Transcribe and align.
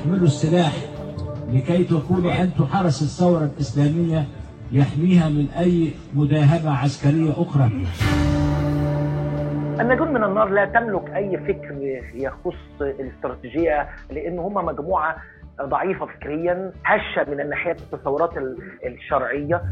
تحملوا 0.00 0.26
السلاح 0.26 0.72
لكي 1.52 1.84
تكونوا 1.84 2.42
أنتم 2.42 2.64
حرس 2.64 3.02
الثورة 3.02 3.50
الإسلامية 3.54 4.24
يحميها 4.72 5.28
من 5.28 5.46
أي 5.58 5.90
مداهمة 6.14 6.78
عسكرية 6.78 7.30
أخرى. 7.30 7.70
النجوم 9.80 10.12
من 10.12 10.24
النار 10.24 10.48
لا 10.48 10.64
تملك 10.64 11.10
أي 11.16 11.36
فكر 11.36 12.02
يخص 12.14 12.80
الاستراتيجية 12.80 13.88
لأن 14.10 14.38
هم 14.38 14.54
مجموعة 14.54 15.16
ضعيفة 15.62 16.06
فكريا 16.06 16.72
هشة 16.84 17.30
من 17.30 17.40
الناحية 17.40 17.76
التصورات 17.92 18.30
الشرعية. 18.86 19.62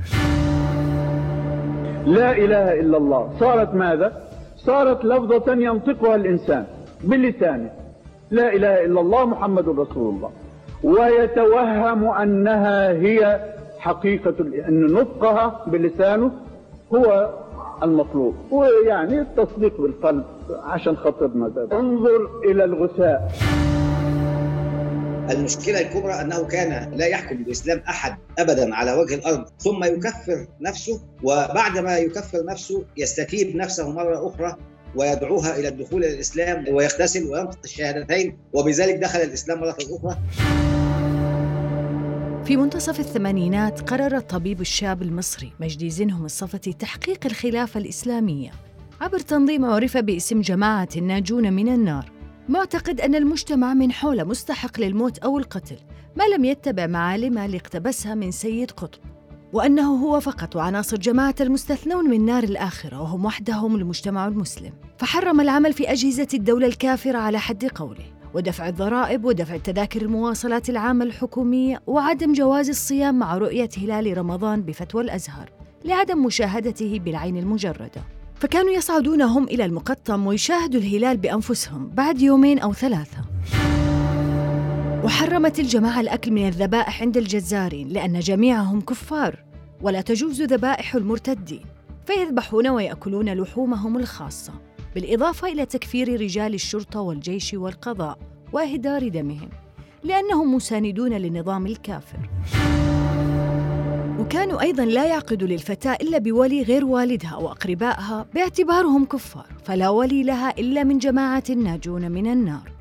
لا 2.07 2.33
إله 2.33 2.81
إلا 2.81 2.97
الله. 2.97 3.39
صارت 3.39 3.75
ماذا؟ 3.75 4.29
صارت 4.57 5.05
لفظة 5.05 5.53
ينطقها 5.53 6.15
الإنسان 6.15 6.67
بلسانه 7.05 7.71
لا 8.31 8.53
إله 8.53 8.85
إلا 8.85 9.01
الله 9.01 9.27
محمد 9.27 9.69
رسول 9.69 10.15
الله. 10.15 10.31
ويتوهم 10.83 12.05
أنها 12.05 12.91
هي 12.91 13.41
حقيقة 13.79 14.35
أن 14.69 14.87
نطقها 14.93 15.65
بلسانه 15.67 16.31
هو 16.95 17.31
المطلوب. 17.83 18.35
ويعني 18.51 19.21
التصديق 19.21 19.81
بالقلب 19.81 20.25
عشان 20.51 20.97
خاطرنا 20.97 21.49
ده 21.49 21.79
انظر 21.81 22.29
إلى 22.45 22.65
الغثاء. 22.65 23.33
المشكلة 25.31 25.81
الكبرى 25.81 26.13
أنه 26.13 26.45
كان 26.47 26.93
لا 26.99 27.07
يحكم 27.07 27.37
الإسلام 27.37 27.83
أحد 27.89 28.17
أبدا 28.39 28.75
على 28.75 28.93
وجه 28.93 29.15
الأرض 29.15 29.45
ثم 29.59 29.85
يكفر 29.85 30.47
نفسه 30.61 31.01
وبعد 31.23 31.79
ما 31.79 31.99
يكفر 31.99 32.45
نفسه 32.45 32.85
يستتيب 32.97 33.57
نفسه 33.57 33.91
مرة 33.91 34.29
أخرى 34.29 34.57
ويدعوها 34.99 35.59
إلى 35.59 35.69
الدخول 35.69 36.05
إلى 36.05 36.15
الإسلام 36.15 36.65
ويغتسل 36.69 37.25
وينطق 37.25 37.59
الشهادتين 37.65 38.39
وبذلك 38.53 38.95
دخل 38.95 39.19
الإسلام 39.19 39.61
مرة 39.61 39.77
أخرى. 39.81 40.19
في 42.45 42.57
منتصف 42.57 43.01
الثمانينات 43.01 43.91
قرر 43.91 44.17
الطبيب 44.17 44.61
الشاب 44.61 45.03
المصري 45.03 45.53
مجدي 45.61 45.91
زنهم 45.91 46.25
الصفتي 46.25 46.73
تحقيق 46.73 47.27
الخلافة 47.27 47.81
الإسلامية. 47.81 48.51
عبر 49.01 49.19
تنظيم 49.19 49.65
عرف 49.65 49.97
باسم 49.97 50.41
جماعة 50.41 50.89
الناجون 50.97 51.53
من 51.53 51.69
النار. 51.69 52.13
معتقد 52.49 53.01
أن 53.01 53.15
المجتمع 53.15 53.75
من 53.75 53.93
حوله 53.93 54.25
مستحق 54.25 54.81
للموت 54.81 55.19
أو 55.19 55.39
القتل 55.39 55.77
ما 56.17 56.25
لم 56.37 56.45
يتبع 56.45 56.87
معالمه 56.87 57.45
اللي 57.45 57.57
اقتبسها 57.57 58.15
من 58.15 58.31
سيد 58.31 58.71
قطب. 58.71 59.01
وأنه 59.53 59.95
هو 59.95 60.21
فقط 60.21 60.57
وعناصر 60.57 60.97
جماعة 60.97 61.35
المستثنون 61.41 62.11
من 62.11 62.25
نار 62.25 62.43
الآخرة 62.43 63.03
وهم 63.03 63.25
وحدهم 63.25 63.77
المجتمع 63.77 64.27
المسلم. 64.27 64.73
فحرم 64.99 65.41
العمل 65.41 65.73
في 65.73 65.93
أجهزة 65.93 66.29
الدولة 66.35 66.67
الكافرة 66.67 67.19
على 67.19 67.39
حد 67.39 67.65
قوله 67.65 68.05
ودفع 68.35 68.69
الضرائب 68.69 69.25
ودفع 69.25 69.57
تذاكر 69.57 70.03
المواصلات 70.03 70.71
العامة 70.71 71.05
الحكومية 71.05 71.83
وعدم 71.87 72.33
جواز 72.33 72.69
الصيام 72.69 73.19
مع 73.19 73.39
رؤية 73.39 73.69
هلال 73.79 74.19
رمضان 74.19 74.63
بفتوى 74.63 75.03
الأزهر 75.03 75.51
لعدم 75.85 76.25
مشاهدته 76.25 77.01
بالعين 77.05 77.37
المجردة. 77.37 78.03
فكانوا 78.35 78.71
يصعدون 78.71 79.23
هم 79.23 79.45
إلى 79.45 79.65
المقطم 79.65 80.27
ويشاهدوا 80.27 80.81
الهلال 80.81 81.17
بأنفسهم 81.17 81.89
بعد 81.89 82.21
يومين 82.21 82.59
أو 82.59 82.73
ثلاثة. 82.73 83.19
وحرمت 85.05 85.59
الجماعة 85.59 86.01
الأكل 86.01 86.31
من 86.31 86.49
الذبائح 86.49 87.03
عند 87.03 87.17
الجزارين 87.17 87.89
لأن 87.89 88.21
جميعهم 88.21 88.81
كفار 88.81 89.45
ولا 89.83 90.01
تجوز 90.01 90.43
ذبائح 90.43 90.95
المرتدين 90.95 91.65
فيذبحون 92.07 92.69
ويأكلون 92.69 93.29
لحومهم 93.35 93.97
الخاصة 93.97 94.53
بالإضافة 94.95 95.49
إلى 95.49 95.67
تكفير 95.67 96.21
رجال 96.21 96.55
الشرطة 96.55 97.01
والجيش 97.01 97.55
والقضاء 97.55 98.19
وإهدار 98.53 99.09
دمهم 99.09 99.49
لأنهم 100.05 100.55
مساندون 100.55 101.13
للنظام 101.13 101.67
الكافر. 101.67 102.19
وكانوا 104.19 104.61
أيضا 104.61 104.85
لا 104.85 105.07
يعقدوا 105.07 105.49
للفتاة 105.49 105.95
إلا 105.95 106.19
بولي 106.19 106.63
غير 106.63 106.85
والدها 106.85 107.37
وأقربائها 107.37 108.27
باعتبارهم 108.35 109.05
كفار 109.05 109.47
فلا 109.65 109.89
ولي 109.89 110.23
لها 110.23 110.59
إلا 110.59 110.85
من 110.85 110.99
جماعة 110.99 111.45
الناجون 111.51 112.11
من 112.11 112.27
النار. 112.27 112.78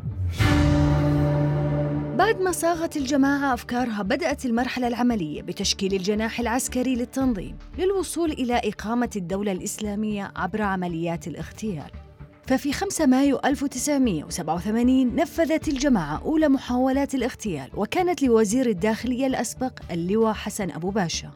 بعد 2.17 2.41
ما 2.41 2.51
صاغت 2.51 2.97
الجماعة 2.97 3.53
أفكارها 3.53 4.01
بدأت 4.03 4.45
المرحلة 4.45 4.87
العملية 4.87 5.41
بتشكيل 5.41 5.93
الجناح 5.93 6.39
العسكري 6.39 6.95
للتنظيم 6.95 7.57
للوصول 7.77 8.31
إلى 8.31 8.61
إقامة 8.63 9.09
الدولة 9.15 9.51
الإسلامية 9.51 10.31
عبر 10.35 10.61
عمليات 10.61 11.27
الاغتيال. 11.27 11.91
ففي 12.47 12.73
5 12.73 13.05
مايو 13.05 13.39
1987 13.45 15.15
نفذت 15.15 15.67
الجماعة 15.67 16.21
أولى 16.25 16.49
محاولات 16.49 17.15
الاغتيال 17.15 17.69
وكانت 17.75 18.23
لوزير 18.23 18.69
الداخلية 18.69 19.27
الأسبق 19.27 19.79
اللواء 19.91 20.33
حسن 20.33 20.71
أبو 20.71 20.89
باشا. 20.89 21.31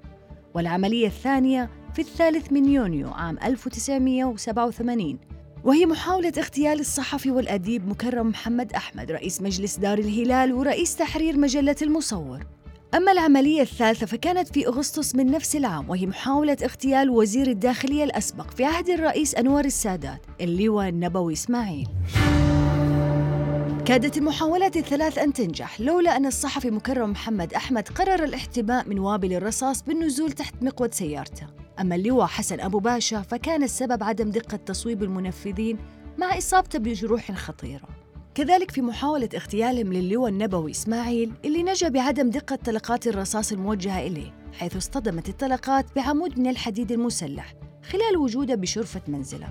والعملية 0.53 1.07
الثانية 1.07 1.69
في 1.93 2.01
الثالث 2.01 2.51
من 2.51 2.65
يونيو 2.65 3.09
عام 3.09 3.37
1987 3.43 5.19
وهي 5.63 5.85
محاولة 5.85 6.33
اغتيال 6.37 6.79
الصحفي 6.79 7.31
والأديب 7.31 7.87
مكرم 7.87 8.27
محمد 8.27 8.73
أحمد 8.73 9.11
رئيس 9.11 9.41
مجلس 9.41 9.77
دار 9.77 9.97
الهلال 9.97 10.53
ورئيس 10.53 10.95
تحرير 10.95 11.37
مجلة 11.37 11.75
المصور. 11.81 12.39
أما 12.95 13.11
العملية 13.11 13.61
الثالثة 13.61 14.05
فكانت 14.05 14.53
في 14.53 14.67
أغسطس 14.67 15.15
من 15.15 15.31
نفس 15.31 15.55
العام 15.55 15.89
وهي 15.89 16.05
محاولة 16.05 16.57
اغتيال 16.63 17.09
وزير 17.09 17.47
الداخلية 17.47 18.03
الأسبق 18.03 18.49
في 18.51 18.65
عهد 18.65 18.89
الرئيس 18.89 19.35
أنور 19.35 19.65
السادات 19.65 20.21
اللواء 20.41 20.89
النبوي 20.89 21.33
إسماعيل. 21.33 21.87
كادت 23.85 24.17
المحاولات 24.17 24.77
الثلاث 24.77 25.17
أن 25.17 25.33
تنجح 25.33 25.81
لولا 25.81 26.17
أن 26.17 26.25
الصحفي 26.25 26.71
مكرم 26.71 27.11
محمد 27.11 27.53
أحمد 27.53 27.89
قرر 27.89 28.23
الاحتماء 28.23 28.89
من 28.89 28.99
وابل 28.99 29.33
الرصاص 29.33 29.83
بالنزول 29.83 30.31
تحت 30.31 30.53
مقود 30.61 30.93
سيارته. 30.93 31.60
أما 31.81 31.95
اللواء 31.95 32.25
حسن 32.27 32.59
أبو 32.59 32.79
باشا 32.79 33.21
فكان 33.21 33.63
السبب 33.63 34.03
عدم 34.03 34.29
دقة 34.29 34.57
تصويب 34.57 35.03
المنفذين 35.03 35.77
مع 36.17 36.37
إصابته 36.37 36.79
بجروح 36.79 37.31
خطيرة. 37.31 37.87
كذلك 38.35 38.71
في 38.71 38.81
محاولة 38.81 39.29
اغتيالهم 39.35 39.93
للواء 39.93 40.31
النبوي 40.31 40.71
إسماعيل 40.71 41.31
اللي 41.45 41.63
نجا 41.63 41.89
بعدم 41.89 42.29
دقة 42.29 42.55
طلقات 42.55 43.07
الرصاص 43.07 43.51
الموجهة 43.51 43.99
إليه 43.99 44.33
حيث 44.53 44.75
اصطدمت 44.75 45.29
الطلقات 45.29 45.85
بعمود 45.95 46.39
من 46.39 46.47
الحديد 46.47 46.91
المسلح 46.91 47.53
خلال 47.83 48.17
وجوده 48.17 48.55
بشرفة 48.55 49.01
منزله. 49.07 49.47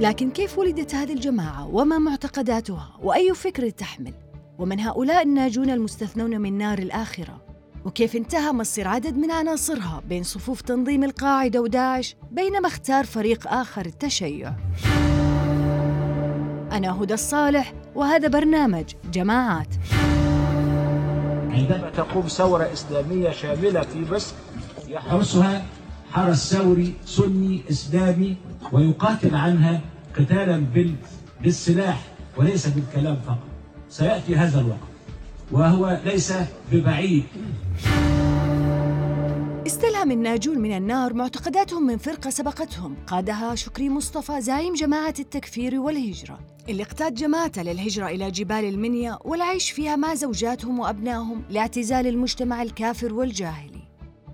لكن 0.00 0.30
كيف 0.30 0.58
ولدت 0.58 0.94
هذه 0.94 1.12
الجماعة؟ 1.12 1.68
وما 1.74 1.98
معتقداتها؟ 1.98 2.96
وأي 3.02 3.34
فكر 3.34 3.70
تحمل؟ 3.70 4.14
ومن 4.58 4.80
هؤلاء 4.80 5.22
الناجون 5.22 5.70
المستثنون 5.70 6.40
من 6.40 6.58
نار 6.58 6.78
الآخرة؟ 6.78 7.41
وكيف 7.84 8.16
انتهى 8.16 8.52
مصير 8.52 8.88
عدد 8.88 9.16
من 9.16 9.30
عناصرها 9.30 10.02
بين 10.08 10.22
صفوف 10.22 10.60
تنظيم 10.60 11.04
القاعدة 11.04 11.60
وداعش 11.60 12.16
بينما 12.30 12.68
اختار 12.68 13.04
فريق 13.04 13.48
آخر 13.48 13.86
التشيع. 13.86 14.52
أنا 16.72 17.02
هدى 17.02 17.14
الصالح 17.14 17.72
وهذا 17.94 18.28
برنامج 18.28 18.84
جماعات. 19.12 19.68
عندما 21.50 21.90
تقوم 21.96 22.22
ثورة 22.22 22.72
إسلامية 22.72 23.30
شاملة 23.30 23.80
في 23.80 24.12
مصر 24.12 24.34
يحرسها 24.88 25.66
حرس 26.10 26.54
ثوري 26.54 26.94
سني 27.04 27.62
إسلامي 27.70 28.36
ويقاتل 28.72 29.34
عنها 29.34 29.80
قتالا 30.18 30.66
بالسلاح 31.42 32.02
وليس 32.36 32.66
بالكلام 32.66 33.16
فقط. 33.26 33.38
سيأتي 33.90 34.36
هذا 34.36 34.60
الوقت 34.60 34.78
وهو 35.52 36.00
ليس 36.04 36.32
ببعيد. 36.72 37.24
استلهم 39.66 40.10
الناجون 40.10 40.58
من 40.58 40.76
النار 40.76 41.14
معتقداتهم 41.14 41.86
من 41.86 41.96
فرقة 41.96 42.30
سبقتهم 42.30 42.96
قادها 43.06 43.54
شكري 43.54 43.88
مصطفى 43.88 44.40
زعيم 44.40 44.74
جماعة 44.74 45.14
التكفير 45.18 45.80
والهجرة. 45.80 46.38
اللي 46.68 46.82
اقتاد 46.82 47.14
جماعته 47.14 47.62
للهجرة 47.62 48.06
إلى 48.06 48.30
جبال 48.30 48.64
المنيا 48.64 49.18
والعيش 49.24 49.70
فيها 49.70 49.96
مع 49.96 50.14
زوجاتهم 50.14 50.78
وأبنائهم 50.78 51.44
لاعتزال 51.50 52.06
المجتمع 52.06 52.62
الكافر 52.62 53.14
والجاهلي. 53.14 53.82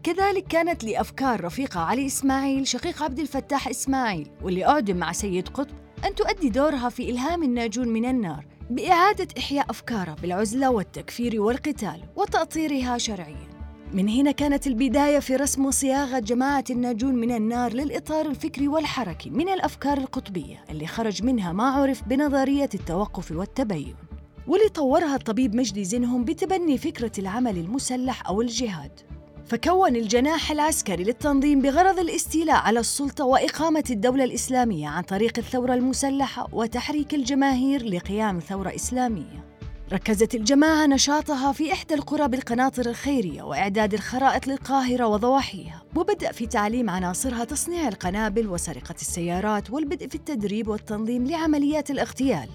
كذلك 0.03 0.47
كانت 0.47 0.85
لأفكار 0.85 1.45
رفيقة 1.45 1.81
علي 1.81 2.07
إسماعيل 2.07 2.67
شقيق 2.67 3.03
عبد 3.03 3.19
الفتاح 3.19 3.69
إسماعيل 3.69 4.31
واللي 4.43 4.67
أعدم 4.67 4.97
مع 4.97 5.13
سيد 5.13 5.49
قطب 5.49 5.77
أن 6.05 6.15
تؤدي 6.15 6.49
دورها 6.49 6.89
في 6.89 7.11
إلهام 7.11 7.43
الناجون 7.43 7.89
من 7.89 8.05
النار 8.05 8.47
بإعادة 8.71 9.29
إحياء 9.39 9.71
أفكاره 9.71 10.17
بالعزلة 10.23 10.71
والتكفير 10.71 11.41
والقتال 11.41 12.03
وتأطيرها 12.17 12.99
شرعياً. 12.99 13.48
من 13.93 14.09
هنا 14.09 14.31
كانت 14.31 14.67
البداية 14.67 15.19
في 15.19 15.37
رسم 15.37 15.67
وصياغة 15.67 16.19
جماعة 16.19 16.65
الناجون 16.71 17.15
من 17.15 17.31
النار 17.31 17.73
للإطار 17.73 18.27
الفكري 18.27 18.69
والحركي 18.69 19.31
من 19.31 19.49
الأفكار 19.49 19.99
القطبية 19.99 20.65
اللي 20.71 20.87
خرج 20.87 21.23
منها 21.23 21.53
ما 21.53 21.65
عرف 21.65 22.03
بنظرية 22.09 22.69
التوقف 22.75 23.33
والتبين 23.33 23.95
واللي 24.47 24.69
طورها 24.69 25.15
الطبيب 25.15 25.55
مجدي 25.55 25.85
زينهم 25.85 26.25
بتبني 26.25 26.79
فكرة 26.79 27.13
العمل 27.19 27.59
المسلح 27.59 28.29
أو 28.29 28.43
الجهاد. 28.43 29.01
فكون 29.47 29.97
الجناح 29.97 30.51
العسكري 30.51 31.05
للتنظيم 31.05 31.63
بغرض 31.63 31.99
الاستيلاء 31.99 32.57
على 32.57 32.81
السلطة 32.81 33.25
وإقامة 33.25 33.85
الدولة 33.91 34.25
الإسلامية 34.25 34.89
عن 34.89 35.03
طريق 35.03 35.39
الثورة 35.39 35.75
المسلحة 35.75 36.49
وتحريك 36.53 37.15
الجماهير 37.15 37.85
لقيام 37.85 38.39
ثورة 38.39 38.75
إسلامية. 38.75 39.58
ركزت 39.93 40.35
الجماعة 40.35 40.87
نشاطها 40.87 41.53
في 41.53 41.73
إحدى 41.73 41.95
القرى 41.95 42.29
بالقناطر 42.29 42.87
الخيرية 42.87 43.43
وإعداد 43.43 43.95
الخرائط 43.95 44.47
للقاهرة 44.47 45.07
وضواحيها 45.07 45.83
وبدأ 45.97 46.33
في 46.33 46.47
تعليم 46.47 46.91
عناصرها 46.91 47.45
تصنيع 47.45 47.89
القنابل 47.89 48.49
وسرقة 48.49 48.95
السيارات 49.01 49.71
والبدء 49.71 50.09
في 50.09 50.15
التدريب 50.15 50.69
والتنظيم 50.69 51.27
لعمليات 51.27 51.91
الاغتيال. 51.91 52.49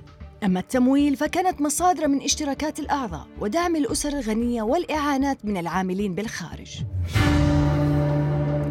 أما 0.44 0.60
التمويل 0.60 1.16
فكانت 1.16 1.62
مصادر 1.62 2.08
من 2.08 2.22
اشتراكات 2.22 2.80
الأعضاء 2.80 3.28
ودعم 3.40 3.76
الأسر 3.76 4.10
الغنية 4.10 4.62
والإعانات 4.62 5.46
من 5.46 5.58
العاملين 5.58 6.16
بالخارج. 6.16 6.84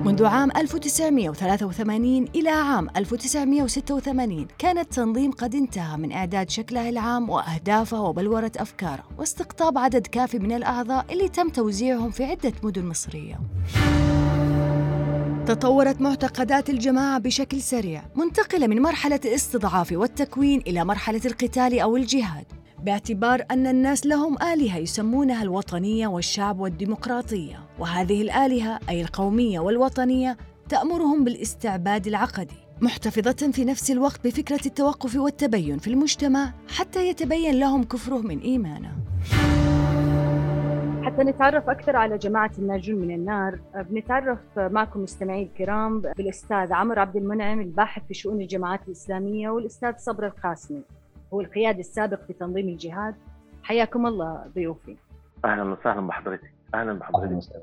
منذ 0.04 0.24
عام 0.24 0.50
1983 0.56 2.24
إلى 2.34 2.48
عام 2.50 2.88
1986 2.96 4.46
كان 4.58 4.78
التنظيم 4.78 5.30
قد 5.30 5.54
انتهى 5.54 5.96
من 5.96 6.12
إعداد 6.12 6.50
شكله 6.50 6.88
العام 6.88 7.30
وأهدافه 7.30 8.00
وبلورة 8.00 8.52
أفكاره 8.56 9.04
واستقطاب 9.18 9.78
عدد 9.78 10.06
كافي 10.06 10.38
من 10.38 10.52
الأعضاء 10.52 11.06
اللي 11.10 11.28
تم 11.28 11.48
توزيعهم 11.48 12.10
في 12.10 12.24
عدة 12.24 12.52
مدن 12.62 12.86
مصرية. 12.86 13.40
تطورت 15.46 16.00
معتقدات 16.00 16.70
الجماعة 16.70 17.18
بشكل 17.18 17.60
سريع 17.60 18.02
منتقلة 18.16 18.66
من 18.66 18.82
مرحلة 18.82 19.20
الاستضعاف 19.24 19.92
والتكوين 19.92 20.60
إلى 20.66 20.84
مرحلة 20.84 21.20
القتال 21.24 21.80
أو 21.80 21.96
الجهاد. 21.96 22.61
باعتبار 22.84 23.44
أن 23.50 23.66
الناس 23.66 24.06
لهم 24.06 24.36
آلهة 24.42 24.78
يسمونها 24.78 25.42
الوطنية 25.42 26.06
والشعب 26.06 26.60
والديمقراطية. 26.60 27.58
وهذه 27.78 28.22
الآلهة 28.22 28.78
أي 28.88 29.02
القومية 29.02 29.60
والوطنية 29.60 30.36
تأمرهم 30.68 31.24
بالاستعباد 31.24 32.06
العقدي 32.06 32.56
محتفظة 32.80 33.50
في 33.52 33.64
نفس 33.64 33.90
الوقت 33.90 34.26
بفكرة 34.26 34.66
التوقف 34.66 35.16
والتبين 35.16 35.78
في 35.78 35.90
المجتمع 35.90 36.52
حتى 36.68 37.08
يتبين 37.08 37.60
لهم 37.60 37.84
كفره 37.84 38.18
من 38.18 38.38
إيمانه. 38.38 38.92
حتى 41.02 41.22
نتعرف 41.22 41.70
أكثر 41.70 41.96
على 41.96 42.18
جماعة 42.18 42.50
الناجون 42.58 42.96
من 42.96 43.14
النار 43.14 43.58
بنتعرف 43.90 44.38
معكم 44.56 45.02
مستمعي 45.02 45.42
الكرام 45.42 46.00
بالأستاذ 46.00 46.72
عمرو 46.72 47.00
عبد 47.00 47.16
المنعم 47.16 47.60
الباحث 47.60 48.02
في 48.08 48.14
شؤون 48.14 48.40
الجماعات 48.40 48.80
الإسلامية 48.86 49.50
والأستاذ 49.50 49.92
صبر 49.98 50.26
القاسمي. 50.26 50.82
هو 51.34 51.40
القيادي 51.40 51.80
السابق 51.80 52.22
في 52.26 52.32
تنظيم 52.32 52.68
الجهاد. 52.68 53.14
حياكم 53.62 54.06
الله 54.06 54.46
ضيوفي. 54.54 54.96
أهلا 55.44 55.62
وسهلا 55.62 56.06
بحضرتك. 56.06 56.52
أهلا 56.74 56.92
بحضرتك. 56.92 57.62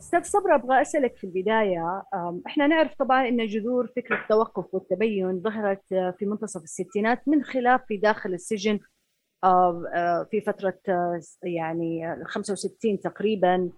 أستاذ 0.00 0.22
صبر 0.22 0.54
أبغى 0.54 0.80
أسألك 0.80 1.16
في 1.16 1.24
البداية 1.24 2.02
إحنا 2.46 2.66
نعرف 2.66 2.94
طبعا 2.94 3.28
إن 3.28 3.46
جذور 3.46 3.86
فكرة 3.96 4.22
التوقف 4.22 4.74
والتبين 4.74 5.40
ظهرت 5.40 5.82
في 5.88 6.26
منتصف 6.26 6.62
الستينات 6.62 7.28
من 7.28 7.42
خلاف 7.42 7.80
في 7.88 7.96
داخل 7.96 8.34
السجن 8.34 8.78
في 10.30 10.40
فترة 10.46 10.78
يعني 11.42 12.16
65 12.24 13.00
تقريبا 13.00 13.70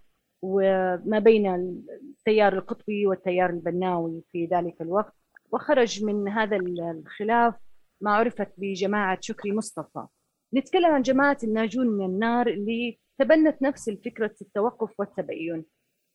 وما 0.43 1.19
بين 1.19 1.55
التيار 1.55 2.53
القطبي 2.53 3.07
والتيار 3.07 3.51
البناوي 3.51 4.23
في 4.33 4.47
ذلك 4.47 4.81
الوقت. 4.81 5.15
وخرج 5.53 6.05
من 6.05 6.29
هذا 6.29 6.57
الخلاف 6.57 7.55
ما 8.05 8.11
عرفت 8.11 8.53
بجماعة 8.59 9.19
شكري 9.21 9.53
مصطفى. 9.53 10.07
نتكلم 10.55 10.87
عن 10.87 11.03
جماعة 11.03 11.39
الناجون 11.45 11.87
من 11.87 12.05
النار 12.05 12.47
اللي 12.47 12.99
تبنت 13.19 13.63
نفس 13.63 13.89
الفكرة 13.89 14.35
التوقف 14.43 15.01
والتبين 15.01 15.65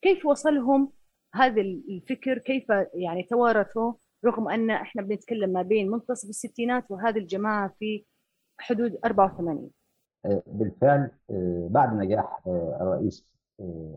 كيف 0.02 0.26
وصلهم 0.26 0.92
هذا 1.34 1.60
الفكر؟ 1.60 2.38
كيف 2.38 2.64
يعني 2.94 3.22
توارثوا؟ 3.22 3.92
رغم 4.24 4.48
أن 4.48 4.70
إحنا 4.70 5.02
بنتكلم 5.02 5.50
ما 5.50 5.62
بين 5.62 5.90
منتصف 5.90 6.28
الستينات 6.28 6.90
وهذه 6.90 7.18
الجماعة 7.18 7.74
في 7.78 8.04
حدود 8.60 8.98
84 9.04 9.70
آه، 10.24 10.42
بالفعل 10.46 11.10
آه، 11.30 11.68
بعد 11.70 11.94
نجاح 11.94 12.40
آه، 12.46 12.78
الرئيس 12.80 13.30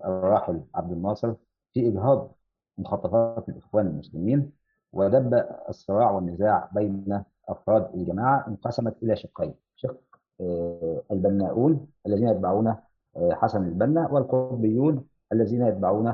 الراحل 0.06 0.62
عبد 0.76 0.92
الناصر 0.92 1.34
في 1.74 1.88
إجهاض 1.88 2.36
مخططات 2.78 3.50
الإخوان 3.50 3.88
المسلمين 3.88 4.52
ودب 4.94 5.46
الصراع 5.70 6.12
والنزاع 6.12 6.70
بين 6.76 7.24
أفراد 7.50 7.90
الجماعة 7.94 8.48
انقسمت 8.48 9.04
إلى 9.04 9.16
شقين. 9.16 9.54
شق 9.76 9.98
آه، 10.42 11.02
البناؤون 11.12 11.88
الذين 12.08 12.28
يتبعون 12.28 12.68
آه، 12.68 13.32
حسن 13.34 13.64
البنا 13.64 14.08
والقطبيون 14.12 15.06
الذين 15.34 15.62
يتبعون 15.68 16.08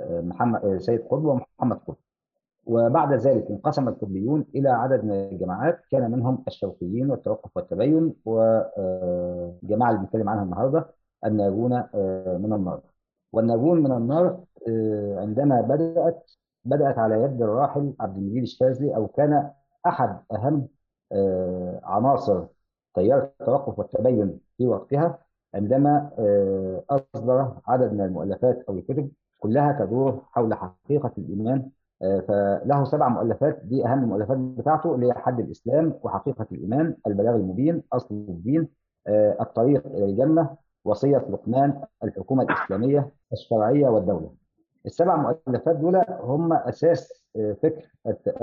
آه، 0.00 0.20
محمد 0.20 0.78
سيد 0.78 1.00
قطب 1.00 1.24
ومحمد 1.24 1.76
قطب. 1.76 1.96
وبعد 2.66 3.12
ذلك 3.12 3.50
انقسم 3.50 3.88
القطبيون 3.88 4.44
إلى 4.54 4.68
عدد 4.68 5.04
من 5.04 5.10
الجماعات. 5.12 5.80
كان 5.90 6.10
منهم 6.10 6.44
الشوقيين 6.48 7.10
والتوقف 7.10 7.56
والتبين 7.56 8.14
وجماعه 8.24 9.90
اللي 9.90 10.00
بنتكلم 10.00 10.28
عنها 10.28 10.42
النهارده 10.44 10.86
الناجون 11.24 11.70
من 12.42 12.52
النار. 12.52 12.80
والناجون 13.32 13.82
من 13.82 13.92
النار 13.92 14.44
عندما 15.18 15.60
بدأت 15.60 16.30
بدأت 16.64 16.98
على 16.98 17.22
يد 17.22 17.42
الراحل 17.42 17.94
عبد 18.00 18.16
المجيد 18.16 18.42
الشاذلي 18.42 18.96
أو 18.96 19.06
كان 19.08 19.50
أحد 19.86 20.22
أهم 20.32 20.68
آه، 21.12 21.80
عناصر 21.84 22.44
تيار 22.94 23.22
التوقف 23.40 23.78
والتبين 23.78 24.40
في 24.58 24.66
وقتها 24.66 25.18
عندما 25.54 26.10
آه، 26.18 26.84
أصدر 26.90 27.52
عدد 27.68 27.92
من 27.92 28.00
المؤلفات 28.00 28.64
أو 28.68 28.74
الكتب 28.74 29.10
كلها 29.38 29.72
تدور 29.84 30.22
حول 30.32 30.54
حقيقة 30.54 31.12
الإيمان 31.18 31.70
آه، 32.02 32.20
فله 32.20 32.84
سبع 32.84 33.08
مؤلفات 33.08 33.60
دي 33.64 33.86
أهم 33.86 34.02
المؤلفات 34.04 34.38
بتاعته 34.38 34.94
اللي 34.94 35.06
هي 35.06 35.12
حد 35.14 35.40
الإسلام 35.40 35.94
وحقيقة 36.02 36.46
الإيمان 36.52 36.96
البلاغ 37.06 37.34
المبين 37.36 37.82
أصل 37.92 38.14
الدين 38.14 38.68
الطريق 39.40 39.86
إلى 39.86 40.04
الجنة 40.04 40.56
وصية 40.84 41.16
لقمان 41.18 41.82
الحكومة 42.04 42.42
الإسلامية 42.42 43.10
الشرعية 43.32 43.88
والدولة. 43.88 44.39
السبع 44.86 45.16
مؤلفات 45.16 45.76
دول 45.76 46.04
هم 46.20 46.52
أساس 46.52 47.24
آه، 47.36 47.52
فكر 47.52 47.90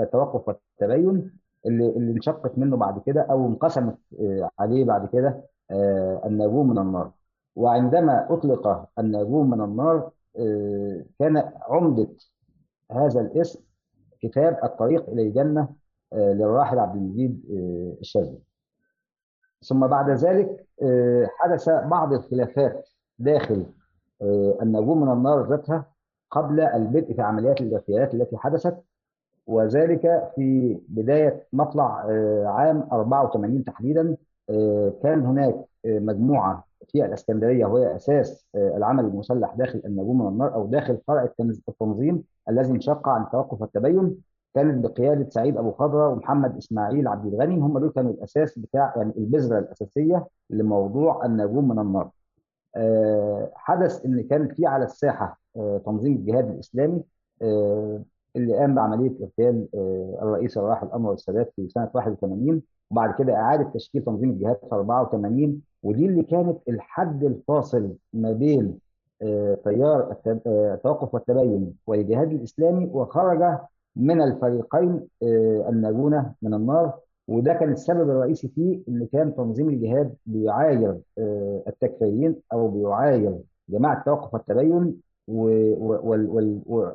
التوقف 0.00 0.48
والتبين 0.48 1.32
اللي 1.66 1.88
اللي 1.88 2.12
انشقت 2.12 2.58
منه 2.58 2.76
بعد 2.76 3.02
كده 3.06 3.20
أو 3.22 3.46
انقسمت 3.46 3.98
آه، 4.20 4.50
عليه 4.58 4.84
بعد 4.84 5.08
كده 5.08 5.44
آه، 5.70 6.22
النجوم 6.26 6.70
من 6.70 6.78
النار. 6.78 7.12
وعندما 7.56 8.32
أطلق 8.34 8.88
النجوم 8.98 9.50
من 9.50 9.60
النار 9.60 10.10
كان 11.18 11.52
عمدة 11.68 12.08
هذا 12.92 13.20
الاسم 13.20 13.60
كتاب 14.20 14.58
الطريق 14.64 15.10
إلى 15.10 15.22
الجنة 15.22 15.68
للراحل 16.12 16.78
عبد 16.78 16.96
المجيد 16.96 17.44
الشاذلي. 18.00 18.38
ثم 19.62 19.86
بعد 19.86 20.10
ذلك 20.10 20.66
حدث 21.38 21.68
بعض 21.68 22.12
الخلافات 22.12 22.88
داخل 23.18 23.66
النجوم 24.62 25.00
من 25.02 25.12
النار 25.12 25.48
ذاتها 25.48 25.86
قبل 26.30 26.60
البدء 26.60 27.14
في 27.14 27.22
عمليات 27.22 27.60
الاغتيالات 27.60 28.14
التي 28.14 28.36
حدثت 28.36 28.76
وذلك 29.46 30.32
في 30.36 30.78
بداية 30.88 31.46
مطلع 31.52 32.04
آه، 32.10 32.46
عام 32.46 32.88
84 32.92 33.64
تحديدا 33.64 34.16
آه، 34.50 34.92
كان 35.02 35.26
هناك 35.26 35.54
آه، 35.86 35.98
مجموعة 35.98 36.64
في 36.88 37.04
الإسكندرية 37.04 37.66
وهي 37.66 37.96
أساس 37.96 38.46
العمل 38.54 39.04
المسلح 39.04 39.54
داخل 39.54 39.82
النجوم 39.84 40.22
من 40.22 40.28
النار 40.28 40.54
أو 40.54 40.66
داخل 40.66 40.98
فرع 41.06 41.28
التنظيم 41.68 42.24
الذي 42.48 42.70
انشق 42.70 43.08
عن 43.08 43.22
التوقف 43.22 43.60
والتبين 43.60 44.16
كانت 44.54 44.84
بقيادة 44.84 45.30
سعيد 45.30 45.56
أبو 45.56 45.72
خضرة 45.72 46.08
ومحمد 46.08 46.56
إسماعيل 46.56 47.08
عبد 47.08 47.34
الغني 47.34 47.56
هم 47.56 47.78
دول 47.78 47.90
كانوا 47.90 48.12
الأساس 48.12 48.58
بتاع 48.58 48.94
يعني 48.96 49.12
البذرة 49.16 49.58
الأساسية 49.58 50.26
لموضوع 50.50 51.26
النجوم 51.26 51.68
من 51.68 51.78
النار. 51.78 52.10
حدث 53.54 54.04
إن 54.06 54.22
كان 54.22 54.48
في 54.48 54.66
على 54.66 54.84
الساحة 54.84 55.24
آه، 55.24 55.47
تنظيم 55.86 56.12
الجهاد 56.16 56.50
الإسلامي 56.50 57.02
آه، 57.42 58.02
اللي 58.36 58.58
قام 58.58 58.74
بعملية 58.74 59.12
إغتيال 59.22 59.68
آه، 59.74 60.18
الرئيس 60.22 60.58
الراحل 60.58 60.88
انور 60.94 61.12
السادات 61.12 61.52
في 61.56 61.68
سنة 61.68 61.90
81 61.94 62.62
وبعد 62.90 63.14
كده 63.18 63.34
إعادة 63.34 63.70
تشكيل 63.74 64.02
تنظيم 64.04 64.30
الجهاد 64.30 64.56
في 64.56 64.66
84 64.72 65.62
ودي 65.82 66.06
اللي 66.06 66.22
كانت 66.22 66.58
الحد 66.68 67.24
الفاصل 67.24 67.94
ما 68.12 68.32
بين 68.32 68.78
تيار 69.64 70.16
التوقف 70.46 71.14
والتبين 71.14 71.74
والجهاد 71.86 72.32
الإسلامي 72.32 72.86
وخرج 72.92 73.58
من 73.96 74.22
الفريقين 74.22 75.08
الناجون 75.68 76.32
من 76.42 76.54
النار 76.54 76.98
وده 77.28 77.52
كان 77.52 77.72
السبب 77.72 78.10
الرئيسي 78.10 78.48
فيه 78.48 78.80
ان 78.88 79.06
كان 79.12 79.34
تنظيم 79.36 79.68
الجهاد 79.68 80.14
بيعاير 80.26 80.98
التكفيريين 81.68 82.36
أو 82.52 82.68
بيعاير 82.68 83.38
جماعة 83.68 83.98
التوقف 83.98 84.34
والتبين 84.34 85.00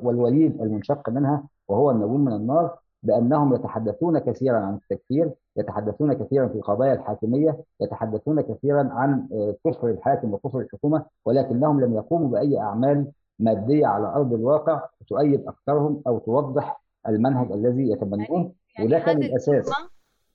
والوليد 0.01 0.61
المنشق 0.61 1.09
منها 1.09 1.43
وهو 1.67 1.91
النجوم 1.91 2.25
من 2.25 2.33
النار 2.33 2.75
بأنهم 3.03 3.55
يتحدثون 3.55 4.19
كثيرا 4.19 4.57
عن 4.57 4.73
التكفير، 4.73 5.31
يتحدثون 5.57 6.13
كثيرا 6.13 6.47
في 6.47 6.61
قضايا 6.61 6.93
الحاكمية، 6.93 7.57
يتحدثون 7.81 8.41
كثيرا 8.41 8.89
عن 8.91 9.27
آه، 9.33 9.55
كفر 9.65 9.89
الحاكم 9.89 10.33
وكفر 10.33 10.59
الحكومة، 10.59 11.05
ولكنهم 11.25 11.81
لم 11.81 11.93
يقوموا 11.95 12.29
بأي 12.29 12.59
أعمال 12.59 13.11
مادية 13.39 13.87
على 13.87 14.07
أرض 14.07 14.33
الواقع 14.33 14.81
تؤيد 15.07 15.47
افكارهم 15.47 16.01
أو 16.07 16.19
توضح 16.19 16.81
المنهج 17.07 17.51
الذي 17.51 17.91
يتبنوه. 17.91 18.51
يعني 18.77 18.87
وده 18.87 18.99
كان 18.99 19.17
الأساس. 19.17 19.71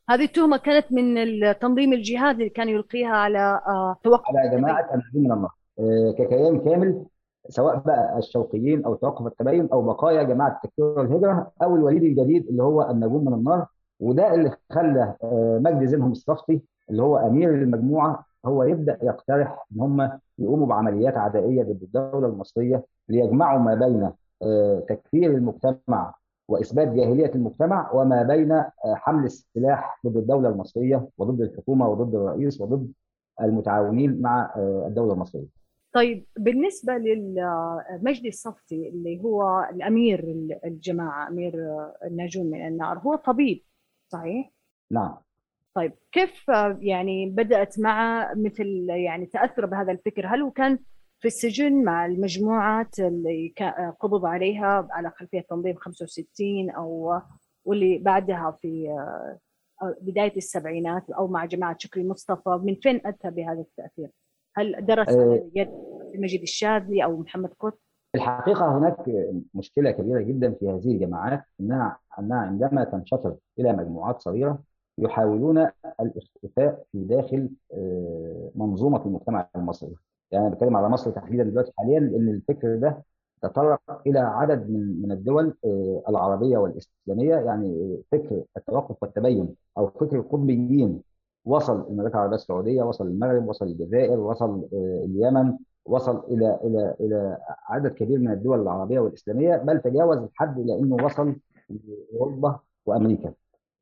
هذه 0.08 0.24
التهمة 0.24 0.56
كانت 0.56 0.92
من 0.92 1.18
التنظيم 1.18 1.92
الجهادي 1.92 2.38
اللي 2.38 2.50
كان 2.50 2.68
يلقيها 2.68 3.16
على 3.16 3.60
توقف 4.04 4.36
على 4.36 4.56
جماعة 4.56 4.94
النجوم 4.94 5.22
من 5.22 5.32
النهر 5.32 5.50
ككيان 6.12 6.60
كامل 6.60 7.04
سواء 7.48 7.78
بقى 7.78 8.18
الشوقيين 8.18 8.84
أو 8.84 8.94
توقف 8.94 9.26
التبين 9.26 9.68
أو 9.72 9.82
بقايا 9.82 10.22
جماعة 10.22 10.48
التكفير 10.56 10.84
والهجره 10.84 11.52
أو 11.62 11.76
الوليد 11.76 12.02
الجديد 12.02 12.48
اللي 12.48 12.62
هو 12.62 12.90
النجوم 12.90 13.24
من 13.24 13.34
النار 13.34 13.66
وده 14.00 14.34
اللي 14.34 14.50
خلى 14.72 15.14
مجدي 15.62 15.86
زينهم 15.86 16.12
الصفتي 16.12 16.62
اللي 16.90 17.02
هو 17.02 17.16
أمير 17.16 17.50
المجموعة 17.54 18.24
هو 18.46 18.62
يبدأ 18.62 18.98
يقترح 19.02 19.66
إن 19.72 19.80
هم 19.80 20.10
يقوموا 20.38 20.66
بعمليات 20.66 21.16
عدائية 21.16 21.62
ضد 21.62 21.82
الدولة 21.82 22.26
المصرية 22.28 22.84
ليجمعوا 23.08 23.58
ما 23.60 23.74
بين 23.74 24.10
تكفير 24.88 25.30
المجتمع 25.30 26.14
وإثبات 26.48 26.88
جاهلية 26.88 27.30
المجتمع 27.34 27.92
وما 27.92 28.22
بين 28.22 28.62
حمل 28.94 29.24
السلاح 29.24 30.00
ضد 30.06 30.16
الدولة 30.16 30.48
المصرية 30.48 31.08
وضد 31.18 31.40
الحكومة 31.40 31.88
وضد 31.88 32.14
الرئيس 32.14 32.60
وضد 32.60 32.92
المتعاونين 33.40 34.20
مع 34.22 34.50
الدولة 34.86 35.12
المصرية. 35.12 35.57
طيب 35.92 36.26
بالنسبة 36.38 36.92
للمجدي 36.92 38.28
الصفتي 38.28 38.88
اللي 38.88 39.20
هو 39.24 39.68
الأمير 39.72 40.24
الجماعة 40.64 41.28
أمير 41.28 41.54
النجوم 42.04 42.46
من 42.46 42.66
النار 42.66 42.98
هو 42.98 43.14
طبيب 43.14 43.64
صحيح؟ 44.08 44.50
نعم 44.90 45.16
طيب 45.74 45.92
كيف 46.12 46.48
يعني 46.80 47.30
بدأت 47.30 47.80
مع 47.80 48.26
مثل 48.34 48.86
يعني 48.88 49.26
تأثر 49.26 49.66
بهذا 49.66 49.92
الفكر 49.92 50.26
هل 50.26 50.42
هو 50.42 50.50
كان 50.50 50.78
في 51.20 51.28
السجن 51.28 51.84
مع 51.84 52.06
المجموعات 52.06 52.98
اللي 52.98 53.54
قبض 54.00 54.26
عليها 54.26 54.88
على 54.90 55.10
خلفية 55.10 55.40
تنظيم 55.40 55.76
65 55.76 56.70
أو 56.70 57.20
واللي 57.64 57.98
بعدها 57.98 58.56
في 58.60 58.88
بداية 60.00 60.36
السبعينات 60.36 61.10
أو 61.10 61.28
مع 61.28 61.44
جماعة 61.44 61.76
شكري 61.78 62.04
مصطفى 62.04 62.60
من 62.62 62.74
فين 62.74 63.00
أتى 63.06 63.30
بهذا 63.30 63.60
التأثير؟ 63.60 64.10
هل 64.58 64.86
درس 64.86 65.08
على 65.08 65.50
يد 65.54 65.68
مجيد 66.14 66.42
الشاذلي 66.42 67.04
أو 67.04 67.16
محمد 67.16 67.50
قطب؟ 67.60 67.78
الحقيقة 68.14 68.78
هناك 68.78 68.96
مشكلة 69.54 69.90
كبيرة 69.90 70.20
جدا 70.22 70.50
في 70.52 70.68
هذه 70.68 70.90
الجماعات 70.92 71.42
انها 71.60 71.98
إنها 72.18 72.38
عندما 72.38 72.84
تنشطر 72.84 73.36
إلى 73.58 73.72
مجموعات 73.72 74.20
صغيرة 74.20 74.58
يحاولون 74.98 75.58
الاختفاء 76.00 76.84
في 76.92 77.04
داخل 77.04 77.48
منظومة 78.54 79.06
المجتمع 79.06 79.48
المصري. 79.56 79.94
يعني 80.30 80.46
أنا 80.46 80.54
بتكلم 80.54 80.76
على 80.76 80.88
مصر 80.88 81.10
تحديدا 81.10 81.42
دلوقتي 81.44 81.72
حاليا 81.78 82.00
لأن 82.00 82.28
الفكر 82.28 82.76
ده 82.76 83.02
تطرق 83.42 83.80
إلى 84.06 84.18
عدد 84.18 84.70
من 84.70 85.02
من 85.02 85.12
الدول 85.12 85.54
العربية 86.08 86.58
والإسلامية 86.58 87.34
يعني 87.36 87.98
فكر 88.12 88.42
التوقف 88.56 89.02
والتبين 89.02 89.48
أو 89.78 89.88
فكر 89.88 90.16
القطبيين 90.16 91.00
وصل 91.48 91.86
المملكة 91.88 92.14
العربية 92.14 92.34
السعودية 92.36 92.82
وصل 92.82 93.06
المغرب 93.06 93.48
وصل 93.48 93.66
الجزائر 93.66 94.20
وصل 94.20 94.68
اليمن 95.04 95.52
وصل 95.86 96.22
إلى 96.30 96.58
إلى 96.64 96.94
إلى 97.00 97.38
عدد 97.68 97.90
كبير 97.92 98.18
من 98.18 98.30
الدول 98.30 98.62
العربية 98.62 99.00
والإسلامية 99.00 99.56
بل 99.56 99.80
تجاوز 99.80 100.18
الحد 100.18 100.58
إلى 100.58 100.78
انه 100.78 101.04
وصل 101.04 101.36
لأوروبا 102.12 102.58
وأمريكا. 102.86 103.32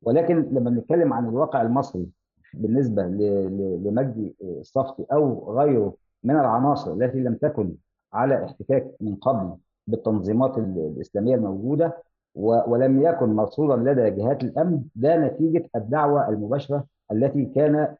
ولكن 0.03 0.35
لما 0.51 0.69
بنتكلم 0.69 1.13
عن 1.13 1.25
الواقع 1.29 1.61
المصري 1.61 2.07
بالنسبة 2.53 3.03
لمجدي 3.03 4.35
الصفتي 4.41 5.05
أو 5.13 5.51
غيره 5.59 5.93
من 6.23 6.35
العناصر 6.35 6.93
التي 6.93 7.19
لم 7.19 7.35
تكن 7.35 7.73
على 8.13 8.45
احتكاك 8.45 8.91
من 9.01 9.15
قبل 9.15 9.53
بالتنظيمات 9.87 10.57
الإسلامية 10.57 11.35
الموجودة 11.35 12.03
ولم 12.35 13.01
يكن 13.01 13.29
مرصودا 13.33 13.75
لدى 13.75 14.09
جهات 14.09 14.43
الأمن 14.43 14.81
ده 14.95 15.17
نتيجة 15.17 15.69
الدعوة 15.75 16.29
المباشرة 16.29 16.85
التي 17.11 17.45
كان 17.45 17.95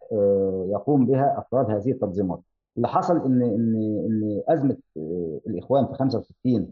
يقوم 0.70 1.06
بها 1.06 1.40
أفراد 1.40 1.70
هذه 1.70 1.92
التنظيمات. 1.92 2.40
اللي 2.78 2.88
حصل 2.88 3.26
إن 3.26 3.42
إن 3.42 3.76
إن 4.06 4.42
أزمة 4.48 4.78
الإخوان 5.48 5.86
في 5.88 5.94
65 5.94 6.68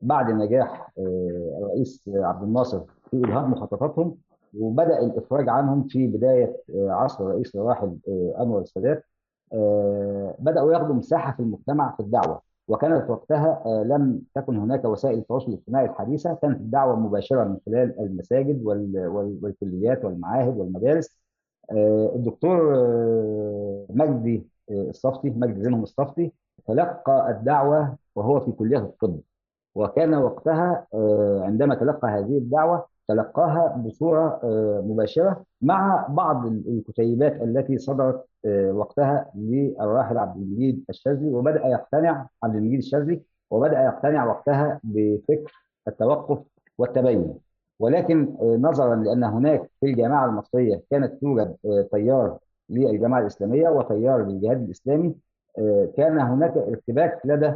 بعد 0.00 0.30
نجاح 0.30 0.92
الرئيس 1.58 2.10
عبد 2.14 2.42
الناصر 2.42 2.80
في 3.10 3.16
ابهاء 3.16 3.46
مخططاتهم 3.46 4.16
وبدأ 4.58 4.98
الافراج 5.00 5.48
عنهم 5.48 5.86
في 5.88 6.06
بداية 6.06 6.56
عصر 6.74 7.24
الرئيس 7.24 7.56
الراحل 7.56 7.96
أنور 8.40 8.60
السادات 8.60 9.04
بدأوا 10.38 10.72
ياخذوا 10.72 10.94
مساحة 10.94 11.32
في 11.32 11.40
المجتمع 11.40 11.94
في 11.96 12.00
الدعوة 12.00 12.40
وكانت 12.68 13.10
وقتها 13.10 13.62
لم 13.84 14.22
تكن 14.34 14.56
هناك 14.56 14.84
وسائل 14.84 15.18
التواصل 15.18 15.48
الاجتماعي 15.52 15.84
الحديثه 15.86 16.34
كانت 16.34 16.60
الدعوة 16.60 16.96
مباشرة 16.96 17.44
من 17.44 17.56
خلال 17.66 18.00
المساجد 18.00 18.62
والكليات 19.42 20.04
والمعاهد 20.04 20.56
والمدارس 20.58 21.18
الدكتور 22.14 22.58
مجدي 23.90 24.46
الصفتي 24.70 25.30
مجدي 25.30 25.62
زينهم 25.62 25.82
الصفتي 25.82 26.32
تلقى 26.66 27.30
الدعوة 27.30 27.96
وهو 28.14 28.40
في 28.40 28.52
كلية 28.52 28.78
الطب. 28.78 29.20
وكان 29.74 30.14
وقتها 30.14 30.86
عندما 31.44 31.74
تلقى 31.74 32.08
هذه 32.08 32.38
الدعوة 32.38 32.86
تلقاها 33.08 33.76
بصورة 33.76 34.40
مباشرة 34.84 35.44
مع 35.62 36.06
بعض 36.10 36.46
الكتيبات 36.46 37.42
التي 37.42 37.78
صدرت 37.78 38.24
وقتها 38.70 39.30
للراحل 39.34 40.18
عبد 40.18 40.36
المجيد 40.42 40.84
الشاذلي 40.90 41.30
وبدأ 41.30 41.66
يقتنع 41.66 42.26
عبد 42.42 42.56
المجيد 42.56 42.78
الشاذلي 42.78 43.22
وبدأ 43.50 43.82
يقتنع 43.82 44.26
وقتها 44.26 44.80
بفكر 44.84 45.52
التوقف 45.88 46.38
والتبين 46.78 47.34
ولكن 47.80 48.28
نظرا 48.42 48.94
لأن 48.96 49.24
هناك 49.24 49.70
في 49.80 49.86
الجامعة 49.86 50.26
المصرية 50.26 50.82
كانت 50.90 51.20
توجد 51.20 51.56
تيار 51.92 52.38
للجماعه 52.70 53.20
الإسلامية 53.20 53.68
وتيار 53.68 54.22
للجهاد 54.24 54.62
الإسلامي 54.62 55.14
كان 55.96 56.18
هناك 56.18 56.56
ارتباك 56.56 57.20
لدى 57.24 57.52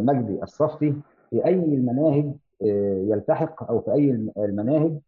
مجدي 0.00 0.42
الصفتي 0.42 0.94
في 1.30 1.44
أي 1.46 1.54
المناهج 1.54 2.32
يلتحق 3.10 3.70
أو 3.70 3.80
في 3.80 3.92
أي 3.92 4.10
المناهج 4.38 4.98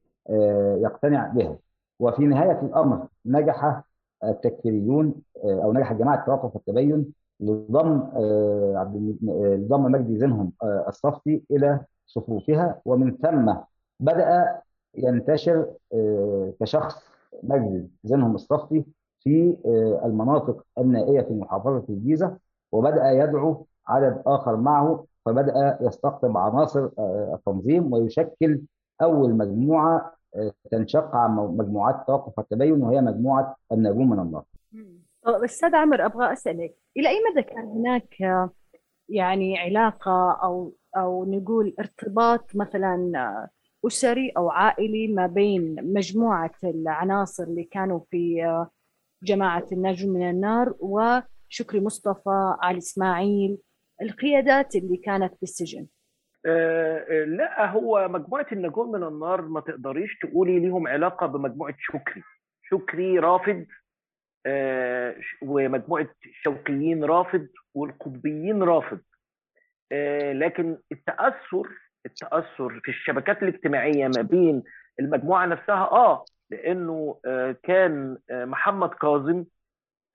يقتنع 0.82 1.26
بها. 1.28 1.56
وفي 2.00 2.26
نهاية 2.26 2.60
الأمر 2.62 3.06
نجح 3.26 3.82
التكفيريون 4.24 5.14
أو 5.44 5.72
نجح 5.72 5.92
جماعة 5.92 6.20
التوقف 6.20 6.54
والتبين 6.56 7.12
لضم 7.40 8.02
عبد 8.76 9.16
ضم 9.68 9.82
مجدي 9.92 10.18
زينهم 10.18 10.52
الصفتي 10.88 11.42
إلى 11.50 11.80
صفوفها 12.06 12.80
ومن 12.84 13.16
ثم 13.22 13.52
بدأ 14.00 14.60
ينتشر 14.94 15.66
كشخص 16.60 17.08
مجدي 17.42 17.88
زينهم 18.04 18.34
الصفتي 18.34 18.84
في 19.20 19.56
المناطق 20.04 20.64
النائية 20.78 21.20
في 21.20 21.34
محافظة 21.34 21.84
الجيزة 21.88 22.36
وبدأ 22.72 23.10
يدعو 23.10 23.66
عدد 23.88 24.22
آخر 24.26 24.56
معه 24.56 25.04
فبدأ 25.24 25.78
يستقطب 25.80 26.36
عناصر 26.36 26.88
التنظيم 27.34 27.92
ويشكل 27.92 28.60
أول 29.02 29.34
مجموعة 29.34 30.12
تنشق 30.70 31.16
عن 31.16 31.36
مجموعات 31.36 32.06
توقف 32.06 32.40
التبين 32.40 32.82
وهي 32.82 33.00
مجموعة 33.00 33.56
النجوم 33.72 34.10
من 34.10 34.18
النار. 34.18 34.44
أستاذ 35.26 35.74
عمر 35.74 36.06
أبغى 36.06 36.32
أسألك 36.32 36.74
إلى 36.96 37.08
أي 37.08 37.16
مدى 37.30 37.42
كان 37.42 37.64
هناك 37.64 38.16
يعني 39.08 39.58
علاقة 39.58 40.32
أو 40.42 40.72
أو 40.96 41.24
نقول 41.24 41.74
ارتباط 41.80 42.56
مثلا 42.56 43.48
أسري 43.86 44.32
أو 44.36 44.50
عائلي 44.50 45.08
ما 45.08 45.26
بين 45.26 45.76
مجموعة 45.94 46.54
العناصر 46.64 47.42
اللي 47.42 47.64
كانوا 47.64 48.00
في 48.10 48.66
جماعة 49.22 49.66
النجم 49.72 50.08
من 50.08 50.30
النار 50.30 50.74
وشكري 50.80 51.80
مصطفى 51.80 52.56
علي 52.62 52.78
إسماعيل 52.78 53.58
القيادات 54.02 54.76
اللي 54.76 54.96
كانت 54.96 55.34
في 55.34 55.42
السجن. 55.42 55.86
آه 56.46 57.24
لا 57.24 57.70
هو 57.70 58.08
مجموعة 58.08 58.46
النجوم 58.52 58.92
من 58.92 59.02
النار 59.02 59.42
ما 59.42 59.60
تقدريش 59.60 60.18
تقولي 60.18 60.60
ليهم 60.60 60.88
علاقة 60.88 61.26
بمجموعة 61.26 61.74
شكري. 61.78 62.22
شكري 62.62 63.18
رافض 63.18 63.66
آه 64.46 65.16
ومجموعة 65.42 66.08
الشوقيين 66.26 67.04
رافض 67.04 67.48
والقطبيين 67.74 68.62
رافض. 68.62 69.00
آه 69.92 70.32
لكن 70.32 70.78
التأثر 70.92 71.68
التأثر 72.06 72.80
في 72.80 72.88
الشبكات 72.88 73.42
الاجتماعية 73.42 74.08
ما 74.16 74.22
بين 74.22 74.62
المجموعة 75.00 75.46
نفسها 75.46 75.82
آه 75.92 76.24
لأنه 76.50 77.20
آه 77.26 77.56
كان 77.62 78.18
آه 78.30 78.44
محمد 78.44 78.94
كاظم 78.94 79.44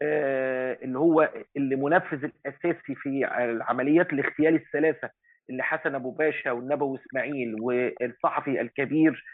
آه 0.02 0.78
اللي 0.82 1.00
هو 1.00 1.30
اللي 1.58 1.76
منفذ 1.76 2.24
الأساسي 2.24 2.96
في 2.96 3.26
عمليات 3.62 4.14
الاغتيال 4.14 4.56
الثلاثة 4.56 5.10
اللي 5.50 5.64
حسن 5.64 5.96
أبو 5.96 6.12
باشا 6.12 6.52
والنبوي 6.52 7.00
إسماعيل 7.00 7.56
والصحفي 7.62 8.62
الكبير 8.62 9.26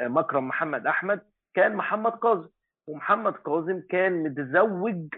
مكرم 0.00 0.48
محمد 0.48 0.86
أحمد 0.86 1.20
كان 1.54 1.74
محمد 1.76 2.12
كاظم. 2.12 2.48
ومحمد 2.88 3.32
كاظم 3.32 3.82
كان 3.90 4.22
متزوج 4.22 5.14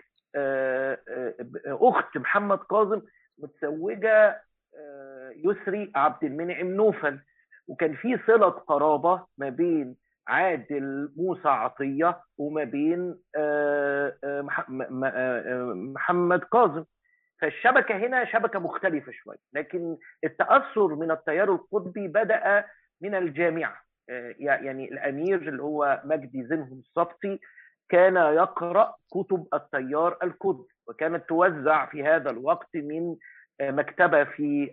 أخت 1.67 2.17
محمد 2.17 2.59
كاظم 2.59 3.03
متزوجة 3.39 4.43
يسري 5.37 5.93
عبد 5.95 6.25
المنعم 6.25 6.67
نوفل. 6.67 7.21
وكان 7.69 7.95
في 7.95 8.19
صلة 8.27 8.49
قرابة 8.49 9.27
ما 9.39 9.49
بين 9.49 9.97
عادل 10.29 11.13
موسى 11.17 11.49
عطية 11.49 12.21
وما 12.39 12.65
بين 12.65 13.15
محمد 15.95 16.45
كاظم. 16.45 16.85
فالشبكة 17.41 17.97
هنا 17.97 18.25
شبكة 18.25 18.59
مختلفة 18.59 19.13
شوية 19.13 19.39
لكن 19.53 19.97
التأثر 20.25 20.95
من 20.95 21.11
التيار 21.11 21.53
القطبي 21.53 22.09
بدأ 22.09 22.65
من 23.03 23.15
الجامعة. 23.15 23.77
يعني 24.39 24.85
الأمير 24.85 25.49
اللي 25.49 25.63
هو 25.63 26.01
مجدي 26.05 26.47
زينهم 26.47 26.79
الصفتي 26.79 27.41
كان 27.89 28.17
يقرأ 28.17 28.95
كتب 29.13 29.47
التيار 29.55 30.19
القطبي 30.23 30.75
وكانت 30.89 31.29
توزع 31.29 31.87
في 31.87 32.05
هذا 32.05 32.31
الوقت 32.31 32.69
من 32.75 33.17
مكتبة 33.61 34.25
في 34.25 34.71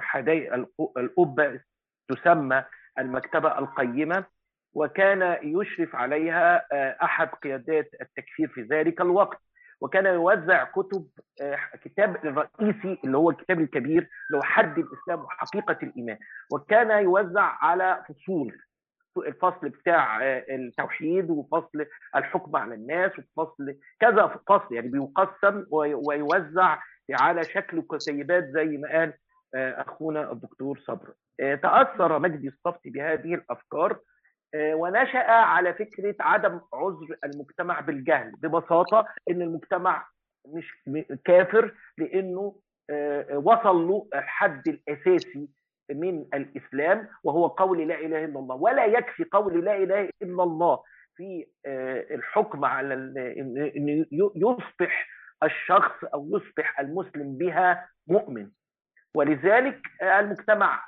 حدائق 0.00 0.54
القبة 0.98 1.60
تسمى 2.08 2.64
المكتبة 2.98 3.58
القيمة 3.58 4.24
وكان 4.74 5.38
يشرف 5.42 5.96
عليها 5.96 6.66
أحد 7.04 7.28
قيادات 7.28 7.90
التكفير 8.00 8.48
في 8.48 8.62
ذلك 8.62 9.00
الوقت. 9.00 9.38
وكان 9.80 10.06
يوزع 10.06 10.64
كتب 10.64 11.06
كتاب 11.82 12.16
الرئيسي 12.26 12.98
اللي 13.04 13.16
هو 13.16 13.30
الكتاب 13.30 13.60
الكبير 13.60 14.08
هو 14.34 14.42
حد 14.42 14.78
الإسلام 14.78 15.20
وحقيقة 15.24 15.78
الإيمان. 15.82 16.18
وكان 16.52 16.90
يوزع 17.04 17.42
على 17.64 18.04
فصول 18.08 18.58
الفصل 19.16 19.68
بتاع 19.68 20.18
التوحيد 20.22 21.30
وفصل 21.30 21.86
الحكم 22.16 22.56
على 22.56 22.74
الناس 22.74 23.12
وفصل 23.18 23.76
كذا 24.00 24.26
فصل 24.26 24.74
يعني 24.74 24.88
بيقسم 24.88 25.64
ويوزع 26.06 26.78
على 27.10 27.44
شكل 27.44 27.82
كتيبات 27.82 28.44
زي 28.44 28.64
ما 28.76 28.88
قال 28.92 29.12
أخونا 29.54 30.32
الدكتور 30.32 30.78
صبر 30.78 31.12
تأثر 31.38 32.18
مجدي 32.18 32.48
الصفتي 32.48 32.90
بهذه 32.90 33.34
الأفكار 33.34 33.98
ونشأ 34.56 35.18
على 35.32 35.74
فكرة 35.74 36.14
عدم 36.20 36.60
عذر 36.74 37.16
المجتمع 37.24 37.80
بالجهل 37.80 38.32
ببساطة 38.42 39.06
إن 39.30 39.42
المجتمع 39.42 40.06
مش 40.46 40.72
كافر 41.24 41.74
لأنه 41.98 42.56
وصل 43.34 43.88
له 43.88 44.08
الحد 44.14 44.68
الأساسي 44.68 45.48
من 45.90 46.26
الإسلام 46.34 47.08
وهو 47.24 47.46
قول 47.46 47.88
لا 47.88 47.94
إله 48.00 48.24
إلا 48.24 48.38
الله. 48.38 48.54
ولا 48.56 48.84
يكفي 48.86 49.24
قول 49.24 49.64
لا 49.64 49.76
إله 49.76 50.10
إلا 50.22 50.42
الله 50.42 50.82
في 51.16 51.46
الحكم 52.10 52.64
على 52.64 52.94
إن 52.94 54.06
يصبح 54.36 55.06
الشخص 55.42 56.04
أو 56.04 56.28
يصبح 56.36 56.80
المسلم 56.80 57.38
بها 57.38 57.88
مؤمن. 58.06 58.50
ولذلك 59.14 59.80
المجتمع 60.02 60.84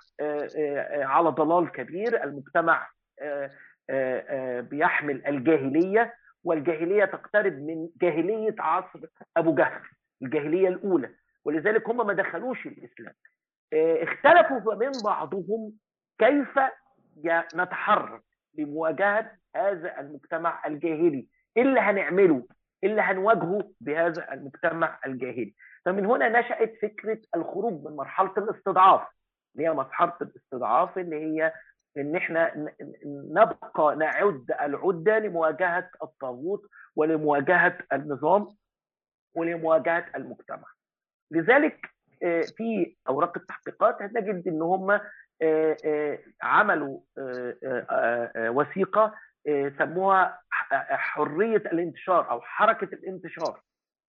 على 0.91 1.29
ضلال 1.29 1.73
كبير. 1.73 2.25
المجتمع 2.25 2.88
بيحمل 4.61 5.26
الجاهلية 5.26 6.15
والجاهلية 6.45 7.05
تقترب 7.05 7.53
من 7.53 7.88
جاهلية 8.03 8.55
عصر 8.59 9.00
أبو 9.37 9.55
جهل 9.55 9.83
الجاهلية 10.23 10.69
الأولى. 10.69 11.15
ولذلك 11.45 11.88
هم 11.88 12.07
ما 12.07 12.12
دخلوش 12.12 12.67
الإسلام. 12.67 13.15
اختلفوا 13.75 14.75
من 14.75 14.91
بعضهم 15.05 15.73
كيف 16.19 16.59
نتحرك 17.55 18.23
لمواجهة 18.59 19.33
هذا 19.57 20.00
المجتمع 20.00 20.67
الجاهلي. 20.67 21.29
إيه 21.57 21.62
اللي 21.62 21.81
هنعمله 21.81 22.47
اللي 22.85 23.02
هنواجهه 23.02 23.71
بهذا 23.80 24.33
المجتمع 24.33 24.99
الجاهلي. 25.06 25.54
فمن 25.85 26.06
هنا 26.06 26.40
نشأت 26.40 26.75
فكرة 26.83 27.18
الخروج 27.37 27.85
من 27.85 27.97
مرحلة 27.97 28.33
الاستضعاف 28.38 29.09
اللي 29.56 29.68
هي 29.68 29.73
مرحلة 29.73 30.16
الاستضعاف 30.23 30.99
اللي 30.99 31.16
هي 31.16 31.52
إن 31.97 32.16
إحنا 32.16 32.68
نبقى 33.30 33.97
نعد 33.97 34.45
العدة 34.62 35.18
لمواجهة 35.18 35.90
الطاغوت 36.02 36.62
ولمواجهة 36.97 37.78
النظام 37.93 38.49
ولمواجهة 39.34 40.04
المجتمع. 40.17 40.65
لذلك 41.30 41.86
في 42.56 42.97
أوراق 43.08 43.39
التحقيقات 43.39 44.02
هنجد 44.02 44.49
إن 44.49 44.62
هم 44.62 45.00
عملوا 46.43 47.00
وثيقة 48.39 49.15
سموها 49.78 50.41
حرية 50.91 51.56
الانتشار 51.56 52.30
أو 52.30 52.41
حركة 52.41 52.85
الانتشار. 52.95 53.61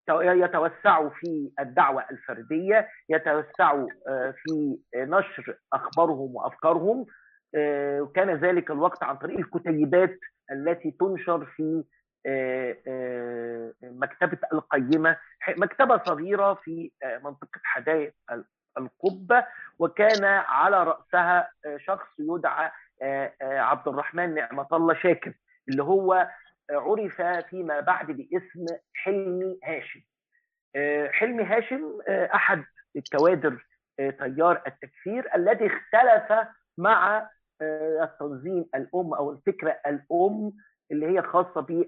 يتوسعوا 0.08 1.10
في 1.10 1.52
الدعوة 1.60 2.04
الفردية 2.10 2.88
يتوسعوا 3.08 3.88
في 4.36 4.78
نشر 4.96 5.58
أخبارهم 5.72 6.34
وأفكارهم 6.36 7.06
وكان 8.00 8.30
ذلك 8.30 8.70
الوقت 8.70 9.02
عن 9.02 9.16
طريق 9.16 9.38
الكتيبات 9.38 10.18
التي 10.52 10.90
تنشر 10.90 11.44
في 11.44 11.84
مكتبة 13.82 14.38
القيمة 14.52 15.16
مكتبة 15.56 16.00
صغيرة 16.04 16.54
في 16.54 16.90
منطقة 17.24 17.60
حدائق 17.62 18.12
القبة 18.78 19.46
وكان 19.78 20.24
على 20.24 20.84
رأسها 20.84 21.50
شخص 21.76 22.08
يدعى 22.18 22.70
عبد 23.42 23.88
الرحمن 23.88 24.34
نعمة 24.34 24.66
الله 24.72 24.94
شاكر 24.94 25.32
اللي 25.68 25.82
هو 25.82 26.28
عرف 26.70 27.22
فيما 27.22 27.80
بعد 27.80 28.06
باسم 28.06 28.66
حلمي 28.94 29.58
هاشم. 29.64 30.00
حلمي 31.12 31.44
هاشم 31.44 31.98
أحد 32.08 32.64
الكوادر 32.96 33.66
تيار 33.98 34.62
التكفير 34.66 35.34
الذي 35.34 35.66
اختلف 35.66 36.48
مع 36.78 37.28
التنظيم 38.02 38.64
الأم 38.74 39.14
أو 39.14 39.32
الفكرة 39.32 39.80
الأم 39.86 40.52
اللي 40.92 41.06
هي 41.06 41.22
خاصة 41.22 41.86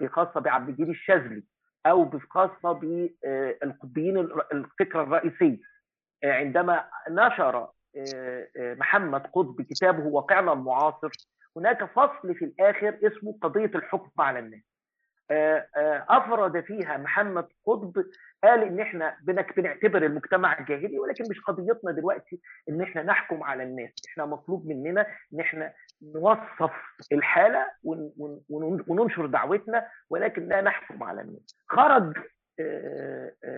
بخاصة 0.00 0.40
بعبد 0.40 0.68
الجليل 0.68 0.90
الشاذلي 0.90 1.44
أو 1.86 2.10
خاصه 2.30 2.72
بالقطبيين 2.72 4.18
الفكرة 4.52 5.02
الرئيسية. 5.02 5.58
عندما 6.24 6.84
نشر 7.10 7.68
محمد 8.56 9.26
قطب 9.26 9.62
كتابه 9.62 10.06
واقعنا 10.06 10.52
المعاصر. 10.52 11.10
هناك 11.56 11.84
فصل 11.84 12.34
في 12.34 12.44
الآخر 12.44 12.98
اسمه 13.02 13.38
قضية 13.42 13.70
الحكم 13.74 14.22
على 14.22 14.38
الناس. 14.38 14.62
أفرد 16.08 16.64
فيها 16.64 16.96
محمد 16.96 17.46
قطب 17.66 18.04
قال 18.44 18.62
إن 18.62 18.80
إحنا 18.80 19.16
بنعتبر 19.56 20.06
المجتمع 20.06 20.60
جاهلي 20.60 20.98
ولكن 20.98 21.24
مش 21.30 21.40
قضيتنا 21.40 21.92
دلوقتي 21.92 22.40
إن 22.68 22.82
إحنا 22.82 23.02
نحكم 23.02 23.42
على 23.42 23.62
الناس. 23.62 23.92
إحنا 24.08 24.26
مطلوب 24.26 24.66
مننا 24.66 25.06
إن 25.34 25.40
إحنا 25.40 25.72
نوصف 26.14 26.72
الحالة 27.12 27.66
وننشر 28.88 29.26
دعوتنا 29.26 29.88
ولكن 30.10 30.48
لا 30.48 30.60
نحكم 30.60 31.02
على 31.02 31.20
الناس. 31.20 31.56
خرج 31.68 32.16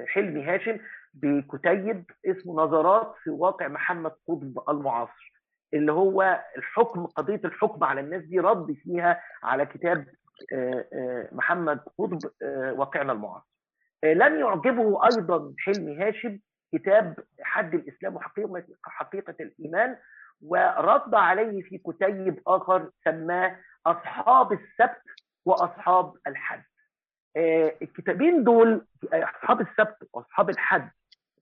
حلمي 0.07 0.45
هاشم 0.45 0.79
بكتيب 1.15 2.05
اسمه 2.27 2.55
نظرات 2.63 3.15
في 3.23 3.31
واقع 3.31 3.69
محمد 3.69 4.11
قطب 4.29 4.59
المعاصر 4.69 5.33
اللي 5.75 5.93
هو 5.93 6.45
الحكم 6.57 7.07
قضية 7.07 7.41
الحكم 7.45 7.85
على 7.85 8.01
الناس 8.01 8.23
دي 8.23 8.39
رد 8.41 8.73
فيها 8.73 9.23
على 9.43 9.67
كتاب 9.67 10.07
محمد 11.33 11.81
قطب 11.99 12.19
واقعنا 12.79 13.13
المعاصر. 13.13 13.47
لم 14.05 14.41
يعجبه 14.41 15.05
أيضا 15.05 15.55
حلمي 15.59 15.97
هاشم 15.99 16.39
كتاب 16.73 17.17
حد 17.43 17.75
الإسلام 17.75 18.17
وحقيقة 18.17 18.65
حقيقة 18.85 19.35
الإيمان 19.41 19.97
ورد 20.43 21.15
عليه 21.15 21.63
في 21.63 21.79
كتيب 21.79 22.43
آخر 22.47 22.91
سماه 23.05 23.57
أصحاب 23.87 24.53
السبت 24.53 25.03
وأصحاب 25.45 26.13
الحد. 26.27 26.63
الكتابين 27.83 28.45
دول 28.45 28.87
أصحاب 29.13 29.61
السبت 29.61 29.97
وأصحاب 30.13 30.51
الحد 30.51 30.91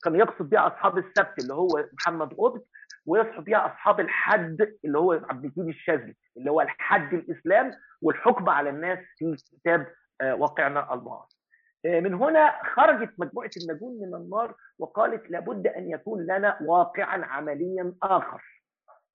كان 0.05 0.17
يقصد 0.17 0.51
بها 0.51 0.67
أصحاب 0.67 0.99
السبت 0.99 1.39
اللي 1.43 1.55
هو 1.55 1.69
محمد 1.93 2.35
قطب 2.35 2.63
ويصحب 3.07 3.45
بها 3.45 3.67
أصحاب 3.67 4.01
الحد 4.01 4.75
اللي 4.85 4.99
هو 4.99 5.13
عبد 5.13 5.45
الجليل 5.45 5.69
الشاذلي 5.69 6.15
اللي 6.37 6.51
هو 6.51 6.61
الحد 6.61 7.15
الإسلام 7.15 7.71
والحكم 8.03 8.49
على 8.49 8.71
الناس 8.71 8.99
في 9.19 9.37
كتاب 9.53 9.87
واقعنا 10.23 10.95
المعاصر. 10.95 11.37
من 11.85 12.15
هنا 12.15 12.55
خرجت 12.75 13.11
مجموعة 13.19 13.51
النجوم 13.57 13.99
من 14.03 14.15
النار 14.15 14.55
وقالت 14.79 15.31
لابد 15.31 15.67
أن 15.67 15.91
يكون 15.91 16.23
لنا 16.27 16.59
واقعا 16.63 17.25
عمليا 17.25 17.95
آخر 18.03 18.43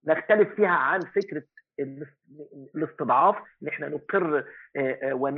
نختلف 0.07 0.55
فيها 0.55 0.69
عن 0.69 0.99
فكرة 0.99 1.43
الاستضعاف 2.75 3.35
إن 3.63 3.67
إحنا 3.67 3.89
نقر 3.89 4.45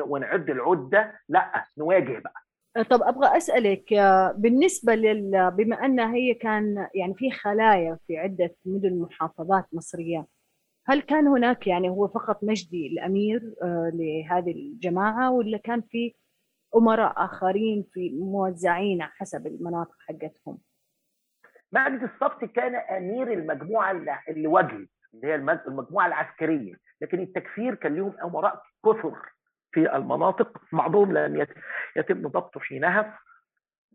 ونعد 0.05 0.49
العدة 0.49 1.19
لأ 1.29 1.65
نواجه 1.77 2.19
بقى 2.19 2.42
طب 2.75 3.03
أبغى 3.03 3.37
أسألك 3.37 3.93
بالنسبة 4.35 4.95
لل 4.95 5.51
بما 5.51 5.75
أن 5.85 5.99
هي 5.99 6.33
كان 6.33 6.87
يعني 6.95 7.13
في 7.15 7.31
خلايا 7.31 7.99
في 8.07 8.17
عدة 8.17 8.55
مدن 8.65 8.99
محافظات 9.01 9.65
مصرية 9.73 10.27
هل 10.87 11.01
كان 11.01 11.27
هناك 11.27 11.67
يعني 11.67 11.89
هو 11.89 12.07
فقط 12.07 12.43
مجدي 12.43 12.87
الأمير 12.87 13.41
لهذه 13.93 14.51
الجماعة 14.51 15.31
ولا 15.31 15.57
كان 15.57 15.81
في 15.81 16.13
أمراء 16.75 17.13
آخرين 17.25 17.85
في 17.93 18.09
موزعين 18.09 19.03
حسب 19.03 19.47
المناطق 19.47 19.95
حقتهم؟ 20.07 20.57
مجدي 21.71 22.05
الصفتي 22.05 22.47
كان 22.47 22.75
أمير 22.75 23.33
المجموعة 23.33 23.91
اللي 24.29 24.47
وجهت 24.47 24.87
اللي 25.13 25.27
هي 25.27 25.35
المج- 25.35 25.67
المجموعة 25.67 26.07
العسكرية 26.07 26.73
لكن 27.01 27.19
التكفير 27.19 27.75
كان 27.75 27.95
لهم 27.95 28.13
أمراء 28.23 28.61
كثر 28.85 29.15
في 29.73 29.95
المناطق 29.95 30.61
بعضهم 30.71 31.17
لم 31.17 31.35
يت- 31.41 31.55
يتم 31.95 32.27
ضبطه 32.27 32.59
حينها 32.59 33.19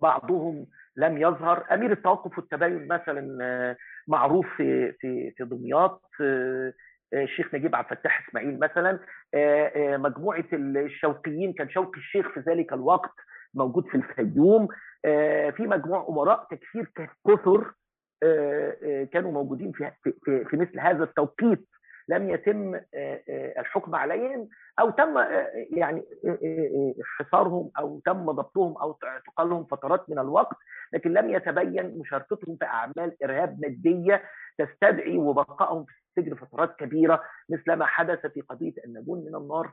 بعضهم 0.03 0.67
لم 0.97 1.19
يظهر. 1.19 1.65
أمير 1.75 1.93
التوقف 1.93 2.39
والتباين 2.39 2.89
مثلا 2.89 3.39
آه، 3.43 3.77
معروف 4.09 4.47
في 4.57 4.93
في 4.93 5.31
في 5.31 5.45
دمياط 5.45 6.03
آه، 6.21 6.73
آه، 7.15 7.23
الشيخ 7.23 7.55
نجيب 7.55 7.77
عبد 7.77 7.93
الفتاح 7.93 8.29
إسماعيل 8.29 8.59
مثلا 8.59 8.99
مجموعة 9.99 10.45
الشوقيين 10.53 11.53
كان 11.53 11.69
شوقي 11.71 11.99
الشيخ 11.99 12.29
في 12.29 12.41
ذلك 12.41 12.73
الوقت 12.73 13.13
موجود 13.55 13.87
في 13.89 13.95
الفيوم 13.95 14.69
في 15.57 15.67
مجموع 15.67 16.07
أمراء 16.09 16.47
تكفير 16.51 16.91
كثر 17.27 17.73
كانوا 19.13 19.33
موجودين 19.33 19.73
في- 19.73 19.93
في 20.45 20.57
مثل 20.57 20.81
هذا 20.81 21.05
التوقيت. 21.05 21.69
لم 22.09 22.31
يتم 22.31 22.75
آه، 22.75 22.81
آه، 22.95 23.61
الحكم 23.61 23.95
عليهم 23.95 24.49
أو 24.81 24.91
تم 24.91 25.19
آه، 25.19 25.47
يعني 25.71 26.03
حصارهم 27.19 27.71
أو 27.79 28.01
تم 28.05 28.33
ضبطهم 28.33 28.77
أو 28.77 28.99
اعتقالهم 29.05 29.65
فترات 29.65 30.11
من 30.11 30.19
الوقت 30.19 30.57
لكن 30.93 31.13
لم 31.13 31.31
يتبين 31.31 31.99
مشاركتهم 31.99 32.57
في 32.57 32.65
أعمال 32.65 33.25
إرهاب 33.25 33.61
مادية 33.61 34.23
تستدعي 34.59 35.19
وبقائهم 35.19 35.85
في 35.85 35.93
السجن 36.21 36.35
فترات 36.35 36.77
كبيرة 36.77 37.23
مثل 37.49 37.73
ما 37.73 37.87
حدث 37.87 38.27
في 38.27 38.41
قضية 38.41 38.75
النجون 38.85 39.25
من 39.25 39.35
النار 39.35 39.73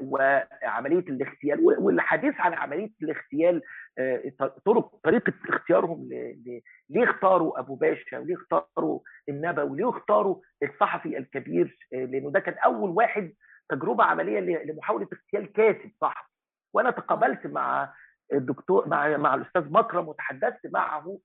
وعملية 0.00 0.98
الاغتيال 0.98 1.60
والحديث 1.60 2.34
عن 2.38 2.54
عملية 2.54 2.90
الاغتيال 3.02 3.62
آه، 3.98 4.22
طرق 4.64 4.96
طريقة 5.04 5.32
اختيارهم 5.48 6.08
ليه 6.90 7.04
اختاروا 7.10 7.58
أبو 7.60 7.74
باشا 7.74 8.18
وليه 8.18 8.34
اختاروا 8.34 9.00
النبوي 9.28 9.70
وليه 9.70 9.90
اختاروا 9.90 10.40
الصحفي 10.62 11.18
الكبير 11.18 11.78
آه، 11.94 12.04
لأنه 12.04 12.30
ده 12.30 12.40
كان 12.40 12.54
أول 12.64 12.90
واحد 12.90 13.32
تجربة 13.68 14.04
عملية 14.04 14.40
لمحاولة 14.40 15.08
اغتيال 15.12 15.52
كاتب 15.52 15.90
صحفي. 16.00 16.30
وأنا 16.74 16.90
تقابلت 16.90 17.46
مع 17.46 17.92
الدكتور 18.32 18.88
مع 18.88 19.16
مع 19.16 19.34
الأستاذ 19.34 19.72
مكرم 19.72 20.08
وتحدثت 20.08 20.66
معه 20.72 21.18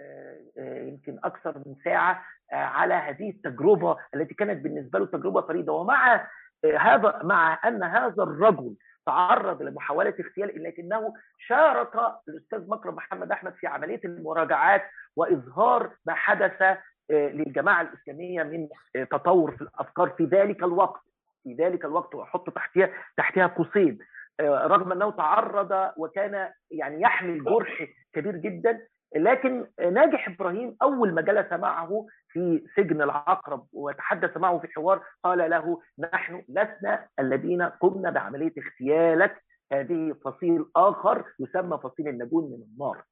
آه، 0.00 0.40
آه، 0.58 0.82
يمكن 0.88 1.18
أكثر 1.24 1.58
من 1.66 1.74
ساعة 1.84 2.24
آه، 2.52 2.56
على 2.56 2.94
هذه 2.94 3.30
التجربة 3.30 3.96
التي 4.14 4.34
كانت 4.34 4.64
بالنسبة 4.64 4.98
له 4.98 5.06
تجربة 5.06 5.40
فريدة. 5.40 5.72
ومع 5.72 6.14
آه، 6.14 6.26
هذا 6.64 7.20
مع 7.24 7.60
أن 7.68 7.82
هذا 7.82 8.22
الرجل 8.22 8.74
تعرض 9.06 9.62
لمحاولة 9.62 10.14
اغتيال 10.20 10.62
لكنه 10.62 11.14
شارك 11.38 11.94
الأستاذ 12.28 12.68
مكرم 12.68 12.94
محمد 12.94 13.32
أحمد 13.32 13.54
في 13.54 13.66
عملية 13.66 14.00
المراجعات 14.04 14.82
وإظهار 15.16 15.90
ما 16.06 16.14
حدث 16.14 16.62
آه، 16.62 16.78
للجماعة 17.10 17.82
الإسلامية 17.82 18.42
من 18.42 18.68
آه، 18.96 19.04
تطور 19.04 19.56
في 19.56 19.62
الأفكار 19.62 20.08
في 20.08 20.24
ذلك 20.24 20.62
الوقت 20.62 21.00
في 21.42 21.54
ذلك 21.54 21.84
الوقت 21.84 22.14
وأحط 22.14 22.50
تحتها 22.50 22.90
تحتها 23.16 23.46
قوسين. 23.46 23.98
آه، 24.40 24.66
رغم 24.66 24.92
أنه 24.92 25.10
تعرض 25.10 25.92
وكان 25.96 26.50
يعني 26.70 27.02
يحمل 27.02 27.44
جرح 27.44 27.86
كبير 28.12 28.36
جدا 28.36 28.86
لكن 29.16 29.66
ناجح 29.92 30.28
إبراهيم 30.28 30.76
أول 30.82 31.14
ما 31.14 31.22
جلس 31.22 31.52
معه 31.52 32.06
في 32.28 32.64
سجن 32.76 33.02
العقرب 33.02 33.66
وتحدث 33.72 34.36
معه 34.36 34.58
في 34.58 34.68
حوار 34.68 35.02
قال 35.24 35.50
له 35.50 35.80
نحن 35.98 36.42
لسنا 36.48 37.08
الذين 37.20 37.62
قمنا 37.62 38.10
بعملية 38.10 38.52
اغتيالك 38.58 39.44
هذه 39.72 40.16
فصيل 40.24 40.64
آخر 40.76 41.24
يسمى 41.40 41.78
فصيل 41.82 42.08
النجون 42.08 42.44
من 42.44 42.62
النار 42.72 43.02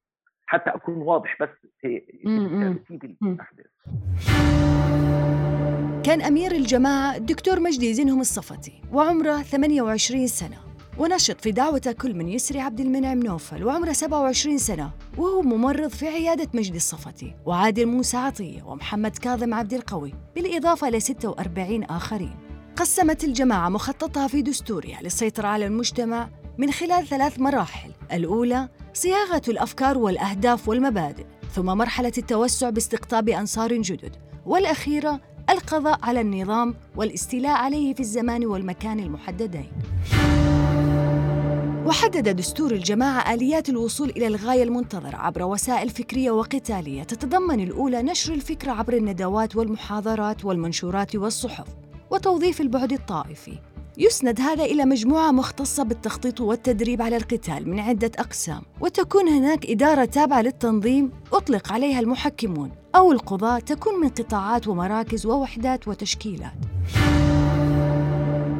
حتى 0.45 0.69
أكون 0.69 0.95
واضح 0.95 1.37
بس 1.41 1.49
في. 1.81 1.99
ترتيب. 2.89 3.17
الأحداث 3.23 3.65
كان 6.05 6.21
أمير 6.21 6.51
الجماعة 6.51 7.15
الدكتور 7.15 7.59
مجدي 7.59 7.93
زينهم 7.93 8.19
الصفتي 8.19 8.81
وعمره 8.93 9.41
28 9.41 10.27
سنة 10.27 10.66
ونشط 10.99 11.41
في 11.41 11.51
دعوة 11.51 11.95
كل 12.01 12.13
من 12.13 12.29
يسري 12.29 12.59
عبد 12.59 12.79
المنعم 12.79 13.19
نوفل 13.19 13.63
وعمره 13.63 13.91
27 13.91 14.57
سنة 14.57 14.91
وهو 15.17 15.41
ممرض 15.41 15.89
في 15.89 16.07
عيادة 16.07 16.47
مجدي 16.53 16.77
الصفتي 16.77 17.35
وعادل 17.45 17.85
موسى 17.85 18.17
عطية 18.17 18.63
ومحمد 18.63 19.17
كاظم 19.17 19.53
عبد 19.53 19.73
القوي 19.73 20.13
بالإضافة 20.35 20.89
ل 20.89 21.01
46 21.01 21.83
آخرين. 21.83 22.35
قسمت 22.75 23.23
الجماعة 23.23 23.69
مخططها 23.69 24.27
في 24.27 24.41
دستورها 24.41 25.01
للسيطرة 25.01 25.47
على 25.47 25.65
المجتمع 25.65 26.29
من 26.57 26.71
خلال 26.71 27.07
ثلاث 27.07 27.39
مراحل. 27.39 27.91
الأولى 28.13 28.69
صياغة 28.93 29.41
الأفكار 29.47 29.97
والأهداف 29.97 30.69
والمبادئ 30.69 31.25
ثم 31.53 31.65
مرحلة 31.65 32.13
التوسع 32.17 32.69
باستقطاب 32.69 33.29
أنصار 33.29 33.73
جدد. 33.73 34.15
والأخيرة 34.45 35.21
القضاء 35.49 35.99
على 36.03 36.21
النظام 36.21 36.75
والاستيلاء 36.95 37.57
عليه 37.57 37.93
في 37.93 37.99
الزمان 37.99 38.45
والمكان 38.45 38.99
المحددين. 38.99 39.71
وحدد 41.87 42.29
دستور 42.29 42.71
الجماعة 42.71 43.33
آليات 43.33 43.69
الوصول 43.69 44.09
إلى 44.09 44.27
الغاية 44.27 44.63
المنتظرة 44.63 45.15
عبر 45.15 45.43
وسائل 45.43 45.89
فكرية 45.89 46.31
وقتالية 46.31 47.03
تتضمن 47.03 47.59
الأولى 47.59 48.01
نشر 48.01 48.33
الفكرة 48.33 48.71
عبر 48.71 48.93
الندوات 48.93 49.55
والمحاضرات 49.55 50.45
والمنشورات 50.45 51.15
والصحف 51.15 51.67
وتوظيف 52.11 52.61
البعد 52.61 52.93
الطائفي. 52.93 53.59
يسند 53.97 54.41
هذا 54.41 54.63
إلى 54.63 54.85
مجموعة 54.85 55.31
مختصة 55.31 55.83
بالتخطيط 55.83 56.41
والتدريب 56.41 57.01
على 57.01 57.17
القتال 57.17 57.69
من 57.69 57.79
عدة 57.79 58.11
أقسام 58.19 58.61
وتكون 58.81 59.27
هناك 59.27 59.65
إدارة 59.65 60.05
تابعة 60.05 60.41
للتنظيم 60.41 61.11
أطلق 61.33 61.73
عليها 61.73 61.99
المحكمون 61.99 62.71
أو 62.95 63.11
القضاة 63.11 63.59
تكون 63.59 64.01
من 64.01 64.09
قطاعات 64.09 64.67
ومراكز 64.67 65.25
ووحدات 65.25 65.87
وتشكيلات. 65.87 66.76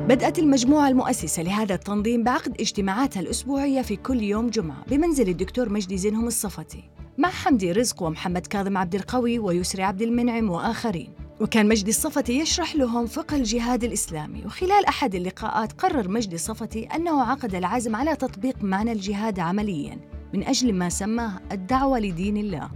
بدأت 0.07 0.39
المجموعة 0.39 0.89
المؤسسة 0.89 1.43
لهذا 1.43 1.75
التنظيم 1.75 2.23
بعقد 2.23 2.61
اجتماعاتها 2.61 3.19
الأسبوعية 3.19 3.81
في 3.81 3.95
كل 3.95 4.21
يوم 4.21 4.49
جمعة 4.49 4.85
بمنزل 4.87 5.29
الدكتور 5.29 5.69
مجدي 5.69 5.97
زينهم 5.97 6.27
الصفتي 6.27 6.83
مع 7.17 7.29
حمدي 7.29 7.71
رزق 7.71 8.03
ومحمد 8.03 8.47
كاظم 8.47 8.77
عبد 8.77 8.95
القوي 8.95 9.39
ويسري 9.39 9.83
عبد 9.83 10.01
المنعم 10.01 10.49
وآخرين. 10.49 11.13
وكان 11.41 11.67
مجدي 11.67 11.89
الصفتي 11.89 12.39
يشرح 12.39 12.75
لهم 12.75 13.05
فقه 13.05 13.35
الجهاد 13.35 13.83
الإسلامي 13.83 14.45
وخلال 14.45 14.85
أحد 14.85 15.15
اللقاءات 15.15 15.71
قرر 15.71 16.09
مجدي 16.09 16.35
الصفتي 16.35 16.85
أنه 16.85 17.21
عقد 17.21 17.55
العزم 17.55 17.95
على 17.95 18.15
تطبيق 18.15 18.63
معنى 18.63 18.91
الجهاد 18.91 19.39
عملياً 19.39 19.97
من 20.33 20.43
أجل 20.43 20.73
ما 20.73 20.89
سماه 20.89 21.39
الدعوة 21.51 21.99
لدين 21.99 22.37
الله. 22.37 22.69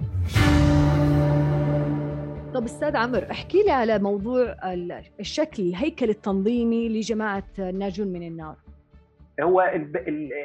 طب 2.53 2.63
أستاذ 2.63 2.95
عمرو 2.95 3.21
احكي 3.31 3.63
لي 3.63 3.71
على 3.71 3.99
موضوع 3.99 4.41
ال- 4.73 5.03
الشكل 5.19 5.63
الهيكل 5.63 6.09
التنظيمي 6.09 6.89
لجماعة 6.89 7.43
الناجون 7.59 8.07
من 8.07 8.27
النار. 8.27 8.55
هو 9.41 9.61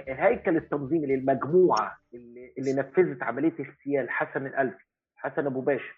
الهيكل 0.09 0.57
التنظيمي 0.57 1.07
للمجموعة 1.07 1.99
اللي, 2.15 2.53
اللي 2.59 2.73
نفذت 2.73 3.23
عملية 3.23 3.53
اغتيال 3.61 4.11
حسن 4.11 4.47
الالفي 4.47 4.85
حسن 5.17 5.47
أبو 5.47 5.61
باشا 5.61 5.93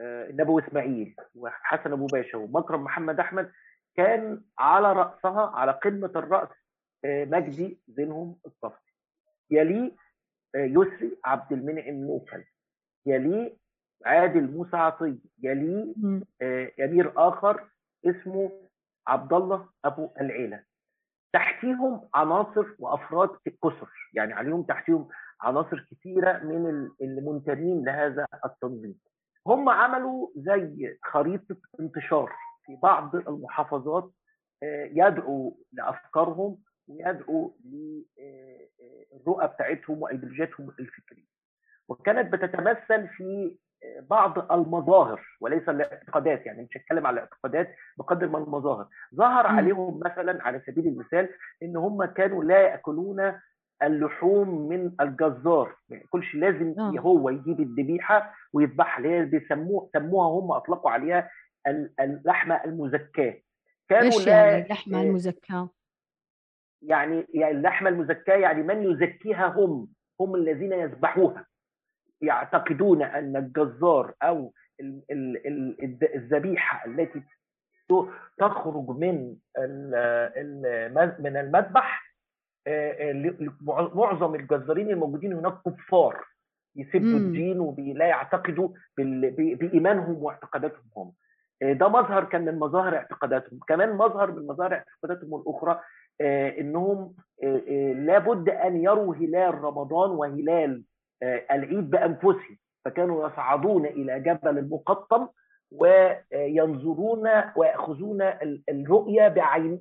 آه، 0.00 0.30
النبوي 0.30 0.62
إسماعيل 0.68 1.16
وحسن 1.34 1.92
أبو 1.92 2.06
باشا 2.06 2.38
ومكرم 2.38 2.84
محمد 2.84 3.20
أحمد 3.20 3.50
كان 3.96 4.42
على 4.58 4.92
رأسها 4.92 5.46
على 5.54 5.72
قمة 5.72 6.10
الرأس 6.16 6.48
آه، 7.04 7.24
مجدي 7.24 7.80
زينهم 7.88 8.36
الصفتي 8.46 8.94
يليه 9.50 9.92
آه، 10.54 10.58
يسري 10.64 11.18
عبد 11.24 11.52
المنعم 11.52 11.94
نوفل. 11.94 12.44
يليه 13.06 13.56
عادل 14.04 14.50
موسى 14.50 14.76
عطيه 14.76 15.18
يليه 15.42 15.94
آه، 16.42 16.70
أمير 16.80 17.12
آخر 17.16 17.68
اسمه 18.06 18.52
عبد 19.06 19.32
الله 19.32 19.68
أبو 19.84 20.10
العيلة. 20.20 20.62
تحتيهم 21.32 22.08
عناصر 22.14 22.66
وأفراد 22.78 23.28
كثر 23.62 23.88
يعني 24.14 24.32
عليهم 24.32 24.62
تحتيهم 24.62 25.08
عناصر 25.40 25.86
كثيره 25.90 26.38
من 26.38 26.66
ال- 26.70 26.92
المنتمين 27.02 27.84
لهذا 27.84 28.26
التنظيم. 28.44 28.98
هم 29.46 29.68
عملوا 29.68 30.28
زي 30.36 30.98
خريطة 31.02 31.56
انتشار 31.80 32.32
في 32.66 32.76
بعض 32.82 33.16
المحافظات 33.16 34.10
آه، 34.62 34.84
يدعو 34.92 35.56
لأفكارهم 35.72 36.58
ويدعو 36.88 37.56
للرؤى 37.64 39.46
بتاعتهم 39.48 40.02
وايديولوجياتهم 40.02 40.68
الفكرية. 40.80 41.24
وكانت 41.88 42.32
بتتمثل 42.32 43.08
في 43.08 43.56
بعض 44.10 44.52
المظاهر 44.52 45.20
وليس 45.40 45.68
الاعتقادات 45.68 46.46
يعني 46.46 46.62
مش 46.62 46.76
هتكلم 46.76 47.06
على 47.06 47.14
الاعتقادات 47.14 47.74
بقدر 47.98 48.28
ما 48.28 48.38
المظاهر. 48.38 48.88
ظهر. 49.14 49.46
عليهم 49.46 50.00
مثلا 50.04 50.42
على 50.46 50.62
سبيل 50.66 50.86
المثال 50.86 51.28
إن 51.62 51.76
هم 51.76 52.04
كانوا 52.04 52.44
لا 52.44 52.60
يأكلون 52.60 53.32
اللحوم 53.82 54.68
من 54.68 54.92
الجزار. 55.00 55.76
ما 55.88 55.96
يأكلش 55.96 56.34
لازم 56.34 56.74
آه. 56.78 56.94
هو 57.00 57.30
يجيب 57.30 57.60
الذبيحة 57.60 58.34
ويذبحها 58.52 58.98
اللي 58.98 59.08
هي 59.16 59.24
بيسموه 59.24 59.90
سموها 59.92 60.28
هم 60.28 60.52
أطلقوا 60.52 60.90
عليها 60.90 61.30
ال- 61.66 61.92
اللحمه 62.00 62.64
المزكاة. 62.64 63.34
كانوا 63.88 64.10
لا 64.26 64.32
يعني 64.46 64.62
اللحمه 64.64 65.02
المزكاة؟ 65.02 65.70
يعني 66.82 67.26
يعني 67.34 67.50
اللحمه 67.56 67.88
المزكاة 67.90 68.36
يعني 68.36 68.62
من 68.62 68.82
يزكيها 68.82 69.46
هم 69.46 69.88
هم 70.20 70.34
الذين 70.34 70.72
يذبحوها. 70.72 71.46
يعتقدون 72.26 73.02
أن 73.02 73.36
الجزار 73.36 74.14
أو 74.22 74.52
الذبيحة 76.14 76.86
التي 76.86 77.22
تخرج 78.38 78.88
من 78.88 79.36
من 81.18 81.36
المذبح 81.36 82.14
معظم 83.94 84.34
الجزارين 84.34 84.90
الموجودين 84.90 85.32
هناك 85.32 85.54
كفار 85.66 86.24
يسبوا 86.76 87.18
الدين 87.18 87.60
ولا 87.60 88.06
يعتقدوا 88.06 88.68
بإيمانهم 88.98 90.22
واعتقاداتهم. 90.22 90.82
هم 90.96 91.12
ده 91.62 91.88
مظهر 91.88 92.24
كان 92.24 92.44
من 92.44 92.58
مظاهر 92.58 92.96
اعتقاداتهم. 92.96 93.58
كمان 93.68 93.92
مظهر 93.96 94.30
من 94.32 94.46
مظاهر 94.46 94.72
اعتقاداتهم 94.74 95.34
الأخرى 95.40 95.80
إنهم 96.60 97.14
لابد 98.06 98.48
أن 98.48 98.76
يروا 98.76 99.14
هلال 99.14 99.54
رمضان 99.54 100.10
وهلال 100.10 100.82
العيد 101.22 101.90
بانفسهم 101.90 102.58
فكانوا 102.84 103.28
يصعدون 103.28 103.86
إلى 103.86 104.20
جبل 104.20 104.58
المقطم 104.58 105.28
وينظرون 105.72 107.28
ويأخذون 107.56 108.22
الرؤيه 108.68 109.28
بعين 109.28 109.80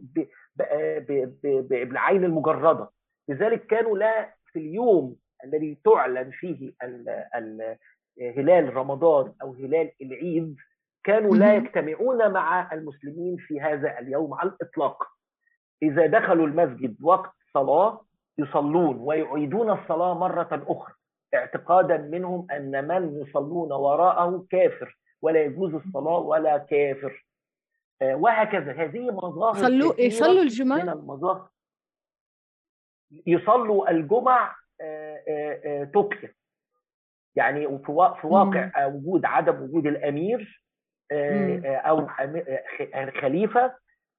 بالعين 1.43 2.24
المجردة. 2.24 2.89
لذلك 3.30 3.65
كانوا 3.65 3.98
لا 3.98 4.34
في 4.46 4.60
اليوم 4.60 5.15
الذي 5.43 5.78
تعلن 5.86 6.32
فيه 6.32 6.74
هلال 8.22 8.76
رمضان 8.76 9.34
أو 9.41 9.54
هلال 9.54 9.91
العيد 10.02 10.56
كانوا 11.04 11.36
لا 11.36 11.56
يجتمعون 11.56 12.32
مع 12.32 12.74
المسلمين 12.74 13.38
في 13.38 13.62
هذا 13.62 14.00
اليوم 14.00 14.34
على 14.34 14.50
الإطلاق. 14.50 15.04
إذا 15.84 16.06
دخلوا 16.06 16.48
المسجد 16.48 16.98
وقت 17.04 17.32
صلاة 17.54 18.02
يصلون 18.38 18.98
ويعيدون 19.00 19.69
الصلاة 19.69 20.13
مرة 20.13 20.63
أخرى. 20.67 20.93
اعتقادا 21.34 21.98
منهم 21.98 22.48
أن 22.52 22.88
من 22.88 23.22
يصلون 23.22 23.72
وراءه 23.72 24.46
كافر 24.50 24.98
ولا 25.22 25.43
يجوز 25.43 25.74
الصلاة 25.74 26.17
ولا 26.17 26.58
كافر. 26.58 27.26
وهكذا. 28.02 28.72
هذه 28.72 29.12
مظاهر 29.12 29.54
صلوا 29.54 30.02
يصلوا 30.02 30.41
الجمعة؟ 30.41 30.78
من 30.78 30.89
المظاهر. 30.89 31.50
يصلوا 33.28 33.89
الجمع 33.89 34.56
تقيا 35.93 36.34
يعني 37.36 37.80
في 37.80 37.91
واقع 38.24 38.86
وجود 38.86 39.26
عدم 39.26 39.62
وجود 39.62 39.88
الأمير 39.88 40.63
أو 41.65 42.08
خليفة 43.22 43.76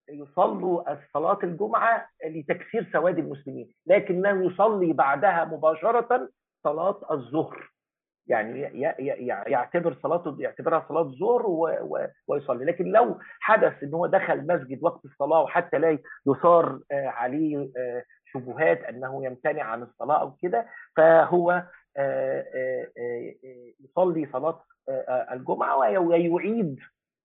يصلوا 0.08 0.96
صلاه 1.12 1.38
الجمعة 1.42 2.08
لتكسير 2.26 2.90
سواد 2.92 3.18
المسلمين. 3.18 3.74
لكنه 3.86 4.46
يصلي 4.46 4.92
بعدها 4.92 5.44
مباشرة 5.44 6.30
صلاة 6.64 7.00
الظهر. 7.10 7.70
يعني 8.26 8.60
يعتبر 9.46 9.96
صلاته 10.02 10.36
يعتبرها 10.38 10.86
صلاة 10.88 11.02
ظهر 11.02 11.42
ويصلي. 12.28 12.64
لكن 12.64 12.84
لو 12.84 13.18
حدث 13.40 13.82
إن 13.82 13.94
هو 13.94 14.06
دخل 14.06 14.46
مسجد 14.46 14.78
وقت 14.82 15.04
الصلاة 15.04 15.42
وحتى 15.42 15.78
لا 15.78 15.98
يثار 16.26 16.80
عليه 16.92 17.70
شبهات 18.32 18.84
أنه 18.84 19.24
يمتنع 19.24 19.62
عن 19.62 19.82
الصلاة 19.82 20.20
أو 20.20 20.32
كده 20.42 20.66
فهو 20.96 21.62
يصلي 23.80 24.28
صلاة 24.32 24.64
الجمعة 25.32 25.98
ويعيد 25.98 26.78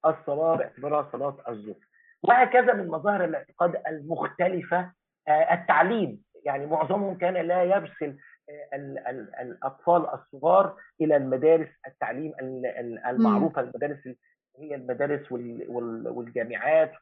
الصلاة 0.06 0.56
باعتبارها 0.56 1.08
صلاة 1.12 1.36
الظهر. 1.48 1.86
وهكذا 2.22 2.72
من 2.72 2.88
مظاهر 2.88 3.24
الاعتقاد 3.24 3.82
المختلفة 3.86 4.92
التعليم. 5.28 6.22
يعني 6.44 6.66
معظمهم 6.66 7.18
كان 7.18 7.34
لا 7.34 7.62
يرسل 7.62 8.16
الأطفال 9.40 10.06
الصغار 10.14 10.76
إلى 11.00 11.16
المدارس 11.16 11.68
التعليم 11.86 12.32
المعروفة 13.06 13.60
المدارس 13.60 13.98
هي 14.58 14.74
المدارس 14.74 15.32
والجامعات 16.08 16.92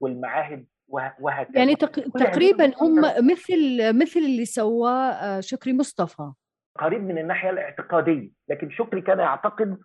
والمعاهد 0.00 0.66
وهكذا. 0.88 1.58
يعني 1.58 1.76
تقريبا 2.14 2.72
هم 2.80 3.00
مثل 3.30 3.78
مثل 3.98 4.20
اللي 4.20 4.44
سواه 4.44 5.40
شكري 5.40 5.72
مصطفى. 5.72 6.32
قريب 6.78 7.02
من 7.02 7.18
الناحية 7.18 7.50
الاعتقادية 7.50 8.30
لكن 8.48 8.70
شكري 8.70 9.00
كان 9.00 9.18
يعتقد 9.18 9.78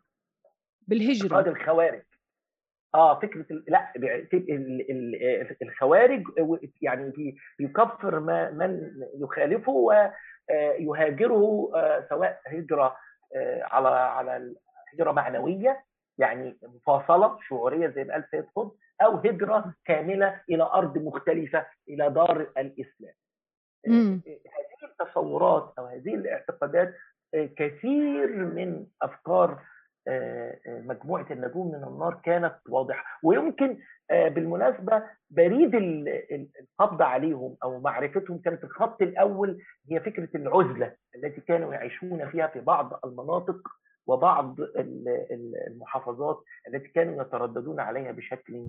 بالهجرة. 0.88 1.36
اعتقاد 1.36 1.48
الخوارج. 1.48 2.04
آه 2.96 3.20
فكرة 3.20 3.46
لا 3.68 3.94
الخوارج 5.62 6.24
يعني 6.82 7.36
يكفر 7.60 8.20
من 8.52 8.92
يخالفه 9.22 9.72
ويهاجره 10.52 11.70
سواء 12.10 12.42
هجرة 12.48 12.98
على 13.62 13.90
على 13.90 14.56
هجرة 14.94 15.12
معنوية 15.12 15.84
يعني 16.18 16.58
مفاصلة 16.64 17.38
شعورية 17.48 17.88
زي 17.88 18.04
ما 18.04 18.14
قال 18.14 18.28
سيد 18.32 18.46
قطب 18.56 18.72
أو 19.02 19.16
هجرة 19.18 19.74
كاملة 19.86 20.42
إلى 20.50 20.64
أرض 20.64 20.98
مختلفة 20.98 21.66
إلى 21.90 22.10
دار 22.10 22.42
الإسلام. 22.58 23.14
هذه 23.88 24.22
التصورات 24.84 25.74
أو 25.80 25.86
هذه 25.86 26.16
الاعتقادات 26.16 26.94
كثير 27.34 28.28
من 28.46 28.86
أفكار 29.02 29.60
مجموعة 30.68 31.26
النجوم 31.32 31.68
من 31.68 31.84
النار 31.84 32.20
كانت 32.24 32.56
واضحة. 32.70 33.04
ويمكن 33.24 33.78
بالمناسبة 34.10 35.04
بريد 35.30 35.76
القبض 35.76 37.02
عليهم 37.02 37.56
أو 37.64 37.80
معرفتهم 37.80 38.38
كانت 38.38 38.64
الخط 38.64 39.02
الأول 39.02 39.58
هي 39.92 40.00
فكرة 40.00 40.30
العزلة 40.36 40.94
التي 41.16 41.42
كانوا 41.42 41.74
يعيشون 41.74 42.30
فيها 42.30 42.48
في 42.48 42.60
بعض 42.60 43.00
المناطق 43.06 43.58
وبعض 44.08 44.56
المحافظات 45.68 46.44
التي 46.68 46.88
كانوا 46.88 47.22
يترددون 47.22 47.80
عليها 47.80 48.12
بشكل 48.12 48.66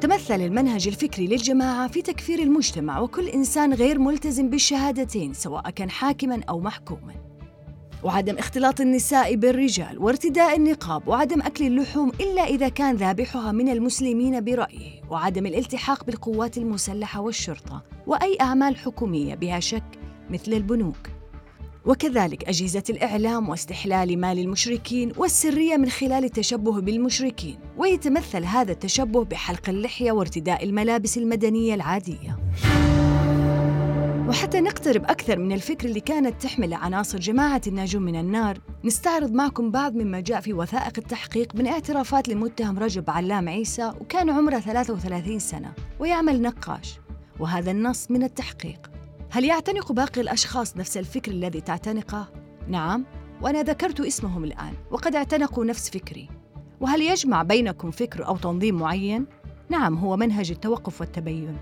تمثل 0.00 0.40
المنهج 0.40 0.88
الفكري 0.88 1.26
للجماعة 1.26 1.88
في 1.88 2.02
تكفير 2.02 2.38
المجتمع 2.38 3.00
وكل 3.00 3.28
إنسان 3.28 3.72
غير 3.72 3.98
ملتزم 3.98 4.50
بالشهادتين 4.50 5.32
سواء 5.32 5.70
كان 5.70 5.90
حاكماً 5.90 6.40
أو 6.48 6.60
محكوماً. 6.60 7.39
وعدم 8.02 8.38
اختلاط 8.38 8.80
النساء 8.80 9.34
بالرجال 9.34 9.98
وارتداء 9.98 10.56
النقاب 10.56 11.08
وعدم 11.08 11.42
أكل 11.42 11.66
اللحوم 11.66 12.12
إلا 12.20 12.42
إذا 12.42 12.68
كان 12.68 12.96
ذابحها 12.96 13.52
من 13.52 13.68
المسلمين 13.68 14.44
برأيه 14.44 15.02
وعدم 15.10 15.46
الالتحاق 15.46 16.04
بالقوات 16.04 16.58
المسلحة 16.58 17.20
والشرطة 17.20 17.82
وأي 18.06 18.36
أعمال 18.40 18.76
حكومية 18.76 19.34
بها 19.34 19.60
شك 19.60 19.84
مثل 20.30 20.52
البنوك. 20.52 20.96
وكذلك 21.86 22.48
أجهزة 22.48 22.82
الإعلام 22.90 23.48
واستحلال 23.48 24.18
مال 24.20 24.38
المشركين 24.38 25.12
والسرية 25.16 25.76
من 25.76 25.88
خلال 25.88 26.24
التشبه 26.24 26.80
بالمشركين 26.80 27.58
ويتمثل 27.76 28.44
هذا 28.44 28.72
التشبه 28.72 29.24
بحلق 29.24 29.68
اللحية 29.68 30.12
وارتداء 30.12 30.64
الملابس 30.64 31.18
المدنية 31.18 31.74
العادية. 31.74 32.38
وحتى 34.30 34.60
نقترب 34.60 35.04
أكثر 35.04 35.38
من 35.38 35.52
الفكر 35.52 35.88
اللي 35.88 36.00
كانت 36.00 36.42
تحمل 36.42 36.74
عناصر 36.74 37.18
جماعة 37.18 37.60
الناجون 37.66 38.02
من 38.02 38.20
النار 38.20 38.58
نستعرض 38.84 39.32
معكم 39.32 39.70
بعض 39.70 39.94
مما 39.94 40.20
جاء 40.20 40.40
في 40.40 40.52
وثائق 40.52 40.92
التحقيق 40.98 41.54
من 41.54 41.66
اعترافات 41.66 42.28
للمتهم 42.28 42.78
رجب 42.78 43.10
علام 43.10 43.48
عيسى 43.48 43.92
وكان 44.00 44.30
عمره 44.30 44.58
33 44.58 45.38
سنة 45.38 45.72
ويعمل 45.98 46.42
نقاش 46.42 46.98
وهذا 47.40 47.70
النص 47.70 48.10
من 48.10 48.22
التحقيق 48.22 48.90
هل 49.30 49.44
يعتنق 49.44 49.92
باقي 49.92 50.20
الأشخاص 50.20 50.76
نفس 50.76 50.96
الفكر 50.96 51.32
الذي 51.32 51.60
تعتنقه؟ 51.60 52.28
نعم 52.68 53.04
وأنا 53.42 53.62
ذكرت 53.62 54.00
اسمهم 54.00 54.44
الآن 54.44 54.74
وقد 54.90 55.14
اعتنقوا 55.14 55.64
نفس 55.64 55.90
فكري 55.90 56.28
وهل 56.80 57.02
يجمع 57.02 57.42
بينكم 57.42 57.90
فكر 57.90 58.26
أو 58.26 58.36
تنظيم 58.36 58.78
معين؟ 58.78 59.26
نعم 59.68 59.94
هو 59.94 60.16
منهج 60.16 60.50
التوقف 60.50 61.00
والتبين 61.00 61.56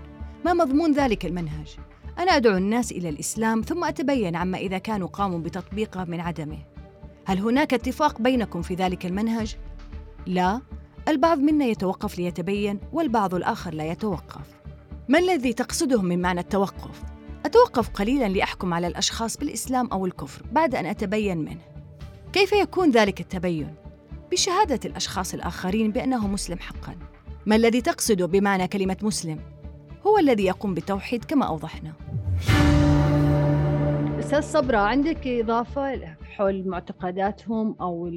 ما 0.45 0.53
مضمون 0.53 0.91
ذلك 0.91 1.25
المنهج؟ 1.25 1.77
أنا 2.19 2.31
أدعو 2.31 2.57
الناس 2.57 2.91
إلى 2.91 3.09
الإسلام 3.09 3.61
ثم 3.61 3.83
أتبين 3.83 4.35
عما 4.35 4.57
إذا 4.57 4.77
كانوا 4.77 5.07
قاموا 5.07 5.39
بتطبيقه 5.39 6.03
من 6.03 6.19
عدمه 6.19 6.57
هل 7.25 7.39
هناك 7.39 7.73
اتفاق 7.73 8.21
بينكم 8.21 8.61
في 8.61 8.75
ذلك 8.75 9.05
المنهج؟ 9.05 9.55
لا 10.25 10.61
البعض 11.07 11.39
منا 11.39 11.65
يتوقف 11.65 12.19
ليتبين 12.19 12.79
والبعض 12.93 13.35
الآخر 13.35 13.73
لا 13.73 13.91
يتوقف 13.91 14.59
ما 15.09 15.19
الذي 15.19 15.53
تقصده 15.53 16.01
من 16.01 16.21
معنى 16.21 16.39
التوقف؟ 16.39 17.03
أتوقف 17.45 17.89
قليلاً 17.89 18.27
لأحكم 18.27 18.73
على 18.73 18.87
الأشخاص 18.87 19.37
بالإسلام 19.37 19.87
أو 19.87 20.05
الكفر 20.05 20.43
بعد 20.51 20.75
أن 20.75 20.85
أتبين 20.85 21.37
منه 21.37 21.61
كيف 22.33 22.51
يكون 22.51 22.91
ذلك 22.91 23.21
التبين؟ 23.21 23.75
بشهادة 24.31 24.79
الأشخاص 24.85 25.33
الآخرين 25.33 25.91
بأنه 25.91 26.27
مسلم 26.27 26.59
حقاً 26.59 26.95
ما 27.45 27.55
الذي 27.55 27.81
تقصده 27.81 28.25
بمعنى 28.25 28.67
كلمة 28.67 28.97
مسلم؟ 29.01 29.39
هو 30.07 30.17
الذي 30.17 30.45
يقوم 30.45 30.73
بالتوحيد 30.73 31.25
كما 31.25 31.45
أوضحنا. 31.47 31.93
أستاذ 34.19 34.41
صبرا 34.41 34.77
عندك 34.77 35.27
إضافة 35.27 36.05
حول 36.05 36.67
معتقداتهم 36.67 37.75
أو 37.81 38.07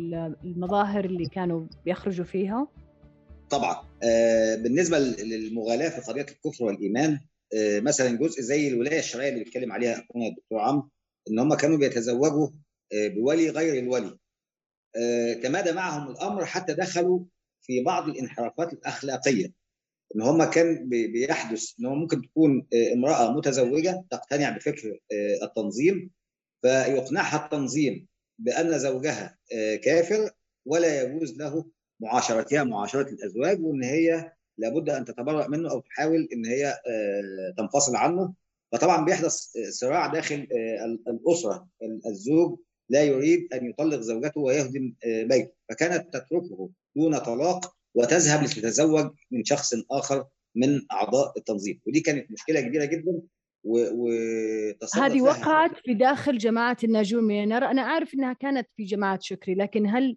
المظاهر 0.44 1.04
اللي 1.04 1.26
كانوا 1.26 1.66
بيخرجوا 1.84 2.24
فيها؟ 2.24 2.68
طبعا. 3.50 3.76
بالنسبة 4.56 4.98
للمغالاة 4.98 5.88
في 5.88 6.00
قضية 6.00 6.26
الكفر 6.30 6.64
والإيمان 6.64 7.20
مثلا 7.56 8.16
جزء 8.16 8.40
زي 8.40 8.68
الولاية 8.68 8.98
الشرعية 8.98 9.28
اللي 9.28 9.44
بيتكلم 9.44 9.72
عليها 9.72 9.92
أخونا 9.92 10.26
الدكتور 10.26 10.58
عمرو 10.60 10.88
إن 11.30 11.38
هم 11.38 11.54
كانوا 11.54 11.78
بيتزوجوا 11.78 12.48
بولي 12.94 13.50
غير 13.50 13.82
الولي. 13.82 14.18
تمادى 15.42 15.72
معهم 15.72 16.10
الأمر 16.10 16.44
حتى 16.44 16.74
دخلوا 16.74 17.20
في 17.60 17.82
بعض 17.82 18.08
الانحرافات 18.08 18.72
الأخلاقية. 18.72 19.62
إن 20.16 20.22
هم 20.22 20.44
كان 20.44 20.88
بيحدث 20.88 21.72
إن 21.81 21.87
هو 21.87 21.94
ممكن 21.94 22.22
تكون 22.22 22.66
امرأة 22.92 23.33
متزوجة 23.33 24.05
تقتنع 24.11 24.57
بفكر 24.57 24.98
التنظيم 25.42 26.11
فيقنعها 26.62 27.44
التنظيم 27.44 28.07
بأن 28.38 28.79
زوجها 28.79 29.38
كافر 29.85 30.31
ولا 30.66 31.03
يجوز 31.03 31.38
له 31.38 31.64
معاشرتها 32.01 32.64
معاشرة 32.64 33.09
الأزواج 33.09 33.61
وإن 33.61 33.83
هي 33.83 34.33
لابد 34.59 34.90
أن 34.90 35.05
تتبرأ 35.05 35.48
منه 35.48 35.70
أو 35.70 35.81
تحاول 35.81 36.29
إن 36.33 36.46
هي 36.46 36.79
تنفصل 37.57 37.96
عنه. 37.96 38.35
فطبعا 38.72 39.05
بيحدث 39.05 39.37
صراع 39.70 40.07
داخل 40.07 40.46
الأسرة 41.09 41.68
الزوج 42.07 42.59
لا 42.88 43.05
يريد 43.05 43.55
أن 43.55 43.66
يطلق 43.66 44.01
زوجته 44.01 44.40
ويهدم 44.40 44.94
بيته 45.05 45.53
فكانت 45.68 46.16
تتركه 46.16 46.70
دون 46.96 47.18
طلاق 47.18 47.75
وتذهب 47.94 48.42
لتتزوج 48.42 49.11
من 49.31 49.44
شخص 49.44 49.74
آخر 49.90 50.26
من 50.55 50.81
أعضاء 50.92 51.33
التنظيم 51.38 51.81
ودي 51.87 52.00
كانت 52.00 52.31
مشكلة 52.31 52.61
كبيرة 52.61 52.85
جدا 52.85 53.20
و... 53.64 53.78
و... 53.78 54.11
هذه 54.94 55.22
وقعت 55.22 55.70
في 55.85 55.94
داخل 55.94 56.38
جماعة 56.38 56.76
الناجون 56.85 57.24
من 57.24 57.42
النار 57.42 57.64
أنا 57.64 57.83
أعرف 57.83 58.14
إنها 58.14 58.33
كانت 58.33 58.68
في 58.76 58.85
جماعة 58.85 59.18
شكري 59.22 59.55
لكن 59.55 59.87
هل 59.87 60.16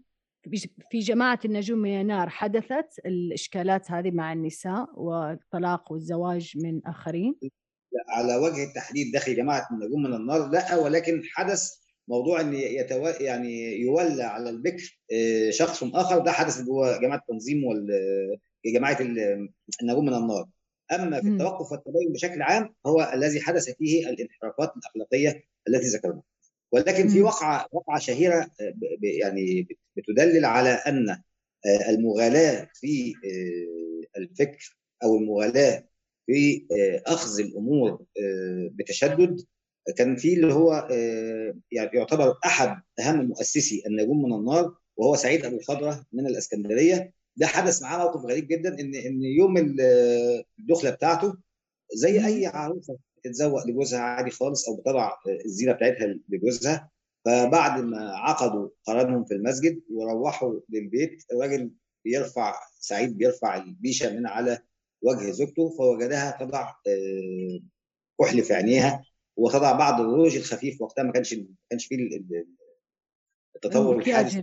في 0.91 0.99
جماعة 0.99 1.39
النجوم 1.45 1.79
من 1.79 2.01
النار 2.01 2.29
حدثت 2.29 2.99
الإشكالات 3.05 3.91
هذه 3.91 4.11
مع 4.11 4.33
النساء 4.33 4.87
والطلاق 4.93 5.91
والزواج 5.91 6.53
من 6.55 6.81
آخرين؟ 6.85 7.35
على 8.09 8.35
وجه 8.35 8.63
التحديد 8.63 9.11
داخل 9.13 9.35
جماعة 9.35 9.67
النجوم 9.71 10.03
من 10.03 10.13
النار 10.13 10.49
لا 10.49 10.77
ولكن 10.77 11.21
حدث 11.33 11.84
موضوع 12.07 12.41
إن 12.41 12.53
يتو... 12.53 13.07
يعني 13.07 13.81
يولى 13.81 14.23
على 14.23 14.49
البكر 14.49 14.99
شخص 15.49 15.83
آخر 15.83 16.19
ده 16.19 16.31
حدث 16.31 16.61
جوه 16.61 17.01
جماعة 17.01 17.17
التنظيم 17.17 17.63
وال 17.63 17.87
جماعة 18.65 18.97
النجوم 19.81 20.05
من 20.05 20.13
النار. 20.13 20.47
أما 20.91 21.21
في 21.21 21.27
التوقف 21.27 21.71
والتبين 21.71 22.13
بشكل 22.13 22.41
عام 22.41 22.75
هو 22.85 23.11
الذي 23.13 23.41
حدث 23.41 23.69
فيه 23.69 24.09
الانحرافات 24.09 24.73
الأخلاقية 24.77 25.43
التي 25.67 25.87
ذكرناها. 25.87 26.23
ولكن 26.71 27.07
في 27.07 27.21
وقعة 27.21 27.67
وقعة 27.71 27.99
شهيرة 27.99 28.51
يعني 29.03 29.67
بتدلل 29.97 30.45
على 30.45 30.69
أن 30.69 31.21
المغالاة 31.89 32.69
في 32.73 33.13
الفكر 34.17 34.77
أو 35.03 35.17
المغالاة 35.17 35.87
في 36.25 36.65
أخذ 37.07 37.39
الأمور 37.39 38.05
بتشدد 38.71 39.45
كان 39.97 40.15
في 40.15 40.33
اللي 40.33 40.53
هو 40.53 40.87
يعني 41.71 41.89
يعتبر 41.93 42.37
أحد 42.45 42.81
أهم 42.99 43.25
مؤسسي 43.25 43.83
النجوم 43.87 44.21
من 44.25 44.33
النار 44.33 44.75
وهو 44.97 45.15
سعيد 45.15 45.45
أبو 45.45 45.57
الخضرة 45.57 46.05
من 46.13 46.27
الإسكندرية. 46.27 47.13
ده 47.37 47.47
حدث 47.47 47.81
معاه 47.81 47.97
موقف 47.97 48.25
غريب 48.25 48.47
جدا 48.47 48.79
إن 48.79 48.95
إن 48.95 49.23
يوم 49.23 49.57
الدخلة 49.57 50.89
بتاعته 50.89 51.35
زي 51.93 52.25
أي 52.25 52.45
عروسة 52.45 52.97
بتتزوق 53.17 53.67
لجوزها 53.67 53.99
عادي 53.99 54.31
خالص 54.31 54.69
أو 54.69 54.75
بتضع 54.75 55.11
الزينة 55.45 55.71
بتاعتها 55.71 56.19
لجوزها. 56.29 56.89
فبعد 57.25 57.81
ما 57.81 58.11
عقدوا 58.11 58.69
قرانهم 58.83 59.25
في 59.25 59.33
المسجد 59.33 59.81
وروحوا 59.91 60.59
للبيت 60.69 61.23
الراجل 61.33 61.71
بيرفع 62.05 62.55
سعيد 62.79 63.17
بيرفع 63.17 63.55
البيشة 63.55 64.13
من 64.13 64.27
على 64.27 64.59
وجه 65.01 65.31
زوجته 65.31 65.69
فوجدها 65.77 66.37
تضع 66.39 66.73
كحل 68.21 68.43
في 68.43 68.53
عينيها. 68.53 69.03
وتضع 69.37 69.71
بعض 69.71 70.01
الروج 70.01 70.35
الخفيف 70.35 70.81
وقتها 70.81 71.03
ما 71.03 71.11
كانش 71.11 71.33
ما 71.33 71.45
كانش 71.69 71.85
فيه 71.85 72.21
التطور 73.55 73.99
الحادث 73.99 74.35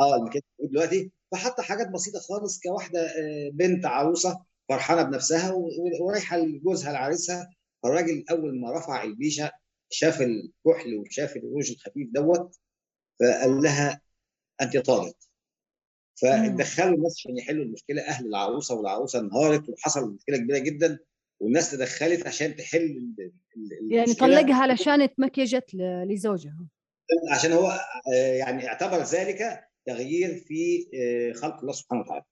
آه 0.00 0.16
المكياج 0.16 0.42
دلوقتي. 0.60 1.10
فحط 1.32 1.60
حاجات 1.60 1.88
بسيطة 1.88 2.18
خالص 2.18 2.60
كواحدة 2.60 3.08
بنت 3.52 3.86
عروسة 3.86 4.44
فرحانة 4.68 5.02
بنفسها 5.02 5.52
ورايحة 6.00 6.36
لجوزها 6.36 6.92
لعريسها. 6.92 7.50
فالراجل 7.82 8.24
أول 8.30 8.60
ما 8.60 8.78
رفع 8.78 9.02
البيشة 9.02 9.50
شاف 9.90 10.22
الكحل 10.22 10.94
وشاف 10.94 11.36
الروج 11.36 11.70
الخفيف 11.70 12.08
دوت 12.12 12.56
فقال 13.20 13.62
لها 13.62 14.00
أنت 14.62 14.76
طالق. 14.76 15.16
فدخلوا 16.22 16.96
الناس 16.96 17.14
عشان 17.18 17.38
يحلوا 17.38 17.64
المشكلة. 17.64 18.02
أهل 18.02 18.26
العروسة 18.26 18.74
والعروسة 18.74 19.18
انهارت 19.18 19.68
وحصل 19.68 20.14
مشكلة 20.14 20.36
كبيرة 20.36 20.58
جدا. 20.58 20.98
والناس 21.40 21.70
تدخلت 21.70 22.26
عشان 22.26 22.56
تحل 22.56 23.14
يعني 23.90 24.14
طلقها 24.14 24.54
علشان 24.54 25.02
اتمكيجت 25.02 25.74
لزوجها. 26.08 26.68
عشان 27.30 27.52
هو 27.52 27.80
يعني 28.38 28.68
اعتبر 28.68 29.02
ذلك 29.02 29.64
تغيير 29.86 30.36
في 30.36 30.86
خلق 31.34 31.60
الله 31.60 31.72
سبحانه 31.72 32.00
وتعالى. 32.00 32.24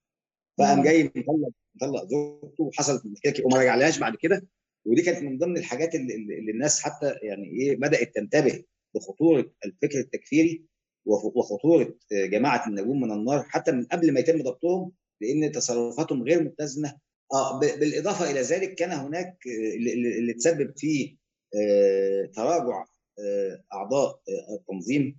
فقام 0.58 0.82
جاي 0.82 1.04
مطلق 1.04 1.50
مطلق 1.74 2.08
زوجته 2.08 2.64
وحصلت 2.64 3.06
مشكله 3.06 3.46
وما 3.46 3.58
رجعلهاش 3.58 3.98
بعد 3.98 4.16
كده. 4.16 4.46
ودي 4.86 5.02
كانت 5.02 5.22
من 5.22 5.38
ضمن 5.38 5.56
الحاجات 5.56 5.94
اللي, 5.94 6.14
اللي 6.14 6.52
الناس 6.52 6.80
حتى 6.80 7.14
يعني 7.22 7.48
إيه 7.48 7.76
بدأت 7.76 8.14
تنتبه 8.14 8.64
لخطورة 8.96 9.52
الفكر 9.64 9.98
التكفيري 9.98 10.64
وخطورة 11.06 11.98
جماعة 12.12 12.68
النجوم 12.68 13.00
من 13.00 13.12
النار 13.12 13.42
حتى 13.42 13.72
من 13.72 13.84
قبل 13.84 14.12
ما 14.12 14.20
يتم 14.20 14.42
ضبطهم 14.42 14.92
لأن 15.20 15.52
تصرفاتهم 15.52 16.22
غير 16.22 16.42
متزنة. 16.42 17.05
آه 17.32 17.58
بالإضافة 17.58 18.30
إلى 18.30 18.40
ذلك 18.40 18.74
كان 18.74 18.90
هناك 18.90 19.38
اللي, 19.46 20.18
اللي 20.18 20.32
تسبب 20.32 20.78
في 20.78 21.16
آه 21.54 22.30
تراجع 22.34 22.84
آه 23.18 23.64
أعضاء 23.72 24.20
آه 24.28 24.54
التنظيم 24.54 25.18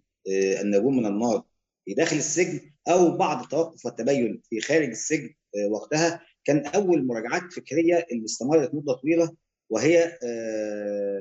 النجوم 0.62 0.98
من 0.98 1.06
النار 1.06 1.44
في 1.86 1.94
داخل 1.94 2.18
السجن 2.18 2.60
أو 2.88 3.18
بعض 3.18 3.44
التوقف 3.44 3.86
والتبين 3.86 4.42
في 4.50 4.62
خارج 4.62 4.88
السجن 4.90 5.34
وقتها 5.70 6.22
كان 6.46 6.66
أول 6.66 7.06
مراجعات 7.06 7.54
فكرية 7.54 8.06
اللي 8.12 8.26
استمرت 8.26 8.74
مده 8.74 8.94
طويلة 8.94 9.36
وهي 9.70 10.18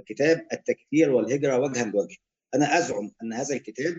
كتاب 0.07 0.46
التكفير 0.53 1.11
والهجرة 1.11 1.59
وجها 1.59 1.85
لوجه. 1.85 2.16
أنا 2.55 2.79
أزعم 2.79 3.12
أن 3.22 3.33
هذا 3.33 3.55
الكتاب 3.55 3.96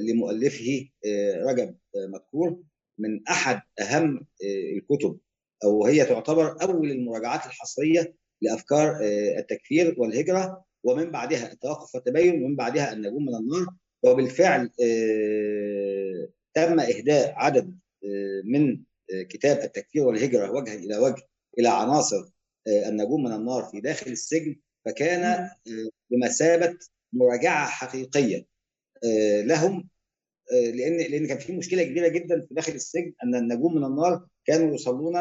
لمؤلفه 0.00 0.88
رجب 1.36 1.76
مذكور 1.96 2.62
من 2.98 3.28
أحد 3.28 3.60
أهم 3.80 4.26
الكتب 4.76 5.18
أو 5.64 5.86
هي 5.86 6.04
تعتبر 6.04 6.62
أول 6.62 6.90
المراجعات 6.90 7.46
الحصرية 7.46 8.14
لأفكار 8.42 8.98
التكفير 9.38 9.94
والهجرة 9.98 10.64
ومن 10.84 11.10
بعدها 11.10 11.52
التوقف 11.52 11.94
والتبين 11.94 12.44
ومن 12.44 12.56
بعدها 12.56 12.92
النجوم 12.92 13.26
من 13.26 13.34
النار. 13.34 13.66
وبالفعل 14.04 14.70
تم 16.54 16.80
إهداء 16.80 17.32
عدد 17.36 17.78
من 18.44 18.82
كتاب 19.28 19.58
التكفير 19.58 20.02
والهجرة 20.02 20.50
وجها 20.50 20.74
إلى 20.74 20.96
وجه 20.98 21.22
إلى 21.58 21.68
عناصر 21.68 22.24
النجوم 22.68 23.24
من 23.24 23.32
النار 23.32 23.64
في 23.64 23.80
داخل 23.80 24.10
السجن. 24.10 24.56
فكان 24.84 25.50
بمثابة 26.10 26.78
مراجعة 27.12 27.66
حقيقية 27.66 28.46
لهم 29.42 29.88
لأن 30.52 30.96
لأن 30.96 31.26
كان 31.26 31.38
في 31.38 31.52
مشكلة 31.52 31.82
كبيرة 31.82 32.08
جدا 32.08 32.40
في 32.40 32.54
داخل 32.54 32.72
السجن 32.72 33.12
أن 33.24 33.34
النجوم 33.34 33.74
من 33.74 33.84
النار 33.84 34.26
كانوا 34.46 34.74
يصلون 34.74 35.14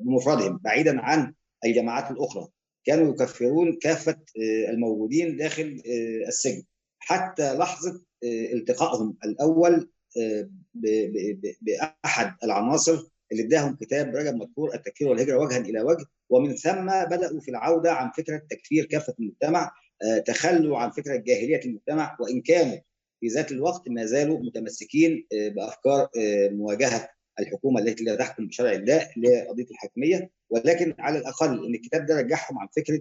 بمفردهم 0.00 0.60
بعيدا 0.64 1.00
عن 1.00 1.34
الجماعات 1.64 2.10
الأخرى. 2.10 2.48
كانوا 2.84 3.12
يكفرون 3.12 3.78
كافة 3.82 4.16
الموجودين 4.68 5.36
داخل 5.36 5.82
السجن. 6.28 6.62
حتى 6.98 7.54
لحظة 7.54 8.02
التقائهم 8.24 9.16
الأول 9.24 9.90
بأحد 11.60 12.34
العناصر 12.44 13.06
اللي 13.32 13.42
اداهم 13.42 13.76
كتاب 13.76 14.16
رجب 14.16 14.34
مذكور 14.34 14.74
التكفير 14.74 15.08
والهجرة 15.08 15.38
وجها 15.38 15.58
إلى 15.58 15.82
وجه. 15.82 16.04
ومن 16.30 16.56
ثم 16.56 16.86
بدأوا 16.86 17.40
في 17.40 17.50
العودة 17.50 17.92
عن 17.92 18.10
فكرة 18.10 18.42
تكفير 18.50 18.84
كافة 18.84 19.14
المجتمع 19.20 19.72
تخلوا 20.26 20.78
عن 20.78 20.90
فكرة 20.90 21.16
جاهلية 21.16 21.60
المجتمع. 21.64 22.16
وإن 22.20 22.40
كانوا 22.40 22.78
في 23.20 23.26
ذات 23.26 23.52
الوقت 23.52 23.88
ما 23.88 24.04
زالوا 24.04 24.38
متمسكين 24.38 25.26
بأفكار 25.32 26.08
مواجهة 26.50 27.08
الحكومة 27.40 27.80
التي 27.80 28.04
لا 28.04 28.14
تحكم 28.16 28.46
بشرع 28.46 28.72
الله 28.72 29.08
اللي 29.16 29.28
هي 29.28 29.46
قضيه 29.46 29.66
الحاكمية 29.70 30.30
ولكن 30.50 30.94
على 30.98 31.18
الأقل 31.18 31.66
إن 31.66 31.74
الكتاب 31.74 32.06
ده 32.06 32.16
رجعهم 32.20 32.58
عن 32.58 32.68
فكرة 32.76 33.00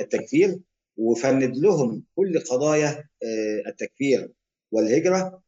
التكفير 0.00 0.58
وفند 0.96 1.56
لهم 1.56 2.04
كل 2.16 2.38
قضايا 2.40 3.04
التكفير 3.66 4.32
والهجرة 4.72 5.42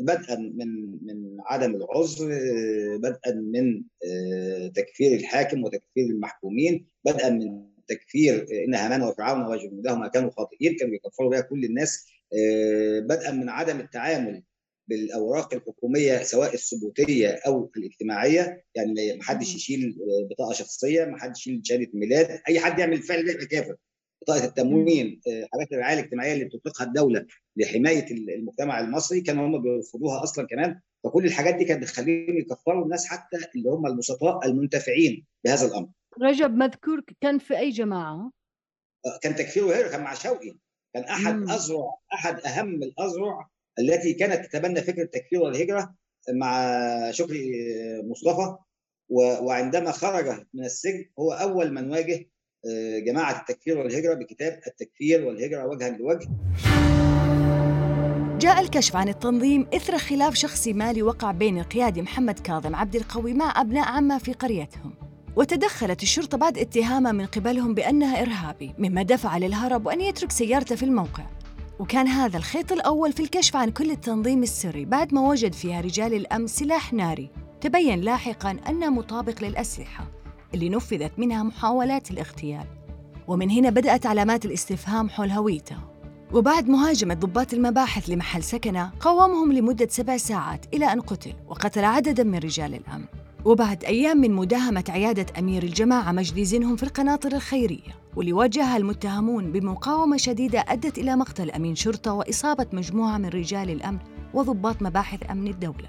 بدءا 0.00 0.36
من 0.36 0.68
من 1.06 1.36
عدم 1.40 1.74
العذر 1.74 2.28
بدءا 2.98 3.32
من 3.34 3.82
تكفير 4.72 5.12
الحاكم 5.16 5.64
وتكفير 5.64 6.04
المحكومين 6.06 6.86
بدءا 7.04 7.30
من 7.30 7.68
تكفير 7.88 8.46
إن 8.68 8.74
هامان 8.74 9.02
وفرعون 9.02 9.46
وجنودهما 9.46 10.08
كانوا 10.08 10.30
خاطئين 10.30 10.76
كانوا 10.76 10.92
بيكفروا 10.92 11.30
بها 11.30 11.40
كل 11.40 11.64
الناس 11.64 12.06
بدءا 13.00 13.30
من 13.32 13.48
عدم 13.48 13.80
التعامل 13.80 14.42
بالأوراق 14.88 15.54
الحكومية 15.54 16.22
سواء 16.22 16.54
الثبوتية 16.54 17.28
أو 17.46 17.70
الاجتماعية. 17.76 18.64
يعني 18.74 19.16
ما 19.16 19.22
حدش 19.24 19.54
يشيل 19.54 19.96
بطاقة 20.30 20.52
شخصية 20.52 21.04
ما 21.04 21.18
حدش 21.18 21.40
يشيل 21.46 21.60
شهادة 21.64 21.90
ميلاد. 21.94 22.40
أي 22.48 22.60
حد 22.60 22.78
يعمل 22.78 22.92
الفعل 22.92 23.26
ده 23.26 23.46
كافر 23.46 23.76
بطاقة 24.22 24.44
التموين 24.44 25.20
حاجات 25.52 25.72
الرعاية 25.72 25.98
الاجتماعية 26.00 26.32
اللي 26.32 26.44
بتطلقها 26.44 26.84
الدولة 26.84 27.26
لحماية 27.56 28.06
المجتمع 28.10 28.80
المصري 28.80 29.20
كانوا 29.20 29.46
هم 29.46 29.62
بيرفضوها 29.62 30.22
أصلا 30.22 30.46
كمان. 30.46 30.80
فكل 31.04 31.24
الحاجات 31.24 31.54
دي 31.54 31.64
كانت 31.64 31.82
بتخليهم 31.82 32.38
يكفروا 32.38 32.84
الناس 32.84 33.06
حتى 33.06 33.36
اللي 33.56 33.70
هم 33.70 33.86
البسطاء 33.86 34.46
المنتفعين 34.46 35.26
بهذا 35.44 35.66
الأمر. 35.66 35.88
رجب 36.22 36.50
مذكور 36.54 37.04
كان 37.20 37.38
في 37.38 37.58
أي 37.58 37.70
جماعة؟ 37.70 38.30
كان 39.22 39.34
تكفير 39.34 39.64
وهجره 39.64 39.88
كان 39.88 40.00
مع 40.02 40.14
شوقي 40.14 40.54
كان 40.94 41.04
أحد 41.04 41.34
مم. 41.34 41.50
اذرع 41.50 41.98
أحد 42.14 42.40
أهم 42.40 42.82
الاذرع 42.82 43.48
التي 43.78 44.12
كانت 44.12 44.46
تتبنى 44.46 44.80
فكرة 44.80 45.02
التكفير 45.02 45.42
والهجرة 45.42 45.94
مع 46.32 46.72
شكري 47.10 47.52
مصطفى 48.04 48.56
وعندما 49.10 49.92
خرج 49.92 50.26
من 50.54 50.64
السجن 50.64 51.04
هو 51.18 51.32
أول 51.32 51.72
من 51.72 51.90
واجه 51.90 52.26
جماعة 53.06 53.40
التكفير 53.40 53.78
والهجرة 53.78 54.14
بكتاب 54.14 54.60
التكفير 54.66 55.24
والهجرة 55.24 55.66
وجها 55.66 55.88
لوجه. 55.88 56.28
جاء 58.38 58.60
الكشف 58.60 58.96
عن 58.96 59.08
التنظيم 59.08 59.66
إثر 59.74 59.98
خلاف 59.98 60.34
شخصي 60.34 60.72
مالي 60.72 61.02
وقع 61.02 61.30
بين 61.30 61.58
القيادي 61.58 62.02
محمد 62.02 62.38
كاظم 62.38 62.74
عبد 62.74 62.96
القوي 62.96 63.34
مع 63.34 63.60
أبناء 63.60 63.88
عمة 63.88 64.18
في 64.18 64.32
قريتهم. 64.32 64.94
وتدخلت 65.36 66.02
الشرطة 66.02 66.38
بعد 66.38 66.58
اتهامه 66.58 67.12
من 67.12 67.26
قبلهم 67.26 67.74
بأنها 67.74 68.22
إرهابي 68.22 68.74
مما 68.78 69.02
دفع 69.02 69.38
للهرب 69.38 69.86
وأن 69.86 70.00
يترك 70.00 70.32
سيارته 70.32 70.76
في 70.76 70.82
الموقع 70.82 71.26
وكان 71.78 72.08
هذا 72.08 72.36
الخيط 72.36 72.72
الأول 72.72 73.12
في 73.12 73.20
الكشف 73.20 73.56
عن 73.56 73.70
كل 73.70 73.90
التنظيم 73.90 74.42
السري 74.42 74.84
بعد 74.84 75.14
ما 75.14 75.20
وجد 75.20 75.52
فيها 75.52 75.80
رجال 75.80 76.14
الأمن 76.14 76.46
سلاح 76.46 76.92
ناري. 76.92 77.30
تبين 77.60 78.00
لاحقاً 78.00 78.56
أنه 78.68 78.90
مطابق 78.90 79.44
للأسلحة 79.44 80.06
اللي 80.54 80.68
نفذت 80.68 81.12
منها 81.18 81.42
محاولات 81.42 82.10
الاغتيال. 82.10 82.66
ومن 83.28 83.50
هنا 83.50 83.70
بدأت 83.70 84.06
علامات 84.06 84.44
الاستفهام 84.44 85.08
حول 85.08 85.30
هويته. 85.30 85.76
وبعد 86.32 86.68
مهاجمة 86.68 87.14
ضباط 87.14 87.54
المباحث 87.54 88.10
لمحل 88.10 88.42
سكنه 88.42 88.90
قاومهم 89.00 89.52
لمدة 89.52 89.88
سبع 89.90 90.16
ساعات 90.16 90.66
إلى 90.74 90.92
أن 90.92 91.00
قتل 91.00 91.32
وقتل 91.48 91.84
عدداً 91.84 92.22
من 92.22 92.38
رجال 92.38 92.74
الأمن. 92.74 93.04
وبعد 93.44 93.84
أيام 93.84 94.18
من 94.18 94.30
مداهمة 94.30 94.84
عيادة 94.88 95.26
أمير 95.38 95.62
الجماعة 95.62 96.12
مجدي 96.12 96.44
زينهم 96.44 96.76
في 96.76 96.82
القناطر 96.82 97.32
الخيرية. 97.32 98.07
واللي 98.18 98.32
واجهها 98.32 98.76
المتهمون 98.76 99.52
بمقاومة 99.52 100.16
شديدة 100.16 100.64
أدت 100.68 100.98
إلى 100.98 101.16
مقتل 101.16 101.50
أمين 101.50 101.74
شرطة 101.74 102.12
وإصابة 102.12 102.66
مجموعة 102.72 103.18
من 103.18 103.28
رجال 103.28 103.70
الأمن 103.70 103.98
وضباط 104.34 104.82
مباحث 104.82 105.30
أمن 105.30 105.48
الدولة. 105.48 105.88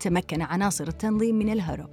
تمكن 0.00 0.42
عناصر 0.42 0.88
التنظيم 0.88 1.34
من 1.34 1.52
الهرب. 1.52 1.90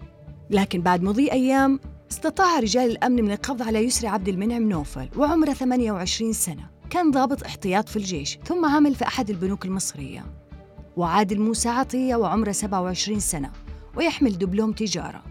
لكن 0.50 0.82
بعد 0.82 1.04
مضي 1.04 1.32
أيام 1.32 1.80
استطاع 2.12 2.60
رجال 2.60 2.92
الأمن 2.92 3.24
من 3.24 3.32
القبض 3.32 3.62
على 3.62 3.80
يسري 3.80 4.08
عبد 4.08 4.28
المنعم 4.28 4.70
نوفل 4.70 5.10
وعمره 5.18 5.54
28 5.54 6.34
سنة. 6.34 6.70
كان 6.90 7.12
ضابط 7.12 7.44
احتياط 7.44 7.90
في 7.90 7.98
الجيش 7.98 8.40
ثم 8.46 8.66
عمل 8.66 8.96
في 8.96 9.08
أحد 9.08 9.30
البنوك 9.30 9.66
المصرية. 9.66 10.26
وعادل 10.98 11.40
موسى 11.40 11.70
عطية 11.70 12.16
وعمره 12.16 12.52
27 12.52 13.20
سنة 13.20 13.52
ويحمل 13.98 14.38
دبلوم 14.38 14.72
تجارة. 14.72 15.24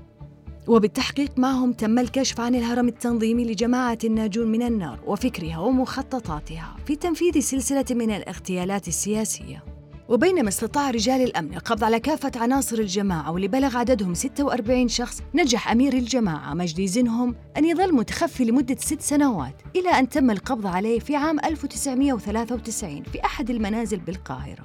وبالتحقيق 0.66 1.38
معهم 1.38 1.72
تم 1.72 1.98
الكشف 1.98 2.40
عن 2.40 2.54
الهرم 2.54 2.88
التنظيمي 2.88 3.44
لجماعة 3.44 3.98
الناجون 4.04 4.46
من 4.46 4.62
النار 4.62 4.98
وفكرها 5.06 5.58
ومخططاتها 5.58 6.76
في 6.86 6.96
تنفيذ 6.96 7.40
سلسلة 7.40 7.84
من 7.90 8.10
الاغتيالات 8.10 8.88
السياسية. 8.88 9.64
وبينما 10.08 10.48
استطاع 10.48 10.90
رجال 10.90 11.22
الأمن 11.22 11.54
القبض 11.54 11.84
على 11.84 12.00
كافة 12.00 12.32
عناصر 12.36 12.78
الجماعة 12.78 13.32
واللي 13.32 13.48
بلغ 13.48 13.76
عددهم 13.76 14.14
46 14.14 14.88
شخص 14.88 15.22
نجح 15.34 15.70
أمير 15.70 15.92
الجماعة 15.92 16.54
مجدي 16.54 16.86
زنهم 16.86 17.34
أن 17.56 17.64
يظل 17.64 17.94
متخفي 17.94 18.44
لمدة 18.44 18.76
ست 18.78 19.00
سنوات 19.00 19.54
إلى 19.76 19.88
أن 19.88 20.08
تم 20.08 20.30
القبض 20.30 20.66
عليه 20.66 20.98
في 20.98 21.16
عام 21.16 21.40
1993 21.40 23.02
في 23.02 23.24
أحد 23.24 23.50
المنازل 23.50 23.98
بالقاهرة. 23.98 24.64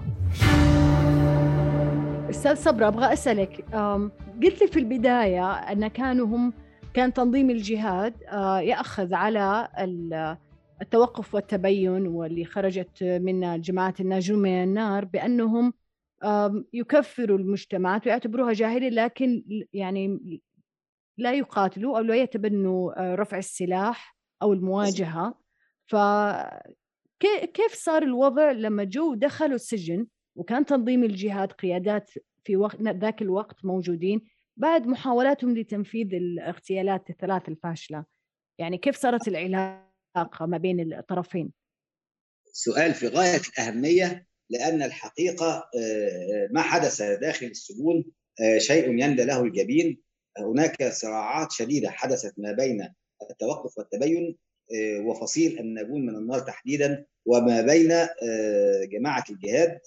أستاذ 2.29 2.55
صبرا 2.55 2.87
أبغى 2.87 3.13
أسألك 3.13 3.65
قلت 4.43 4.61
لي 4.61 4.67
في 4.67 4.79
البداية 4.79 5.53
أن 5.53 5.87
كانوا 5.87 6.27
هم 6.27 6.53
كان 6.93 7.13
تنظيم 7.13 7.49
الجهاد 7.49 8.21
يأخذ 8.61 9.13
على 9.13 9.67
التوقف 10.81 11.35
والتبين 11.35 12.07
واللي 12.07 12.45
خرجت 12.45 13.03
من 13.03 13.61
جماعة 13.61 13.93
الناجون 13.99 14.39
من 14.39 14.63
النار 14.63 15.05
بأنهم 15.05 15.73
يكفروا 16.73 17.37
المجتمعات 17.37 18.07
ويعتبروها 18.07 18.53
جاهليه 18.53 18.89
لكن 18.89 19.43
يعني 19.73 20.19
لا 21.17 21.33
يقاتلوا 21.33 21.97
أو 21.97 22.03
لا 22.03 22.15
يتبنوا 22.15 23.15
رفع 23.15 23.37
السلاح 23.37 24.17
أو 24.41 24.53
المواجهة. 24.53 25.33
ف 25.87 25.95
كيف 27.53 27.73
صار 27.73 28.03
الوضع 28.03 28.51
لما 28.51 28.83
جو 28.83 29.13
دخلوا 29.13 29.55
السجن 29.55 30.07
وكان 30.35 30.65
تنظيم 30.65 31.03
الجهاد 31.03 31.51
قيادات 31.51 32.11
في 32.45 32.55
وقت 32.55 32.81
ذاك 32.81 33.21
الوقت 33.21 33.65
موجودين 33.65 34.21
بعد 34.57 34.87
محاولاتهم 34.87 35.57
لتنفيذ 35.57 36.13
الاغتيالات 36.13 37.09
الثلاث 37.09 37.49
الفاشلة. 37.49 38.05
يعني 38.59 38.77
كيف 38.77 38.95
صارت 38.95 39.27
العلاقة 39.27 40.45
ما 40.45 40.57
بين 40.57 40.93
الطرفين؟ 40.93 41.51
سؤال 42.51 42.93
في 42.93 43.07
غاية 43.07 43.41
الأهمية 43.49 44.27
لأن 44.49 44.83
الحقيقة 44.83 45.69
ما 46.51 46.61
حدث 46.61 47.01
داخل 47.01 47.45
السجون 47.45 48.05
شيء 48.57 48.99
يندى 48.99 49.23
له 49.23 49.41
الجبين. 49.41 50.01
هناك 50.37 50.83
صراعات 50.83 51.51
شديدة 51.51 51.89
حدثت 51.89 52.33
ما 52.37 52.51
بين 52.51 52.93
التوقف 53.31 53.77
والتبين 53.77 54.37
وفصيل 55.05 55.59
الناجون 55.59 56.05
من 56.05 56.15
النار 56.15 56.39
تحديدا 56.39 57.05
وما 57.25 57.61
بين 57.61 57.89
جماعة 58.91 59.23
الجهاد 59.29 59.79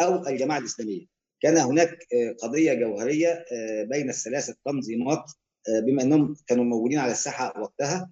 أو 0.00 0.26
الجماعة 0.26 0.58
الإسلامية. 0.58 1.13
كان 1.44 1.56
هناك 1.56 1.98
قضية 2.42 2.74
جوهرية 2.74 3.44
بين 3.82 4.10
الثلاثة 4.10 4.56
تنظيمات 4.64 5.24
بما 5.68 6.02
إنهم 6.02 6.36
كانوا 6.46 6.64
موجودين 6.64 6.98
على 6.98 7.12
الساحة 7.12 7.60
وقتها 7.60 8.10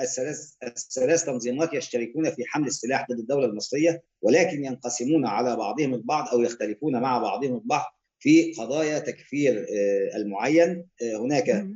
الثلاث 0.00 0.52
الثلاث 0.62 1.24
تنظيمات 1.24 1.74
يشتركون 1.74 2.30
في 2.30 2.44
حمل 2.46 2.66
السلاح 2.66 3.06
ضد 3.10 3.18
الدولة 3.18 3.46
المصرية 3.46 4.02
ولكن 4.22 4.64
ينقسمون 4.64 5.26
على 5.26 5.56
بعضهم 5.56 5.94
البعض 5.94 6.28
أو 6.28 6.40
يختلفون 6.40 7.00
مع 7.00 7.18
بعضهم 7.18 7.54
البعض 7.54 7.84
في 8.18 8.52
قضايا 8.52 8.98
تكفير 8.98 9.66
المعين. 10.14 10.86
هناك 11.02 11.66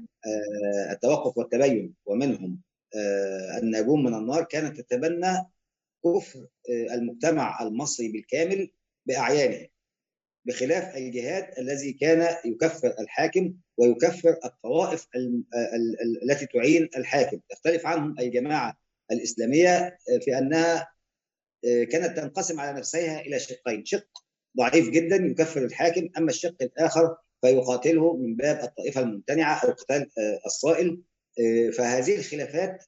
التوقف 0.90 1.38
والتبين 1.38 1.94
ومنهم 2.06 2.60
الناجون 3.62 4.04
من 4.04 4.14
النار 4.14 4.44
كانت 4.44 4.80
تتبنى 4.80 5.46
كفر 6.04 6.46
المجتمع 6.92 7.62
المصري 7.62 8.08
بالكامل 8.08 8.70
باعيانه 9.06 9.66
بخلاف 10.48 10.96
الجهاد 10.96 11.58
الذي 11.58 11.92
كان 11.92 12.36
يكفر 12.44 12.94
الحاكم 13.00 13.54
ويكفر 13.78 14.38
الطوائف 14.44 15.06
التي 16.22 16.46
تعين 16.46 16.88
الحاكم. 16.96 17.40
تختلف 17.50 17.86
عنهم 17.86 18.14
الجماعة 18.20 18.78
الإسلامية 19.12 19.98
في 20.20 20.38
أنها 20.38 20.88
كانت 21.62 22.16
تنقسم 22.16 22.60
على 22.60 22.78
نفسها 22.78 23.20
إلى 23.20 23.38
شقين. 23.38 23.84
شق 23.84 24.08
ضعيف 24.58 24.88
جدا 24.90 25.16
يكفر 25.16 25.64
الحاكم 25.64 26.08
أما 26.18 26.30
الشق 26.30 26.56
الآخر 26.62 27.16
فيقاتله 27.40 28.16
من 28.16 28.36
باب 28.36 28.64
الطائفة 28.64 29.00
الممتنعة 29.00 29.64
أو 29.64 29.70
قتال 29.70 30.10
الصائل. 30.46 31.00
فهذه 31.76 32.16
الخلافات 32.16 32.84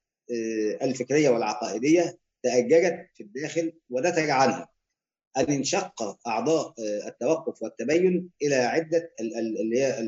الفكرية 0.83 1.29
والعقائدية 1.29 2.19
تأججت 2.43 3.07
في 3.15 3.23
الداخل 3.23 3.73
ونتج 3.91 4.31
عنها. 4.31 4.69
أن 5.37 5.45
انشق 5.45 6.19
أعضاء 6.27 6.75
التوقف 7.07 7.63
والتبين 7.63 8.31
إلى 8.43 8.55
عدة 8.55 9.13
اللي 9.21 9.79
هي 9.79 10.01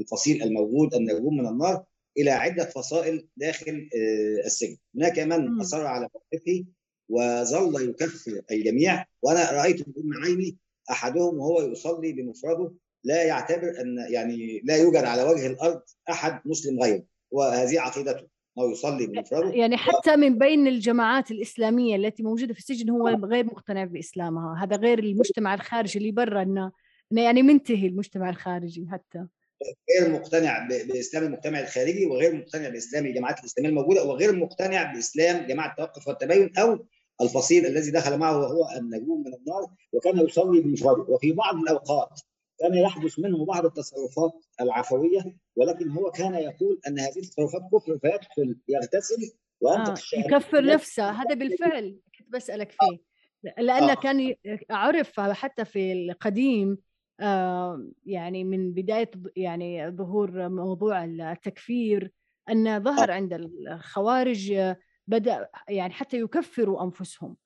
الفصيل 0.00 0.42
الموجود 0.42 0.94
النجوم 0.94 1.36
من 1.36 1.48
النار 1.48 1.84
إلى 2.18 2.30
عدة 2.30 2.64
فصائل 2.64 3.28
داخل 3.36 3.88
السجن. 4.46 4.76
هناك 4.96 5.18
من 5.18 5.60
أصر 5.60 5.86
على 5.86 6.08
موقفه 6.14 6.64
وظل 7.08 7.88
يكفر 7.90 8.42
الجميع 8.50 9.04
وأنا 9.22 9.50
رأيت 9.50 9.88
بأم 9.88 10.24
عيني 10.24 10.56
أحدهم 10.90 11.38
وهو 11.38 11.62
يصلي 11.62 12.12
بمفرده. 12.12 12.72
لا 13.04 13.22
يعتبر 13.24 13.80
أن 13.80 14.06
يعني 14.08 14.60
لا 14.64 14.76
يوجد 14.76 15.04
على 15.04 15.22
وجه 15.22 15.46
الأرض 15.46 15.82
أحد 16.10 16.40
مسلم 16.44 16.82
غيره 16.82 17.04
وهذه 17.30 17.80
عقيدته. 17.80 18.26
أو 18.58 18.70
يصلي 18.70 19.06
بمفرده 19.06 19.54
يعني 19.54 19.76
حتى 19.76 20.16
من 20.16 20.38
بين 20.38 20.66
الجماعات 20.66 21.30
الإسلامية 21.30 21.96
التي 21.96 22.22
موجودة 22.22 22.54
في 22.54 22.58
السجن 22.58 22.90
هو 22.90 23.08
غير 23.08 23.44
مقتنع 23.44 23.84
بإسلامها. 23.84 24.64
هذا 24.64 24.76
غير 24.76 24.98
المجتمع 24.98 25.54
الخارجي 25.54 25.98
اللي 25.98 26.10
برا 26.10 26.42
إنه 26.42 26.72
يعني 27.10 27.42
منتهي 27.42 27.86
المجتمع 27.86 28.30
الخارجي 28.30 28.86
حتى. 28.92 29.26
غير 30.00 30.12
مقتنع 30.12 30.68
بإسلام 30.68 31.24
المجتمع 31.24 31.60
الخارجي 31.60 32.06
وغير 32.06 32.36
مقتنع 32.36 32.68
بإسلام 32.68 33.06
الجماعات 33.06 33.40
الإسلامية 33.40 33.70
الموجودة 33.70 34.04
وغير 34.04 34.36
مقتنع 34.36 34.92
بإسلام 34.92 35.46
جماعة 35.46 35.70
التوقف 35.70 36.08
والتبين 36.08 36.50
أو 36.58 36.86
الفصيل 37.22 37.66
الذي 37.66 37.90
دخل 37.90 38.18
معه 38.18 38.38
وهو 38.38 38.68
النجوم 38.78 39.20
من 39.20 39.34
النار 39.34 39.66
وكان 39.92 40.18
يصلي 40.18 40.60
بمفرده. 40.60 41.06
وفي 41.08 41.32
بعض 41.32 41.56
الأوقات 41.56 42.20
كان 42.60 42.74
يحدث 42.74 43.18
منه 43.18 43.44
بعض 43.44 43.64
التصرفات 43.66 44.32
العفوية 44.60 45.36
ولكن 45.56 45.90
هو 45.90 46.10
كان 46.10 46.34
يقول 46.34 46.80
أن 46.88 46.98
هذه 46.98 47.18
التصرفات 47.18 47.62
كفر 47.72 47.98
فيدخل 47.98 48.56
يغتسل 48.68 49.32
وينطق 49.60 49.90
آه. 49.92 50.18
يكفر 50.18 50.64
نفسه. 50.64 51.10
هذا 51.10 51.34
بالفعل 51.34 51.98
كنت 52.18 52.28
بسألك 52.30 52.70
فيه. 52.70 52.98
لأنه 53.58 53.92
آه. 53.92 53.94
كان 53.94 54.34
عرف 54.70 55.20
حتى 55.20 55.64
في 55.64 55.92
القديم 55.92 56.78
آه، 57.20 57.86
يعني 58.06 58.44
من 58.44 58.72
بداية 58.72 59.10
ظ- 59.16 59.30
يعني 59.36 59.90
ظهور 59.90 60.48
موضوع 60.48 61.04
التكفير 61.04 62.10
أن 62.50 62.82
ظهر 62.84 63.10
عند 63.10 63.32
الخوارج 63.32 64.52
آه، 64.52 64.76
بدأ 65.06 65.48
يعني 65.68 65.92
حتى 65.92 66.16
يكفروا 66.20 66.84
أنفسهم. 66.84 67.36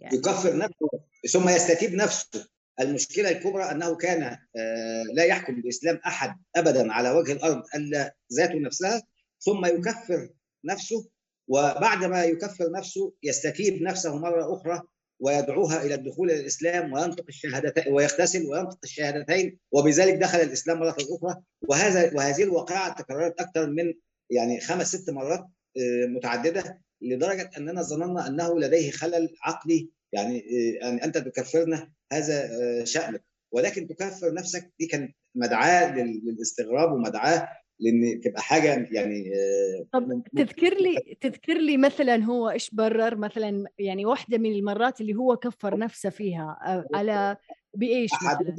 يعني 0.00 0.16
يكفر 0.16 0.56
نفسه 0.56 0.88
ثم 1.32 1.48
يستتيب 1.48 1.94
نفسه. 1.94 2.48
المشكلة 2.80 3.30
الكبرى 3.30 3.62
أنه 3.62 3.96
كان 3.96 4.22
آه، 4.56 5.02
لا 5.14 5.24
يحكم 5.24 5.54
الإسلام 5.54 6.00
أحد 6.06 6.36
أبدا 6.56 6.92
على 6.92 7.10
وجه 7.10 7.32
الأرض 7.32 7.62
إلا 7.74 8.14
ذاته 8.32 8.58
نفسها 8.58 9.02
ثم 9.40 9.66
يكفر 9.66 10.28
نفسه 10.64 11.08
وبعد 11.48 12.04
ما 12.04 12.24
يكفر 12.24 12.70
نفسه 12.72 13.12
يستتيب 13.22 13.82
نفسه 13.82 14.18
مرة 14.18 14.54
أخرى 14.54 14.82
ويدعوها 15.20 15.82
إلى 15.82 15.94
الدخول 15.94 16.30
إلى 16.30 16.40
الإسلام 16.40 16.92
وينطق 16.92 17.24
الشهادتين 17.28 17.92
ويغتسل 17.92 18.46
وينطق 18.46 18.78
الشهادتين 18.84 19.58
وبذلك 19.72 20.14
دخل 20.14 20.38
الإسلام 20.40 20.78
مرة 20.78 20.96
أخرى. 21.00 21.42
وهذا 21.62 22.14
وهذه 22.14 22.42
الواقعة 22.42 23.02
تكررت 23.02 23.40
أكثر 23.40 23.70
من 23.70 23.94
يعني 24.30 24.60
خمس 24.60 24.96
ست 24.96 25.10
مرات 25.10 25.46
آه، 25.76 26.06
متعددة 26.06 26.80
لدرجة 27.02 27.50
أننا 27.56 27.82
ظننا 27.82 28.26
أنه 28.26 28.60
لديه 28.60 28.90
خلل 28.90 29.34
عقلي 29.42 29.88
يعني 30.12 30.38
يعني 30.80 31.04
أنت 31.04 31.18
تكفرنا 31.18 31.92
هذا 32.12 32.44
آه، 32.44 32.84
شأنك 32.84 33.24
ولكن 33.52 33.86
تكفر 33.86 34.34
نفسك 34.34 34.72
دي 34.80 34.86
كانت 34.86 35.14
مدعاة 35.34 35.94
لل- 35.96 36.22
للاستغراب 36.24 36.92
ومدعاة 36.92 37.48
لأن 37.80 38.20
تبقى 38.20 38.42
حاجة 38.42 38.88
يعني 38.92 39.32
آه، 39.34 39.86
طب 39.92 40.22
تذكر 40.36 40.74
لي 40.74 41.16
تذكر 41.20 41.58
لي 41.58 41.76
مثلا 41.76 42.24
هو 42.24 42.50
إيش 42.50 42.70
برر؟ 42.74 43.16
مثلا 43.16 43.64
يعني 43.78 44.06
واحدة 44.06 44.38
من 44.38 44.52
المرات 44.52 45.00
اللي 45.00 45.14
هو 45.14 45.36
كفر 45.36 45.78
نفسه 45.78 46.10
فيها 46.10 46.58
على 46.94 47.36
بإيش 47.74 48.10
مثلا؟ 48.14 48.56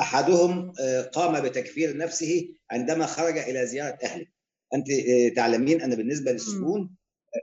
أحدهم 0.00 0.72
آه، 0.80 1.02
قام 1.02 1.42
بتكفير 1.42 1.96
نفسه 1.96 2.54
عندما 2.70 3.06
خرج 3.06 3.38
إلى 3.38 3.66
زيارة 3.66 3.98
أهله. 4.04 4.26
أنت 4.74 4.90
آه، 4.90 5.34
تعلمين 5.36 5.80
أن 5.82 5.94
بالنسبة 5.96 6.32
للسجون 6.32 6.96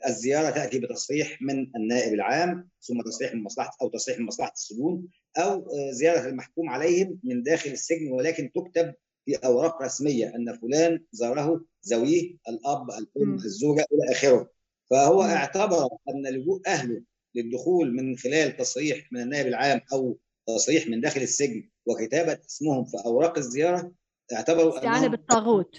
الزيارة 0.07 0.49
تأتي 0.49 0.79
بتصريح 0.79 1.41
من 1.41 1.71
النائب 1.75 2.13
العام 2.13 2.69
ثم 2.81 3.01
تصريح 3.01 3.33
من 3.33 3.43
مصلحة 3.43 3.77
أو 3.81 3.89
تصريح 3.89 4.19
من 4.19 4.25
مصلحة 4.25 4.51
السجون 4.51 5.07
أو 5.37 5.71
آه، 5.71 5.91
زيارة 5.91 6.27
المحكوم 6.29 6.69
عليهم 6.69 7.19
من 7.23 7.43
داخل 7.43 7.71
السجن 7.71 8.11
ولكن 8.11 8.51
تكتب 8.51 8.93
في 9.25 9.35
أوراق 9.35 9.81
رسمية 9.81 10.35
أن 10.35 10.57
فلان 10.57 11.03
زاره 11.11 11.65
زويه 11.81 12.37
الأب 12.49 12.89
الأم 12.89 13.29
مم. 13.29 13.35
الزوجة 13.35 13.85
إلى 13.91 14.11
آخره 14.11 14.49
فهو. 14.89 15.21
اعتبر 15.21 15.87
أن 16.09 16.27
لجوء 16.27 16.61
أهله 16.67 17.01
للدخول 17.35 17.93
من 17.93 18.17
خلال 18.17 18.57
تصريح 18.57 19.11
من 19.11 19.21
النائب 19.21 19.47
العام 19.47 19.81
أو 19.93 20.17
تصريح 20.47 20.87
من 20.87 21.01
داخل 21.01 21.21
السجن 21.21 21.69
وكتابة 21.85 22.39
اسمهم 22.49 22.85
في 22.85 22.97
أوراق 23.05 23.37
الزيارة 23.37 23.91
اعتبروا 24.33 24.77
استعانه 24.77 25.07
بالطاغوت 25.07 25.75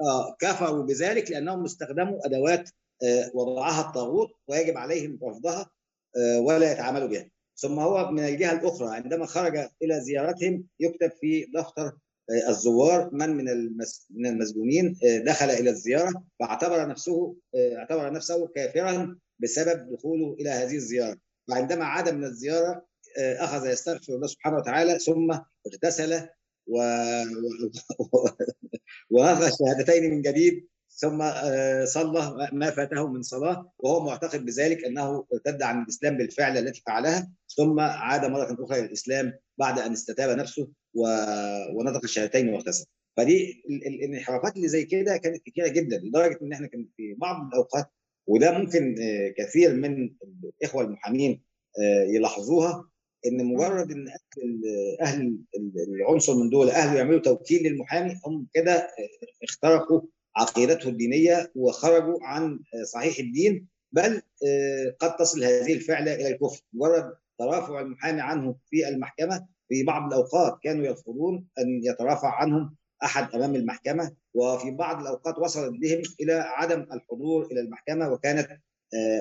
آه 0.00 0.36
كفروا 0.40 0.82
بذلك 0.82 1.30
لأنهم 1.30 1.64
استخدموا 1.64 2.26
أدوات 2.26 2.70
وضعها 3.34 3.88
الطاغوت 3.88 4.28
ويجب 4.48 4.76
عليهم 4.76 5.18
رفضها 5.22 5.70
آه 6.16 6.40
ولا 6.40 6.72
يتعاملوا 6.72 7.08
بها. 7.08 7.30
ثم 7.56 7.78
هو 7.78 8.10
من 8.10 8.24
الجهة 8.24 8.52
الأخرى 8.52 8.96
عندما 8.96 9.26
خرج 9.26 9.68
إلى 9.82 10.00
زيارتهم 10.00 10.64
يكتب 10.80 11.10
في 11.20 11.46
دفتر 11.54 11.86
آه 12.30 12.48
الزوار 12.48 13.10
من 13.12 13.30
من 13.30 13.44
من 14.10 14.26
المسجونين 14.26 14.98
آه 15.04 15.18
دخل 15.18 15.50
إلى 15.50 15.70
الزيارة 15.70 16.24
فاعتبر 16.40 16.88
نفسه 16.88 17.36
آه 17.54 17.76
اعتبر 17.76 18.12
نفسه 18.12 18.46
كافرا 18.46 19.18
بسبب 19.38 19.92
دخوله 19.92 20.36
إلى 20.40 20.50
هذه 20.50 20.74
الزيارة. 20.74 21.18
وعندما 21.50 21.84
عاد 21.84 22.08
من 22.08 22.24
الزيارة 22.24 22.86
آه 23.18 23.44
أخذ 23.44 23.66
يستغفر 23.66 24.14
الله 24.14 24.26
سبحانه 24.26 24.56
وتعالى 24.56 24.98
ثم 24.98 25.38
اغتسل 25.66 26.28
و... 26.66 26.82
و... 28.00 28.28
ونطق 29.10 29.46
الشهادتين 29.46 30.10
من 30.10 30.22
جديد 30.22 30.68
ثم 31.00 31.22
آه، 31.22 31.84
صلى 31.84 32.48
ما 32.52 32.70
فاته 32.70 33.06
من 33.06 33.22
صلاة 33.22 33.70
وهو 33.78 34.04
معتقد 34.04 34.44
بذلك 34.44 34.84
أنه 34.84 35.24
ارتد 35.32 35.62
عن 35.62 35.82
الإسلام 35.82 36.16
بالفعل 36.16 36.58
التي 36.58 36.82
فعلها 36.86 37.30
ثم 37.56 37.80
عاد 37.80 38.24
مرة 38.24 38.56
أخرى 38.64 38.78
إلى 38.78 38.86
الإسلام 38.86 39.32
بعد 39.58 39.78
أن 39.78 39.92
استتاب 39.92 40.38
نفسه. 40.38 40.68
ونطق 41.74 42.00
الشهادتين 42.04 42.48
واغتسل 42.48 42.86
فدي 43.16 43.62
ال- 43.70 43.86
ال- 43.86 44.04
الانحرافات 44.04 44.56
اللي 44.56 44.68
زي 44.68 44.84
كده 44.84 45.16
كانت 45.16 45.42
كثيره 45.46 45.68
جدا 45.68 45.98
لدرجة 45.98 46.38
إن 46.42 46.52
إحنا 46.52 46.66
كان 46.66 46.88
في 46.96 47.14
بعض 47.14 47.46
الأوقات 47.46 47.86
وده 48.26 48.58
ممكن 48.58 48.94
آه، 49.02 49.34
كثير 49.38 49.74
من 49.74 50.10
الإخوة 50.60 50.84
المحامين 50.84 51.42
آه، 51.82 52.04
يلاحظوها 52.04 52.88
إن 53.26 53.44
مجرد 53.44 53.90
إن 53.90 54.08
أهل 55.00 55.38
العنصر 55.88 56.34
من 56.36 56.50
دول 56.50 56.70
أهله 56.70 56.98
يعملوا 56.98 57.20
توكيل 57.20 57.62
للمحامي 57.62 58.14
هم 58.26 58.46
كده 58.54 58.88
اخترقوا 59.42 60.00
عقيدته 60.38 60.88
الدينية 60.88 61.52
وخرجوا 61.54 62.18
عن 62.22 62.60
صحيح 62.92 63.18
الدين 63.18 63.66
بل 63.92 64.22
قد 64.98 65.16
تصل 65.16 65.44
هذه 65.44 65.72
الفعله 65.72 66.14
إلى 66.14 66.28
الكفر. 66.28 66.60
مجرد 66.72 67.12
ترافع 67.38 67.80
المحامي 67.80 68.20
عنه 68.20 68.54
في 68.70 68.88
المحكمة 68.88 69.46
في 69.68 69.82
بعض 69.84 70.12
الأوقات 70.12 70.58
كانوا 70.62 70.86
يرفضون 70.86 71.46
أن 71.58 71.80
يترافع 71.84 72.28
عنهم 72.34 72.74
أحد 73.04 73.34
أمام 73.34 73.54
المحكمة 73.54 74.12
وفي 74.34 74.70
بعض 74.70 75.00
الأوقات 75.00 75.38
وصلت 75.38 75.72
بهم 75.80 76.02
إلى 76.20 76.32
عدم 76.32 76.86
الحضور 76.92 77.46
إلى 77.52 77.60
المحكمة 77.60 78.12
وكانت 78.12 78.48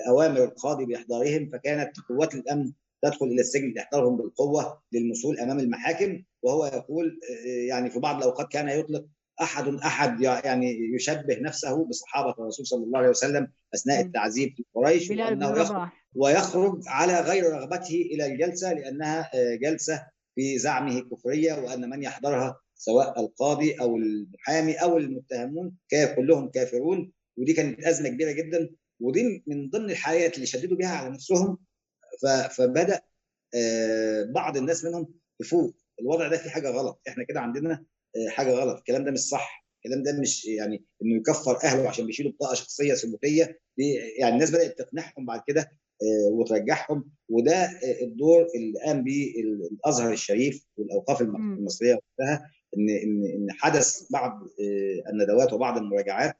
أوامر 0.07 0.43
القاضي 0.43 0.85
بإحضارهم 0.85 1.49
فكانت 1.53 1.91
قوات 2.09 2.35
الأمن 2.35 2.71
تدخل 3.01 3.25
إلى 3.25 3.41
السجن 3.41 3.73
لإحضارهم 3.75 4.17
بالقوة 4.17 4.81
للمثول 4.93 5.39
أمام 5.39 5.59
المحاكم 5.59 6.23
وهو 6.41 6.65
يقول 6.65 7.19
يعني 7.67 7.89
في 7.89 7.99
بعض 7.99 8.17
الأوقات 8.17 8.51
كان 8.51 8.69
يطلق 8.69 9.05
أحد 9.41 9.67
أحد 9.67 10.21
يعني 10.21 10.95
يشبه 10.95 11.39
نفسه 11.39 11.85
بصحابة 11.85 12.31
الرسول 12.39 12.67
صلى 12.67 12.83
الله 12.83 12.99
عليه 12.99 13.09
وسلم 13.09 13.51
أثناء 13.75 14.01
التعذيب 14.01 14.53
في 14.55 14.63
قريش 14.75 15.09
وأنه 15.09 15.51
يخرج 15.61 15.89
ويخرج 16.15 16.81
على 16.87 17.19
غير 17.19 17.51
رغبته 17.51 18.01
إلى 18.11 18.25
الجلسة 18.25 18.73
لأنها 18.73 19.31
جلسة 19.55 20.07
في 20.35 20.57
زعمه 20.57 20.99
كفريه 20.99 21.53
وأن 21.53 21.89
من 21.89 22.03
يحضرها 22.03 22.59
سواء 22.75 23.19
القاضي 23.19 23.73
أو 23.73 23.97
المحامي 23.97 24.73
أو 24.73 24.97
المتهمون 24.97 25.75
كلهم 26.15 26.49
كافرون. 26.49 27.11
ودي 27.37 27.53
كانت 27.53 27.83
أزمة 27.83 28.09
كبيرة 28.09 28.31
جدا. 28.31 28.69
ودي 28.99 29.43
من 29.47 29.69
ضمن 29.69 29.89
الحالات 29.89 30.35
اللي 30.35 30.45
شددوا 30.45 30.77
بها 30.77 30.89
على 30.89 31.09
نفسهم. 31.09 31.57
فبدأ 32.49 33.01
بعض 34.29 34.57
الناس 34.57 34.85
منهم 34.85 35.13
يفوق. 35.41 35.75
الوضع 36.01 36.27
ده 36.27 36.37
في 36.37 36.49
حاجة 36.49 36.69
غلط. 36.69 37.01
إحنا 37.07 37.23
كده 37.23 37.39
عندنا 37.39 37.83
حاجة 38.29 38.51
غلط 38.51 38.77
الكلام 38.77 39.03
ده 39.05 39.11
مش 39.11 39.19
صح 39.19 39.67
الكلام 39.85 40.03
ده 40.03 40.21
مش 40.21 40.45
يعني 40.45 40.85
إنه 41.03 41.15
يكفر 41.15 41.57
أهله 41.63 41.89
عشان 41.89 42.05
بيشيلوا 42.05 42.31
بطاقة 42.31 42.53
شخصية 42.55 42.93
سلوكية 42.93 43.59
يعني 44.19 44.33
الناس 44.33 44.51
بدأت 44.51 44.77
تقنعهم 44.81 45.25
بعد 45.25 45.41
كده 45.47 45.71
وترجعهم 46.31 47.11
وده 47.29 47.69
الدور 48.01 48.47
اللي 48.55 48.79
قام 48.85 49.03
به 49.03 49.33
الأزهر 49.71 50.13
الشريف 50.13 50.65
والأوقاف 50.77 51.21
المصرية 51.21 51.93
وقتها 51.93 52.51
إن 52.77 52.89
إن 52.89 53.25
إن 53.25 53.47
حدث 53.51 54.11
بعض 54.11 54.39
الندوات 55.09 55.53
وبعض 55.53 55.77
المراجعات 55.77 56.33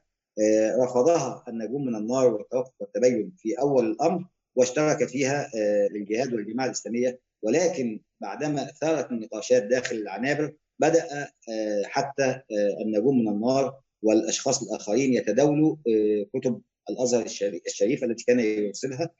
رفضها 0.82 1.44
النجوم 1.48 1.84
من 1.86 1.96
النار 1.96 2.34
والتوقف 2.34 2.72
والتبين 2.80 3.32
في 3.38 3.54
أول 3.60 3.90
الأمر 3.90 4.24
واشترك 4.56 5.08
فيها 5.08 5.50
الجهاد 5.96 6.34
والجماعة 6.34 6.66
الإسلامية 6.66 7.20
ولكن 7.42 8.00
بعدما 8.20 8.64
ثارت 8.64 9.10
النقاشات 9.10 9.62
داخل 9.62 9.96
العنابر 9.96 10.52
بدأ 10.78 11.28
حتى 11.84 12.40
النجوم 12.80 13.18
من 13.18 13.28
النار 13.28 13.80
والأشخاص 14.02 14.62
الآخرين 14.62 15.12
يتداولوا 15.12 15.76
كتب 16.34 16.60
الأزهر 16.90 17.26
الشريف 17.66 18.04
التي 18.04 18.24
كان 18.24 18.40
يرسلها 18.40 19.10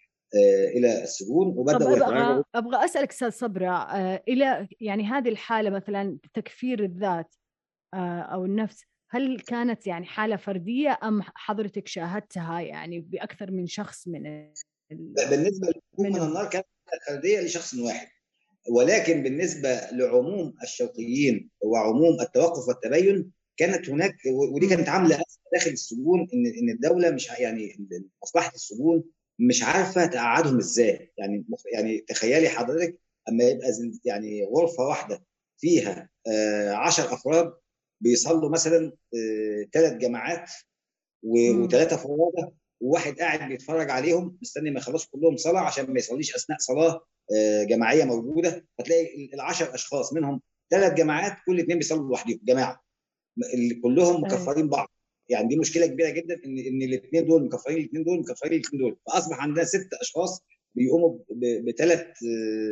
إلى 0.77 1.03
السجون 1.03 1.47
وبدأوا 1.57 1.97
أبغى, 1.97 2.45
أبغى 2.55 2.85
أسألك 2.85 3.11
أستاذ 3.11 3.31
صبرا 3.31 3.89
إلى 4.29 4.69
يعني 4.81 5.05
هذه 5.05 5.29
الحالة 5.29 5.71
مثلا 5.71 6.19
تكفير 6.35 6.85
الذات 6.85 7.35
أو 7.95 8.45
النفس 8.45 8.85
هل 9.11 9.41
كانت 9.41 9.87
يعني 9.87 10.07
حالة 10.07 10.37
فردية 10.37 10.99
أم 11.03 11.23
حضرتك 11.23 11.89
شاهدتها 11.89 12.61
يعني 12.61 13.01
بأكثر 13.01 13.51
من 13.51 13.67
شخص 13.67 14.09
من 14.09 14.27
ال... 14.27 15.15
بالنسبة 15.31 15.69
من 15.99 16.17
النار 16.17 16.51
كانت 16.51 16.67
فردية 17.09 17.41
لشخص 17.41 17.75
واحد. 17.75 18.09
ولكن 18.71 19.23
بالنسبة 19.23 19.81
لعموم 19.93 20.55
الشوقيين 20.63 21.51
وعموم 21.65 22.21
التوقف 22.21 22.69
والتبين 22.69 23.31
كانت 23.57 23.91
هناك 23.91 24.17
ودي 24.55 24.67
كانت 24.67 24.89
عاملة 24.89 25.19
داخل 25.53 25.71
السجون 25.71 26.21
ان 26.35 26.47
إن 26.47 26.71
الدولة 26.71 27.11
مش 27.11 27.29
يعني 27.39 27.89
مصلحة 28.23 28.53
السجون 28.55 29.05
مش 29.39 29.63
عارفة 29.63 30.07
تقعدهم 30.07 30.59
إزاي. 30.59 31.13
يعني 31.19 31.45
يعني 31.73 31.99
تخيلي 31.99 32.49
حضرتك 32.49 32.99
أما 33.29 33.45
يبقى 33.45 33.69
يعني 34.05 34.45
غرفة 34.45 34.83
واحدة 34.83 35.25
فيها 35.59 36.11
10 36.73 37.15
أفراد 37.15 37.53
بيصلوا 38.01 38.51
مثلا 38.51 38.93
ثلاث 39.73 39.93
جماعات 39.93 40.51
وثلاثه 41.23 41.97
فرادى 41.97 42.53
وواحد 42.81 43.15
قاعد 43.19 43.49
بيتفرج 43.49 43.91
عليهم 43.91 44.39
مستني 44.43 44.71
ما 44.71 44.79
يخلصوا 44.81 45.11
كلهم 45.13 45.37
صلاة 45.37 45.61
عشان 45.61 45.91
ما 45.93 45.99
يصليش 45.99 46.35
أثناء 46.37 46.59
صلاة 46.59 47.01
آه، 47.37 47.65
جماعية 47.65 48.05
موجودة. 48.05 48.67
هتلاقي 48.81 49.31
العشر 49.35 49.75
أشخاص 49.75 50.13
منهم 50.13 50.41
ثلاث 50.71 50.93
جماعات 50.93 51.37
كل 51.47 51.61
اثنين 51.61 51.79
بيصلوا 51.79 52.09
لوحدهم 52.09 52.41
جماعة. 52.43 52.83
م- 53.37 53.81
كلهم 53.83 54.23
مكفرين 54.25 54.69
بعض. 54.69 54.89
يعني 55.29 55.49
دي 55.49 55.57
مشكلة 55.59 55.87
كبيرة 55.87 56.11
جدا 56.11 56.35
ان 56.47 56.59
إن 56.59 56.83
الاثنين 56.83 57.27
دول 57.27 57.45
مكفرين 57.45 57.77
الاثنين 57.79 58.05
دول 58.05 58.19
مكفرين 58.21 58.53
الاثنين 58.53 58.83
دول. 58.83 58.97
فأصبح 59.07 59.41
عندنا 59.41 59.65
ست 59.65 59.89
أشخاص 60.01 60.45
بيقوموا 60.75 61.19
بثلاث 61.67 62.07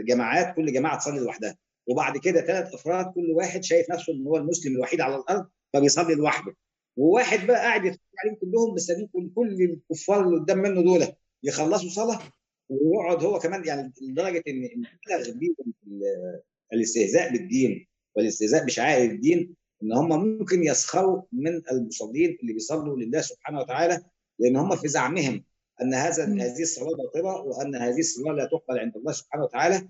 جماعات 0.09 0.57
كل 0.57 0.73
جماعة 0.73 0.99
تصلي 0.99 1.19
لوحدها. 1.19 1.57
وبعد 1.89 2.19
كده 2.19 2.41
ثلاث 2.41 2.75
أفراد 2.75 3.07
كل 3.15 3.31
واحد 3.31 3.65
شايف 3.65 3.91
نفسه 3.91 4.13
إن 4.13 4.27
هو 4.27 4.37
المسلم 4.37 4.73
الوحيد 4.77 5.01
على 5.01 5.17
الأرض 5.17 5.47
فبيصلي 5.75 6.15
لوحده. 6.15 6.55
وواحد 6.97 7.47
بقى 7.47 7.57
قاعد 7.57 7.85
يتفرج 7.85 8.01
عليهم 8.25 8.37
كلهم 8.41 8.75
مستنيين 8.75 9.07
كل 9.13 9.31
كل 9.35 9.63
الكفار 9.63 10.25
اللي 10.29 10.41
قدام 10.41 10.59
منه 10.59 10.83
دول 10.83 11.07
يخلصوا 11.43 11.91
صلاة 11.91 12.21
ويقعد 12.69 13.25
هو 13.25 13.39
كمان 13.39 13.65
يعني 13.67 13.93
لدرجة 14.03 14.43
إن 14.49 14.65
إن 14.65 14.83
بلغ 15.09 15.31
بيهم 15.39 15.73
ال- 15.87 16.41
الاستهزاء 16.73 17.33
بالدين 17.33 17.87
والاستهزاء 18.17 18.65
بشعائر 18.65 19.11
الدين 19.11 19.55
إن 19.83 19.93
هم 19.93 20.09
ممكن 20.39 20.63
يسخروا 20.65 21.23
من 21.33 21.63
المصلين 21.73 22.39
اللي 22.43 22.53
بيصلوا 22.53 22.97
لله 22.97 23.21
سبحانه 23.21 23.59
وتعالى 23.61 24.03
لأن 24.39 24.57
هم 24.57 24.77
في 24.77 24.89
زعمهم 24.89 25.45
أن 25.83 25.95
هذا. 25.95 26.25
هذه 26.25 26.63
الصلاة 26.63 26.97
باطلة 26.97 27.37
وأن 27.43 27.75
هذه 27.77 27.99
الصلاة 27.99 28.33
لا 28.33 28.45
تقبل 28.45 28.79
عند 28.79 28.97
الله 28.97 29.13
سبحانه 29.13 29.45
وتعالى 29.45 29.89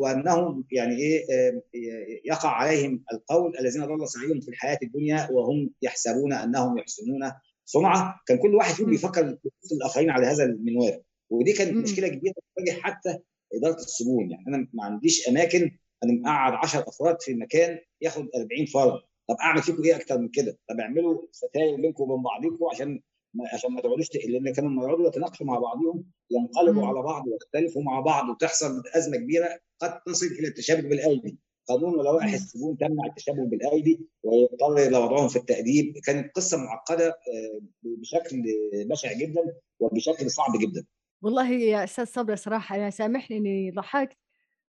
وأنهم 0.00 0.64
يعني 0.72 0.96
إيه 0.96 1.24
يقع 2.24 2.48
عليهم 2.48 3.04
القول 3.12 3.58
الذين 3.60 3.84
ضل 3.84 4.08
سعيهم 4.08 4.40
في 4.40 4.48
الحياة 4.48 4.78
الدنيا 4.82 5.28
وهم 5.30 5.70
يحسبون 5.82 6.32
أنهم 6.32 6.78
يحسنون 6.78 7.32
صنعه 7.64 8.20
كان 8.26 8.38
كل 8.38 8.54
واحد 8.54 8.74
فيهم. 8.74 8.90
بيفكر 8.90 9.36
الآخرين 9.72 10.10
على 10.10 10.26
هذا 10.26 10.44
المنوال 10.44 11.02
ودي 11.30 11.52
كانت. 11.52 11.72
مشكلة 11.72 12.08
كبيرة 12.08 12.34
تواجه 12.56 12.80
حتى 12.80 13.18
إدارة 13.54 13.74
السجون 13.76 14.30
يعني 14.30 14.44
أنا 14.48 14.68
ما 14.72 14.84
عنديش 14.84 15.28
أماكن 15.28 15.78
أنا 16.04 16.12
مقعد 16.12 16.52
10 16.52 16.84
أفراد 16.88 17.22
في 17.22 17.34
مكان 17.34 17.78
ياخد 18.00 18.28
40 18.36 18.66
فرد 18.66 19.00
طب 19.28 19.36
أعمل 19.40 19.62
فيكم 19.62 19.82
إيه 19.84 19.96
أكتر 19.96 20.18
من 20.18 20.28
كده؟ 20.28 20.58
طب 20.68 20.80
أعملوا 20.80 21.22
ستاير 21.32 21.76
بينكم 21.76 22.02
وبين 22.02 22.22
بعضكم 22.22 22.64
عشان 22.72 23.00
عشان 23.52 23.72
ما 23.72 23.80
تقعدوش 23.80 24.08
لأن 24.14 24.52
كانوا 24.52 24.70
لما 24.70 24.84
يقعدوا 24.84 25.08
يتناقشوا 25.08 25.46
مع 25.46 25.58
بعضهم 25.58 26.04
ينقلبوا. 26.30 26.86
على 26.86 27.02
بعض 27.02 27.24
ويختلفوا 27.26 27.82
مع 27.82 28.00
بعض 28.00 28.28
وتحصل 28.28 28.82
أزمة 28.96 29.16
كبيرة 29.16 29.48
قد 29.80 30.02
تصل 30.02 30.26
إلى 30.26 30.48
التشابك 30.48 30.84
بالايدي 30.84 31.38
قانون 31.68 31.98
ولوائح. 31.98 32.32
السجون 32.32 32.76
تمنع 32.76 33.06
التشابك 33.06 33.48
بالايدي 33.48 34.00
ويضطر 34.22 34.76
إلى 34.76 34.98
وضعهم 34.98 35.28
في 35.28 35.36
التأديب 35.36 35.94
كانت 36.04 36.36
قصة 36.36 36.56
معقدة 36.56 37.08
آه، 37.08 37.60
بشكل 37.82 38.42
بشع 38.90 39.12
جدا 39.12 39.42
وبشكل 39.80 40.30
صعب 40.30 40.52
جدا 40.60 40.84
والله 41.22 41.50
يا 41.52 41.84
أستاذ 41.84 42.04
صبري 42.04 42.36
صراحة 42.36 42.76
أنا 42.76 42.90
سامحني 42.90 43.36
إني 43.36 43.70
ضحكت 43.70 44.16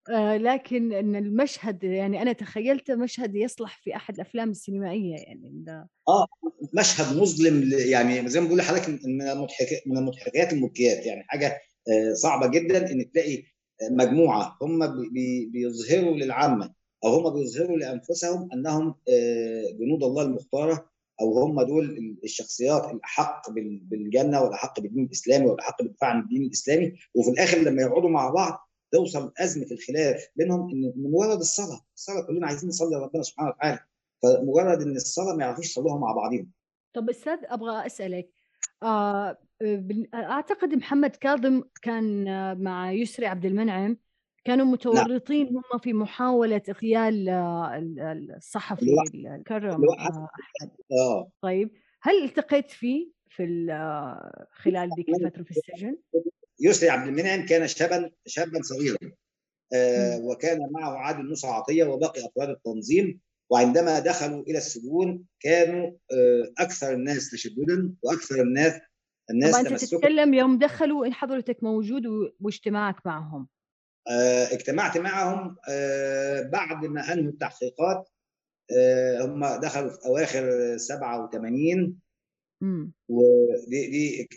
آه 0.10 0.38
لكن 0.38 0.94
إن 0.94 1.16
المشهد 1.16 1.84
يعني 1.84 2.22
أنا 2.22 2.34
تخيلته 2.34 2.96
مشهد 2.96 3.36
يصلح 3.36 3.78
في 3.84 3.96
أحد 3.96 4.16
الأفلام 4.16 4.50
السينمائية 4.50 5.16
يعني 5.16 5.52
ده 5.54 5.90
آه 6.08 6.26
مشهد 6.74 7.18
مظلم 7.18 7.70
يعني 7.90 8.30
زي 8.30 8.40
ما 8.42 8.46
بقول 8.48 8.58
لحضرتك 8.60 8.90
من 9.06 9.22
المضحك 9.22 9.68
من 9.86 9.98
المضحكات 9.98 10.54
المبكيات 10.54 11.06
يعني 11.06 11.24
حاجة 11.28 11.58
آه، 11.90 12.14
صعبة 12.14 12.48
جدا 12.48 12.92
إن 12.92 13.12
تلاقي 13.12 13.44
مجموعة 13.92 14.58
هم 14.62 14.80
بي- 14.88 15.10
بي- 15.10 15.46
بيظهروا 15.46 16.16
للعامة 16.16 16.74
أو 17.04 17.10
هم 17.10 17.34
بيظهروا 17.34 17.78
لأنفسهم 17.78 18.50
أنهم 18.54 18.96
آه، 19.10 19.64
جنود 19.80 20.04
الله 20.04 20.24
المختارة 20.24 20.90
أو 21.22 21.40
هم 21.40 21.62
دول 21.62 22.16
الشخصيات 22.24 22.86
الأحق 22.94 23.50
بال- 23.52 23.80
بالجنة 23.84 24.42
والأحق 24.42 24.80
بالدين 24.80 25.04
الإسلامي 25.04 25.46
والأحق 25.46 25.82
بالدفاع 25.84 26.10
عن 26.10 26.20
الدين 26.22 26.42
الإسلامي 26.44 26.94
وفي 27.16 27.30
الآخر 27.32 27.58
لما 27.58 27.82
يقعدوا 27.82 28.10
مع 28.10 28.30
بعض 28.30 28.69
توصل 28.92 29.34
ازمه 29.38 29.66
الخلاف 29.72 30.28
بينهم 30.36 30.70
إن 30.70 30.94
ولد 30.98 31.40
الصلاة، 31.40 31.82
الصلاة 31.96 32.28
كلنا 32.28 32.48
عايزين 32.48 32.70
نصلي 32.70 32.96
لربنا 32.96 33.24
سبحانه 33.24 33.50
وتعالى 33.50 33.80
فمجرد 34.24 34.82
إن 34.82 34.96
الصلاة 34.96 35.36
ما 35.36 35.44
يعرفوش 35.44 35.66
يصلوها 35.66 35.98
مع 35.98 36.12
بعضهم 36.14 36.52
طب 36.94 37.10
أستاذ 37.10 37.38
أبغى 37.44 37.86
أسألك 37.86 38.30
آه 38.84 39.38
أعتقد 40.14 40.74
محمد 40.76 41.10
كاظم 41.16 41.64
كان 41.82 42.28
آه، 42.28 42.54
مع 42.54 42.92
يسري 42.92 43.26
عبد 43.26 43.46
المنعم 43.46 43.98
كانوا 44.46 44.66
متورطين 44.66 45.48
هم 45.58 45.80
في 45.80 45.94
محاولة 45.94 46.62
اغتيال 46.70 47.30
آه، 47.30 47.78
ال- 47.78 48.00
ال- 48.00 48.36
الصحفي 48.36 48.86
الكرم 49.16 49.84
آه، 49.90 49.96
أحمد. 50.00 50.70
آه. 50.92 51.32
طيب 51.42 51.72
هل 52.02 52.24
التقيت 52.24 52.72
فيه 52.72 53.12
في 53.30 53.44
ال- 53.44 53.70
آه، 53.70 54.48
خلال 54.52 54.90
ذيك 54.98 55.10
الفترة 55.10 55.44
في 55.44 55.52
السجن؟ 55.52 55.98
يسري 56.60 56.90
عبد 56.90 57.08
المنعم 57.08 57.46
كان 57.46 57.68
شابا 57.68 58.12
شابا 58.26 58.62
صغيرا 58.62 58.98
آه. 59.74 60.20
وكان 60.20 60.60
معه 60.72 60.98
عادل 60.98 61.30
موسى 61.30 61.48
عطيه 61.48 61.84
وباقي 61.84 62.26
افراد 62.26 62.50
التنظيم 62.50 63.20
وعندما 63.50 64.00
دخلوا 64.00 64.44
إلى 64.44 64.58
السجون 64.58 65.26
كانوا 65.40 65.88
آه 65.88 66.52
أكثر 66.58 66.94
الناس 66.94 67.32
تشددا 67.32 67.94
وأكثر 68.04 68.42
الناس 68.42 68.82
الناس 69.30 69.52
طبعا 69.52 69.68
أنت 69.68 69.86
تتكلم 69.86 70.34
يوم 70.34 70.60
دخلوا 70.60 71.10
حضرتك 71.12 71.64
موجود 71.64 72.04
واجتماعك 72.40 73.06
معهم 73.06 73.48
آه 74.10 74.46
اجتمعت 74.46 74.98
معهم 74.98 75.56
بعد 76.52 76.86
ما 76.86 77.14
أنهوا 77.14 77.32
التحقيقات 77.32 78.10
هم 79.22 79.46
دخلوا 79.46 79.90
في 79.90 80.06
أواخر 80.06 80.78
87 80.78 82.00
ودي 83.10 83.88
دي 83.88 84.28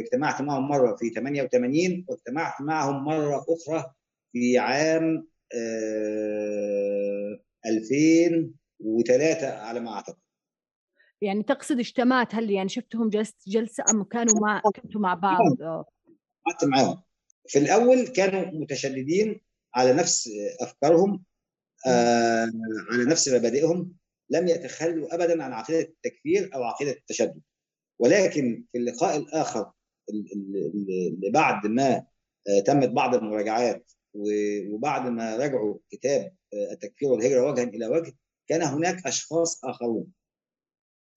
اجتمعت 0.00 0.42
معهم 0.42 0.68
مرة 0.68 0.96
في 0.96 1.10
88 1.10 2.04
واجتمعت 2.08 2.60
معهم 2.60 3.04
مرة 3.04 3.44
أخرى 3.48 3.92
في 4.32 4.58
عام 4.58 5.26
آه، 5.54 7.40
2003 7.66 9.48
على 9.58 9.80
ما 9.80 9.92
أعتقد. 9.92 10.18
يعني 11.20 11.42
تقصد 11.42 11.78
اجتمعت 11.78 12.34
هل 12.34 12.50
يعني 12.50 12.68
شفتهم 12.68 13.08
جلست 13.08 13.48
جلسة 13.48 13.84
أم 13.90 14.04
كانوا 14.04 14.40
مع 14.40 14.60
كنتوا 14.60 15.00
مع 15.00 15.14
بعض؟ 15.14 15.38
قعدت 16.46 16.64
معاهم. 16.64 17.02
في 17.48 17.58
الأول 17.58 18.06
كانوا 18.06 18.60
متشددين 18.60 19.40
على 19.74 19.92
نفس 19.92 20.28
أفكارهم 20.60 21.24
آه، 21.86 22.50
على 22.92 23.04
نفس 23.04 23.28
مبادئهم 23.28 23.92
لم 24.30 24.48
يتخلوا 24.48 25.14
ابدا 25.14 25.44
عن 25.44 25.52
عقيدة 25.52 25.80
التكفير 25.80 26.50
أو 26.54 26.62
عقيدة 26.62 26.90
التشدد. 26.90 27.40
ولكن 28.04 28.64
في 28.72 28.78
اللقاء 28.78 29.16
الآخر 29.16 29.72
ال- 30.10 30.32
ال- 30.32 30.70
اللي 31.14 31.30
بعد 31.30 31.66
ما 31.66 31.96
آه، 32.48 32.60
تمت 32.66 32.88
بعض 32.88 33.14
المراجعات 33.14 33.92
وبعد 34.14 35.10
ما 35.10 35.36
رجعوا 35.36 35.78
كتاب 35.90 36.34
آه، 36.54 36.72
التكفير 36.72 37.08
والهجرة 37.08 37.50
وجها 37.50 37.64
إلى 37.64 37.86
وجه 37.86 38.12
كان 38.48 38.62
هناك 38.62 39.06
أشخاص 39.06 39.64
آخرون. 39.64 40.06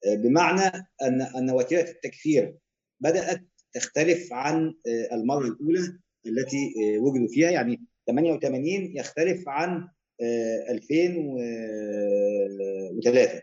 آه، 0.06 0.16
بمعنى 0.16 0.88
ان 1.02 1.22
أن 1.22 1.52
وتيرة 1.52 1.90
التكفير 1.90 2.56
بدأت 3.00 3.42
تختلف 3.74 4.34
عن 4.34 4.74
المرة 5.14 5.48
الأولى 5.48 6.00
التي 6.28 6.74
وجدوا 7.00 7.28
فيها. 7.28 7.52
يعني 7.52 7.82
88 8.08 8.98
يختلف 8.98 9.50
عن 9.50 9.90
آه، 10.22 10.72
2003 10.72 13.42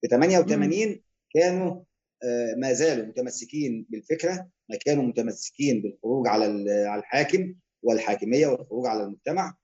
في 0.00 0.08
88 0.08 1.02
كانوا 1.34 1.82
ما 2.56 2.72
زالوا 2.72 3.06
متمسكين 3.06 3.86
بالفكرة 3.90 4.48
ما 4.70 4.76
كانوا 4.76 5.04
متمسكين 5.04 5.82
بالخروج 5.82 6.28
على 6.28 6.44
على 6.70 7.00
الحاكم 7.00 7.54
والحاكمية 7.82 8.46
والخروج 8.46 8.86
على 8.86 9.04
المجتمع. 9.04 9.56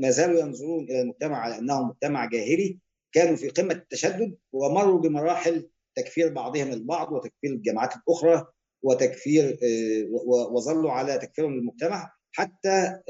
ما 0.00 0.10
زالوا 0.10 0.40
ينظرون 0.40 0.84
إلى 0.84 1.00
المجتمع 1.00 1.38
على 1.38 1.58
إنه 1.58 1.82
مجتمع 1.82 2.24
جاهلي. 2.24 2.78
كانوا 3.12 3.36
في 3.36 3.48
قمة 3.48 3.74
التشدد 3.74 4.36
ومروا 4.52 5.00
بمراحل 5.00 5.68
تكفير 5.96 6.32
بعضهم 6.32 6.72
البعض 6.72 7.12
وتكفير 7.12 7.52
الجماعات 7.52 7.96
الأخرى 7.96 8.46
وتكفير 8.82 9.58
آه، 9.62 10.08
وظلوا 10.52 10.90
على 10.90 11.18
تكفيرهم 11.18 11.54
للمجتمع. 11.54 12.12
حتى 12.32 12.68
آه، 12.68 13.02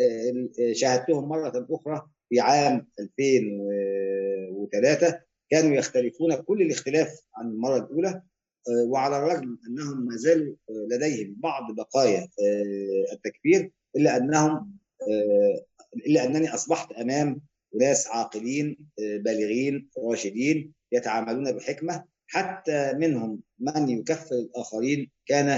شاهدتهم 0.72 1.28
مرة 1.28 1.66
أخرى 1.70 2.06
في 2.28 2.40
عام 2.40 2.88
2003 3.00 5.20
كانوا 5.50 5.76
يختلفون 5.76 6.34
كل 6.34 6.62
الاختلاف 6.62 7.20
عن 7.36 7.46
المرة 7.46 7.76
الأولى. 7.76 8.08
آه، 8.08 8.31
وعلى 8.68 9.18
الرغم 9.18 9.58
أنهم 9.68 10.06
ما 10.06 10.16
زالوا 10.16 10.54
آه، 10.70 10.86
لديهم 10.90 11.36
بعض 11.38 11.74
بقايا 11.74 12.20
آه، 12.20 13.12
التكفير 13.12 13.70
إلا 13.96 14.16
أنهم 14.16 14.76
آه، 15.02 15.64
إلا 16.06 16.24
أنني 16.24 16.54
أصبحت 16.54 16.92
أمام 16.92 17.40
ناس 17.80 18.06
عاقلين 18.06 18.76
آه، 19.00 19.16
بالغين 19.16 19.88
راشدين 19.98 20.72
يتعاملون 20.92 21.52
بحكمة 21.52 22.04
حتى 22.26 22.92
منهم 22.92 23.40
من 23.58 23.88
يكفر 23.88 24.34
الآخرين 24.34 25.10
كان 25.26 25.48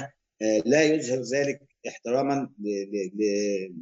آه، 0.42 0.62
لا 0.66 0.82
يظهر 0.82 1.20
ذلك 1.20 1.61
احتراما 1.88 2.50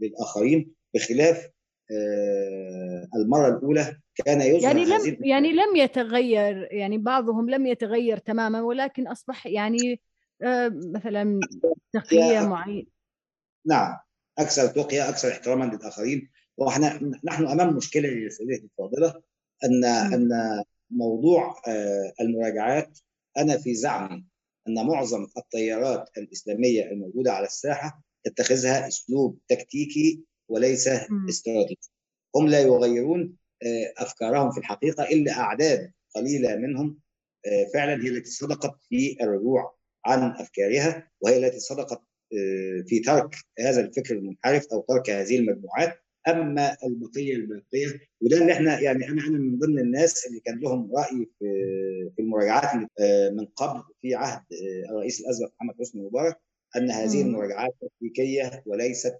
للآخرين 0.03 0.73
بخلاف 0.95 1.49
آه، 1.93 3.09
المرة 3.17 3.49
الأولى 3.49 3.97
كان 4.15 4.41
يظهر 4.41 4.63
يعني 4.63 4.85
لم 4.85 5.17
يعني 5.21 5.53
لم 5.53 5.77
يتغير 5.77 6.69
يعني 6.73 6.99
بعضهم 6.99 7.51
لم 7.51 7.67
يتغير 7.67 8.19
تماما 8.19 8.63
ولكن 8.63 9.09
أصبح 9.09 9.47
يعني 9.47 10.01
آه، 10.43 10.73
مثلا 10.95 11.41
تقية 11.93 12.41
معينه 12.41 12.87
نعم 13.67 13.97
أكثر 14.39 14.67
تقية 14.67 15.09
أكثر 15.09 15.29
احتراما 15.29 15.65
للآخرين. 15.65 16.31
وإحنا 16.57 17.17
نحن 17.25 17.47
أمام 17.47 17.77
مشكلة 17.77 18.09
يا 18.09 18.29
سيدتي 18.29 18.65
الفاضلة 18.65 19.23
أن 19.65 19.85
أن 19.85 20.29
موضوع 20.91 21.63
آه، 21.69 22.13
المراجعات 22.21 22.99
أنا 23.39 23.59
في 23.59 23.75
زعمي 23.75 24.25
أن 24.69 24.87
معظم 24.87 25.27
التيارات 25.37 26.11
الإسلامية 26.19 26.85
الموجودة 26.85 27.33
على 27.33 27.47
الساحة 27.47 28.03
تتخذها 28.25 28.89
أسلوب 28.89 29.39
تكتيكي 29.49 30.25
وليس 30.53 30.89
استراتيجي. 31.29 31.81
هم 32.37 32.49
لا 32.49 32.61
يغيرون 32.61 33.37
آه، 33.63 34.03
أفكارهم 34.03 34.51
في 34.51 34.59
الحقيقة 34.59 35.05
إلا 35.05 35.33
أعداد 35.33 35.93
قليلة 36.15 36.57
منهم 36.57 36.99
آه، 37.47 37.71
فعلا 37.75 38.05
هي 38.05 38.09
التي 38.09 38.31
صدقت 38.31 38.75
في 38.89 39.17
الرجوع 39.23 39.77
عن 40.07 40.23
أفكارها 40.31 41.11
وهي 41.21 41.47
التي 41.47 41.59
صدقت 41.59 42.03
آه، 42.33 42.85
في 42.87 43.01
ترك 43.01 43.35
هذا 43.61 43.81
الفكر 43.81 44.15
المنحرف 44.15 44.67
أو 44.73 44.85
ترك 44.89 45.11
هذه 45.11 45.39
المجموعات. 45.39 45.99
أما 46.29 46.77
البقية 46.87 47.35
الباقيه 47.35 48.01
وده 48.21 48.37
اللي 48.37 48.53
إحنا 48.53 48.81
يعني 48.81 49.09
أنا 49.09 49.23
أنا 49.23 49.39
من 49.39 49.59
ضمن 49.59 49.79
الناس 49.79 50.27
اللي 50.27 50.41
كان 50.41 50.61
لهم 50.61 50.93
رأي 50.97 51.27
في 51.39 51.47
في 52.17 52.23
المراجعات 52.23 52.89
من 53.33 53.47
قبل 53.47 53.83
في 54.03 54.15
عهد 54.15 54.43
الرئيس 54.91 55.21
الاسبق 55.21 55.53
محمد 55.61 55.75
حسني 55.81 56.03
مبارك 56.03 56.37
أن 56.77 56.91
هذه 56.91 57.23
المراجعات 57.23 57.75
تكتيكية 57.81 58.63
وليست 58.67 59.19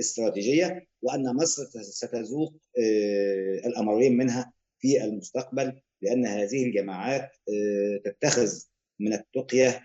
استراتيجية 0.00 0.86
وأن 1.02 1.36
مصر 1.36 1.62
ستذوق 1.82 2.54
الأمرين 3.66 4.16
منها 4.16 4.52
في 4.78 5.04
المستقبل 5.04 5.80
لأن 6.02 6.26
هذه 6.26 6.64
الجماعات 6.66 7.30
تتخذ 8.04 8.52
من 9.00 9.12
التقية 9.12 9.82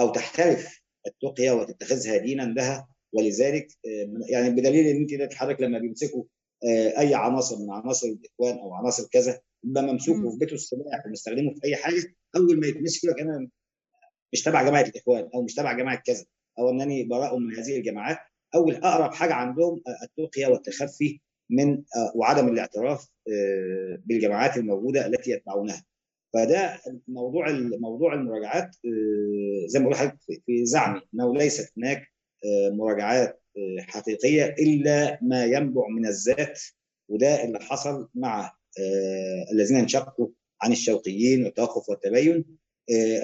أو 0.00 0.12
تحترف 0.12 0.80
التقية 1.06 1.50
وتتخذها 1.50 2.16
دينا 2.16 2.42
لها. 2.42 2.88
ولذلك 3.12 3.68
يعني 4.28 4.50
بدليل 4.50 4.86
إن 4.86 5.20
أنت 5.22 5.34
حضرتك 5.34 5.60
لما 5.60 5.78
بيمسكوا 5.78 6.24
أي 6.98 7.14
عناصر 7.14 7.58
من 7.58 7.70
عناصر 7.70 8.06
الإخوان 8.06 8.58
أو 8.58 8.74
عناصر 8.74 9.08
كذا 9.12 9.40
يبقى 9.64 9.82
ممسوك 9.82 10.24
وفي 10.24 10.38
بيته 10.38 10.54
السلاح 10.54 11.06
ومستخدمه 11.06 11.54
في 11.54 11.64
أي 11.64 11.76
حاجة 11.76 12.14
أول 12.36 12.60
ما 12.60 12.66
يتمسك 12.66 13.04
لك 13.04 13.20
أنا 13.20 13.48
مش 14.32 14.42
تبع 14.42 14.62
جماعة 14.62 14.82
الإخوان 14.82 15.30
أو 15.34 15.42
مش 15.42 15.54
تبع 15.54 15.72
جماعة 15.72 16.02
كذا. 16.06 16.24
أو 16.58 16.70
إنني 16.70 17.04
براء 17.04 17.38
من 17.38 17.54
هذه 17.56 17.76
الجماعات 17.76 18.18
اول 18.54 18.74
اقرب 18.74 19.14
حاجة 19.14 19.34
عندهم 19.34 19.82
التقيه 20.02 20.46
والتخفي 20.46 21.20
من 21.50 21.82
وعدم 22.14 22.48
الاعتراف 22.48 23.08
بالجماعات 24.06 24.56
الموجودة 24.56 25.06
التي 25.06 25.30
يتبعونها. 25.30 25.84
فده 26.34 26.80
موضوع 27.08 27.50
موضوع 27.80 28.14
المراجعات 28.14 28.76
زي 29.66 29.78
ما 29.78 29.84
بقول 29.84 29.94
لحضرتك 29.94 30.18
في 30.46 30.66
زعمي 30.66 31.00
إنه 31.14 31.34
ليست 31.34 31.72
هناك 31.78 32.02
مراجعات 32.72 33.42
حقيقية 33.78 34.44
إلا 34.58 35.18
ما 35.22 35.44
ينبع 35.44 35.88
من 35.88 36.06
الذات 36.06 36.60
وده 37.08 37.44
اللي 37.44 37.60
حصل 37.60 38.08
مع 38.14 38.52
الذين 39.52 39.76
انشقوا 39.76 40.28
عن 40.62 40.72
الشوقيين 40.72 41.44
والتوقف 41.44 41.88
والتبين 41.88 42.44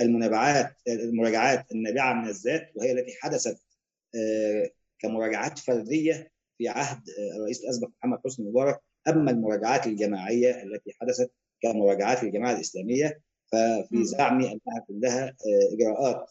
المنابعات 0.03 0.77
المراجعات 0.89 1.73
النابعة 1.73 2.15
من 2.15 2.29
الذات 2.29 2.71
وهي 2.75 2.93
التي 2.93 3.13
حدثت 3.21 3.59
كمراجعات 4.99 5.59
فردية 5.59 6.31
في 6.59 6.69
عهد 6.69 7.03
الرئيس 7.37 7.61
الأسبق 7.65 7.89
محمد 7.99 8.19
حسني 8.25 8.49
مبارك 8.49 8.81
أما 9.09 9.31
المراجعات 9.31 9.87
الجماعية 9.87 10.63
التي 10.63 10.93
حدثت 11.01 11.31
كمراجعات 11.63 12.23
الجماعة 12.23 12.53
الإسلامية 12.53 13.21
ففي 13.53 14.05
زعمي 14.05 14.45
أنها 14.47 14.85
كلها 14.89 15.37
إجراءات 15.73 16.31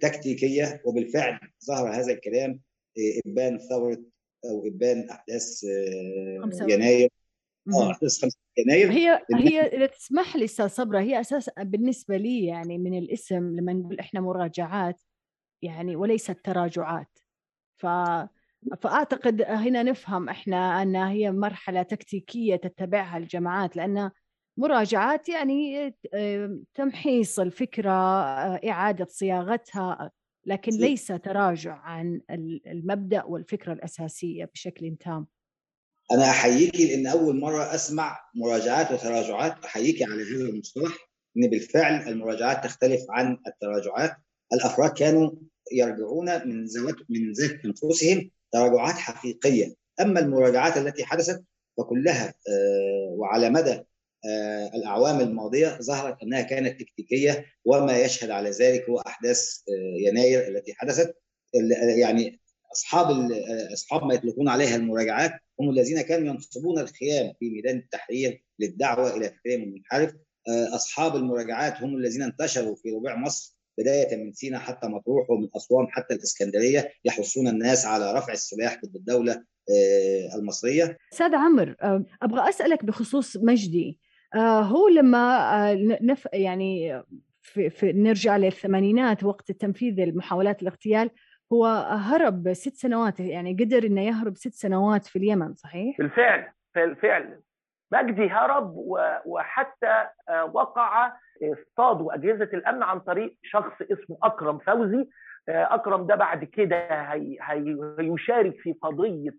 تكتيكية 0.00 0.82
وبالفعل 0.84 1.38
ظهر 1.66 1.94
هذا 1.94 2.12
الكلام 2.12 2.60
إبان 3.26 3.58
ثورة 3.58 4.02
أو 4.44 4.66
إبان 4.66 5.10
أحداث 5.10 5.64
يناير 6.68 7.10
أحداث 7.68 8.22
5 8.22 8.36
يناير 8.58 8.90
هي 8.92 9.22
هي 9.34 9.60
إذا 9.60 9.86
تسمح 9.86 10.36
لي 10.36 10.44
أستاذ 10.44 10.66
صبرة 10.66 11.00
هي 11.00 11.20
أساسا 11.20 11.52
بالنسبة 11.62 12.16
لي 12.16 12.46
يعني 12.46 12.78
من 12.78 12.98
الاسم 12.98 13.56
لما 13.56 13.72
نقول 13.72 13.98
إحنا 14.00 14.20
مراجعات 14.20 15.02
يعني 15.62 15.96
وليست 15.96 16.36
تراجعات. 16.44 17.18
ف 17.76 17.86
فأعتقد 18.80 19.42
هنا 19.42 19.82
نفهم 19.82 20.28
إحنا 20.28 20.82
أن 20.82 20.96
هي 20.96 21.32
مرحلة 21.32 21.82
تكتيكية 21.82 22.56
تتبعها 22.56 23.18
الجماعات 23.18 23.76
لأن 23.76 24.10
مراجعات 24.56 25.28
يعني 25.28 25.94
تمحيص 26.74 27.40
الفكرة 27.40 27.90
إعادة 28.70 29.06
صياغتها 29.10 30.10
لكن 30.46 30.72
ليس 30.72 31.06
تراجع 31.06 31.74
عن 31.74 32.20
المبدأ 32.66 33.24
والفكرة 33.24 33.72
الأساسية 33.72 34.44
بشكل 34.44 34.96
تام. 35.00 35.26
أنا 36.12 36.30
احييكي 36.30 36.86
لأن 36.86 37.06
أول 37.06 37.40
مرة 37.40 37.74
أسمع 37.74 38.18
مراجعات 38.34 38.92
وتراجعات 38.92 39.64
احييكي 39.64 40.04
على 40.04 40.22
هذا 40.22 40.48
المصطلح 40.48 40.92
إن 41.36 41.50
بالفعل 41.50 42.08
المراجعات 42.08 42.64
تختلف 42.64 43.00
عن 43.10 43.38
التراجعات. 43.46 44.16
الأفراد 44.52 44.92
كانوا 44.92 45.30
يرجعون 45.72 46.48
من 46.48 46.64
ذوات 46.64 46.96
من 47.08 47.32
ذات 47.32 47.64
أنفسهم 47.64 48.30
تراجعات 48.52 48.94
حقيقية. 48.94 49.74
أما 50.00 50.20
المراجعات 50.20 50.76
التي 50.76 51.04
حدثت 51.04 51.44
فكلها 51.78 52.34
وعلى 53.10 53.50
مدى 53.50 53.82
الأعوام 54.74 55.20
الماضية 55.20 55.78
ظهرت 55.82 56.22
أنها 56.22 56.42
كانت 56.42 56.80
تكتيكية 56.80 57.46
وما 57.64 57.98
يشهد 57.98 58.30
على 58.30 58.50
ذلك 58.50 58.88
هو 58.88 58.98
أحداث 58.98 59.44
يناير 60.06 60.48
التي 60.48 60.74
حدثت. 60.74 61.14
يعني 61.98 62.40
أصحاب 62.72 63.30
أصحاب 63.72 64.04
ما 64.04 64.14
يطلقون 64.14 64.48
عليها 64.48 64.76
المراجعات 64.76 65.32
هم 65.62 65.70
الذين 65.70 66.00
كانوا 66.00 66.28
ينصبون 66.28 66.78
الخيام 66.78 67.32
في 67.40 67.50
ميدان 67.50 67.76
التحرير 67.76 68.44
للدعوة 68.58 69.16
إلى 69.16 69.28
فكرهم 69.28 69.62
المنحرف 69.62 70.14
أصحاب 70.48 71.16
المراجعات 71.16 71.82
هم 71.82 71.96
الذين 71.96 72.22
انتشروا 72.22 72.76
في 72.76 72.90
ربوع 72.90 73.16
مصر 73.16 73.56
بداية 73.78 74.16
من 74.16 74.32
سيناء 74.32 74.60
حتى 74.60 74.88
مطروح 74.88 75.30
ومن 75.30 75.48
أسوان 75.56 75.86
حتى 75.90 76.14
الإسكندرية 76.14 76.92
يحثون 77.04 77.48
الناس 77.48 77.86
على 77.86 78.12
رفع 78.12 78.32
السلاح 78.32 78.80
ضد 78.84 78.96
الدولة 78.96 79.44
المصرية. 80.34 80.98
أستاذ 81.12 81.34
عمر 81.34 81.76
أبغى 82.22 82.48
أسألك 82.48 82.84
بخصوص 82.84 83.36
مجدي 83.36 83.98
هو 84.36 84.88
لما 84.88 85.74
نف 86.02 86.28
يعني 86.32 87.02
في, 87.42 87.70
في 87.70 87.92
نرجع 87.92 88.36
للثمانينات 88.36 89.24
وقت 89.24 89.52
تنفيذ 89.52 90.00
المحاولات 90.00 90.62
الاغتيال 90.62 91.10
هو 91.52 91.64
هرب 91.88 92.52
ست 92.52 92.74
سنوات 92.74 93.20
يعني 93.20 93.56
قدر 93.60 93.86
إنه 93.86 94.00
يهرب 94.00 94.36
ست 94.36 94.52
سنوات 94.52 95.06
في 95.06 95.16
اليمن 95.16 95.54
صحيح؟ 95.54 95.98
بالفعل 95.98 96.48
بالفعل 96.74 97.40
مجدي 97.92 98.28
هرب 98.30 98.74
وحتى 99.26 100.06
وقع 100.52 101.12
اصطادوا 101.42 102.14
اجهزه 102.14 102.48
الأمن 102.54 102.82
عن 102.82 103.00
طريق 103.00 103.38
شخص 103.42 103.82
اسمه 103.82 104.18
أكرم 104.22 104.58
فوزي. 104.58 105.08
أكرم 105.48 106.06
ده 106.06 106.14
بعد 106.14 106.44
كده 106.44 106.86
هي 107.12 107.38
هيشارك 107.98 108.56
في 108.60 108.72
قضية 108.72 109.30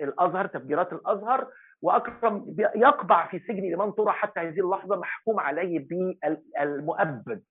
الأزهر 0.00 0.46
تفجيرات 0.46 0.92
الأزهر. 0.92 1.46
وأكرم 1.82 2.56
يقبع 2.58 3.28
في 3.28 3.38
سجن 3.38 3.64
المنصوره 3.64 4.10
حتى 4.10 4.40
هذه 4.40 4.60
اللحظة 4.60 4.96
محكوم 4.96 5.40
عليه 5.40 5.86
بالمؤبد. 5.88 7.42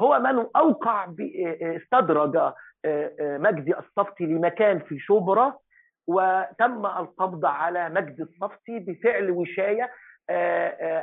هو 0.00 0.18
من 0.18 0.46
أوقع 0.56 1.06
استدرج 1.62 2.52
مجدي 3.20 3.78
الصفتي 3.78 4.26
لمكان 4.26 4.78
في 4.78 4.98
شبرا 4.98 5.54
وتم 6.06 6.86
القبض 6.86 7.44
على 7.46 7.88
مجدي 7.88 8.22
الصفتي 8.22 8.78
بفعل 8.78 9.30
وشاية 9.30 9.90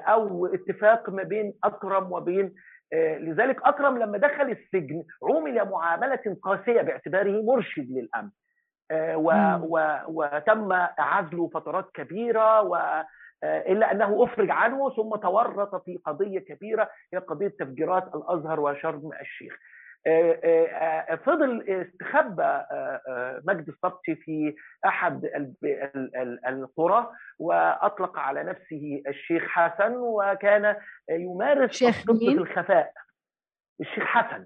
أو 0.07 0.45
اتفاق 0.45 1.09
ما 1.09 1.23
بين 1.23 1.53
أكرم 1.63 2.11
وبين 2.11 2.53
لذلك 2.93 3.61
أكرم 3.63 3.97
لما 3.97 4.17
دخل 4.17 4.49
السجن 4.49 5.03
عومل 5.23 5.69
معاملة 5.69 6.37
قاسية 6.43 6.81
باعتباره 6.81 7.41
مرشد 7.41 8.07
و 9.15 9.31
و 9.61 9.97
وتم 10.07 10.73
عزله 10.99 11.49
فترات 11.53 11.91
كبيرة 11.93 12.61
و 12.61 13.03
إلا 13.43 13.91
أنه 13.91 14.23
أفرج 14.23 14.51
عنه 14.51 14.95
ثم 14.95 15.15
تورط 15.15 15.85
في 15.85 15.99
قضية 16.05 16.39
كبيرة 16.39 16.89
هي 17.13 17.19
قضية 17.19 17.47
تفجيرات 17.47 18.15
الأزهر 18.15 18.59
وشرم 18.59 19.09
الشيخ. 19.21 19.57
فضل 21.25 21.61
استخبى 21.69 22.63
مجد 23.47 23.69
الصبتي 23.69 24.15
في 24.15 24.55
أحد 24.85 25.29
القرى 26.47 27.11
وأطلق 27.39 28.19
على 28.19 28.43
نفسه 28.43 29.01
الشيخ 29.07 29.43
حسن 29.47 29.95
وكان 29.95 30.75
يمارس 31.09 31.83
الطب 31.83 32.17
في 32.17 32.31
الخفاء 32.31 32.93
الشيخ 33.81 34.03
حسن 34.03 34.45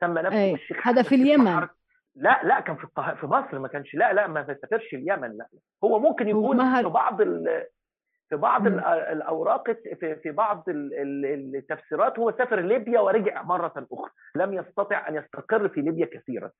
سمى 0.00 0.22
نفسه 0.22 0.38
أي. 0.38 0.54
الشيخ 0.54 0.76
حسن 0.76 0.88
هذا 0.90 1.02
في 1.02 1.14
اليمن 1.14 1.68
لا 2.14 2.40
لا 2.44 2.60
كان 2.60 2.76
في. 2.76 2.86
في 3.20 3.26
مصر 3.26 3.58
ما 3.58 3.68
كانش 3.68 3.94
لا 3.94 4.12
لا 4.12 4.26
ما 4.26 4.46
سافرش 4.46 4.94
اليمن 4.94 5.36
لا 5.36 5.48
هو 5.84 5.98
ممكن 5.98 6.28
يكون 6.28 6.82
في 6.82 6.88
بعض 6.88 7.20
ال... 7.20 7.66
في 8.30 8.36
بعض 8.36 8.66
الأوراق 8.66 9.70
في 10.22 10.30
بعض 10.30 10.64
ال- 10.68 10.94
ال- 10.94 11.56
التفسيرات 11.56 12.18
هو 12.18 12.32
سافر 12.38 12.60
ليبيا 12.60 13.00
ورجع 13.00 13.42
مرة 13.42 13.86
أخرى 13.92 14.10
لم 14.36 14.54
يستطع 14.54 15.08
أن 15.08 15.14
يستقر 15.16 15.68
في 15.68 15.80
ليبيا 15.80 16.06
كثيرا 16.06 16.50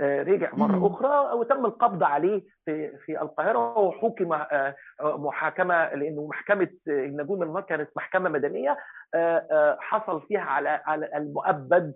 آه، 0.00 0.22
رجع 0.22 0.54
مرة. 0.54 0.86
أخرى 0.86 1.38
وتم 1.38 1.66
القبض 1.66 2.02
عليه 2.02 2.42
في 2.64 2.98
في 3.06 3.22
القاهرة 3.22 3.78
وحكم 3.78 4.32
آه، 4.32 4.74
محاكمة 5.00 5.94
لأنه 5.94 6.26
محكمة 6.26 6.68
النجوم 6.88 7.38
من 7.54 7.60
كانت 7.62 7.90
محكمة 7.96 8.30
مدنية 8.30 8.78
آه، 9.14 9.76
حصل 9.80 10.22
فيها 10.28 10.40
على 10.40 10.68
على 10.68 11.08
المؤبد 11.16 11.94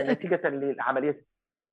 نتيجة 0.00 0.48
للعمليه 0.48 1.22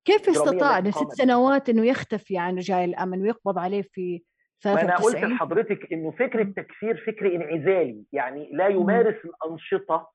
كيف 0.04 0.28
استطاع 0.28 0.78
التي 0.78 0.88
إنه 0.88 0.90
ست 0.90 0.98
قامت. 0.98 1.12
سنوات 1.12 1.68
إنه 1.68 1.86
يختفي 1.86 2.38
عن 2.38 2.56
رجال 2.56 2.88
الأمن 2.88 3.22
ويقبض 3.22 3.58
عليه 3.58 3.82
في 3.82 4.22
ما 4.66 4.72
أنا 4.82 4.96
قلت 4.96 5.16
93 5.16 5.32
لحضرتك 5.32 5.92
إنه 5.92 6.10
فكر 6.10 6.40
التكفير 6.40 6.96
فكر 7.06 7.34
انعزالي 7.34 8.04
يعني 8.12 8.50
لا 8.52 8.66
يمارس 8.68 9.16
الأنشطة 9.24 10.14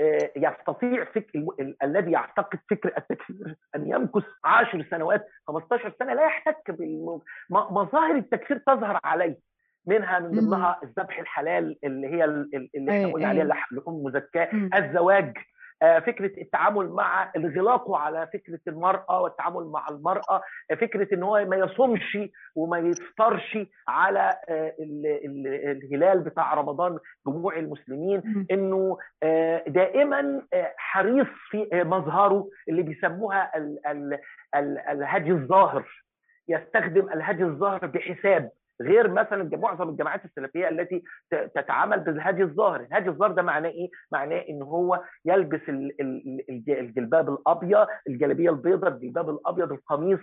آه، 0.00 0.30
يستطيع 0.36 1.04
فكر 1.04 1.44
الذي 1.82 2.10
يعتقد 2.12 2.58
فكر 2.70 2.92
التكفير 2.98 3.56
أن 3.76 3.86
يمكث 3.90 4.24
10 4.44 4.84
سنوات 4.90 5.26
15 5.48 5.92
سنة 5.98 6.14
لا 6.14 6.24
يحتك 6.24 6.70
بمظاهر 7.50 8.16
التكفير 8.16 8.58
تظهر 8.58 9.00
عليه 9.04 9.38
منها 9.86 10.18
من 10.18 10.28
مم. 10.34 10.40
ضمنها 10.40 10.80
الذبح 10.82 11.18
الحلال 11.18 11.78
اللي 11.84 12.06
هي 12.08 12.24
ال- 12.24 12.50
ال- 12.54 12.70
اللي 12.74 12.90
إحنا 13.00 13.12
قلنا 13.12 13.28
عليها 13.28 13.44
لحوم 13.44 14.04
مزكاه 14.04 14.48
مم. 14.54 14.70
الزواج. 14.74 15.36
فكرة 15.80 16.40
التعامل 16.42 16.88
مع 16.88 17.30
الغلاق 17.36 17.92
على 17.92 18.26
فكرة 18.32 18.60
المرأة 18.68 19.20
والتعامل 19.20 19.64
مع 19.64 19.88
المرأة 19.90 20.42
آه، 20.70 20.74
فكرة 20.74 21.14
إن 21.14 21.22
هو 21.22 21.44
ما 21.44 21.56
يصومش 21.56 22.18
وما 22.54 22.78
يفطرش 22.78 23.58
على 23.88 24.38
آه، 24.48 24.74
ال- 24.80 25.06
ال- 25.24 25.70
الهلال 25.84 26.20
بتاع 26.20 26.54
رمضان 26.54 26.98
جموع 27.26 27.56
المسلمين. 27.56 28.46
إنه 28.50 28.98
آه، 29.22 29.64
دائما 29.68 30.42
آه، 30.54 30.74
حريص 30.76 31.26
في 31.50 31.68
آه، 31.72 31.82
مظهره 31.82 32.48
اللي 32.68 32.82
بيسموها 32.82 33.56
ال- 33.56 33.86
ال- 33.86 34.18
ال- 34.56 34.78
الهدي 34.78 35.30
الظاهر 35.30 35.84
يستخدم 36.48 37.08
الهدي 37.12 37.42
الظاهر 37.44 37.86
بحساب 37.86 38.50
غير 38.80 39.08
مثلا 39.10 39.50
معظم 39.56 39.88
الجماعات 39.88 40.24
السلفية 40.24 40.68
التي 40.68 41.02
تتعامل 41.30 42.00
بالهدي 42.00 42.42
الظاهر، 42.42 42.80
الهدي 42.80 43.08
الظاهر 43.08 43.32
ده 43.32 43.42
معناه 43.42 43.68
إيه؟ 43.70 43.88
معناه 44.12 44.44
إن 44.48 44.62
هو 44.62 45.02
يلبس 45.24 45.60
ال- 45.68 46.00
ال- 46.00 46.44
الج- 46.50 46.70
الجلباب 46.70 47.28
الأبيض، 47.28 47.86
الجلابية 48.08 48.50
البيضاء، 48.50 48.90
الجلباب 48.92 49.30
الأبيض، 49.30 49.72
القميص 49.72 50.20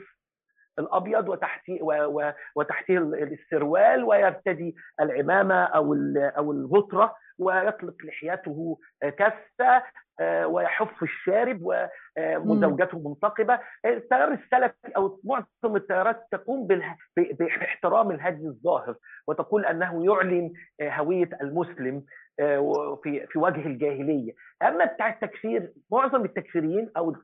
الأبيض 0.80 1.30
وتحتيه 1.30 1.82
و- 1.82 2.20
و- 2.22 2.34
وتحتيه 2.56 2.98
ال- 2.98 3.34
السروال 3.34 4.04
ويرتدي 4.04 4.76
العمامة 5.02 5.64
أو 5.64 5.94
أو 6.18 6.52
الغطرة 6.52 7.16
ويطلق 7.40 7.96
لحيته 8.04 8.78
كثه 9.04 9.84
آه، 10.20 10.48
ويحف 10.48 11.04
الشارب 11.04 11.62
ومزوجته 12.20 13.10
منتقبة. 13.10 13.60
التيار 13.86 14.32
السلفي 14.34 14.96
أو 14.98 15.20
معظم 15.24 15.76
التيارات 15.76 16.28
تقوم 16.32 16.68
باحترام 17.18 18.12
الهدي 18.12 18.46
الظاهر 18.48 18.96
وتقول 19.28 19.66
أنه 19.66 20.06
يعلن 20.06 20.54
آه، 20.82 20.90
هوية 20.90 21.30
المسلم 21.42 22.04
آه، 22.40 22.60
وفي 22.60 23.28
في 23.28 23.40
وجه 23.40 23.66
الجاهلية. 23.68 24.34
أما 24.64 24.86
بتاع 24.86 25.10
التكفير 25.10 25.74
معظم 25.92 26.26
التكفيريين 26.26 26.92
أو 26.98 27.16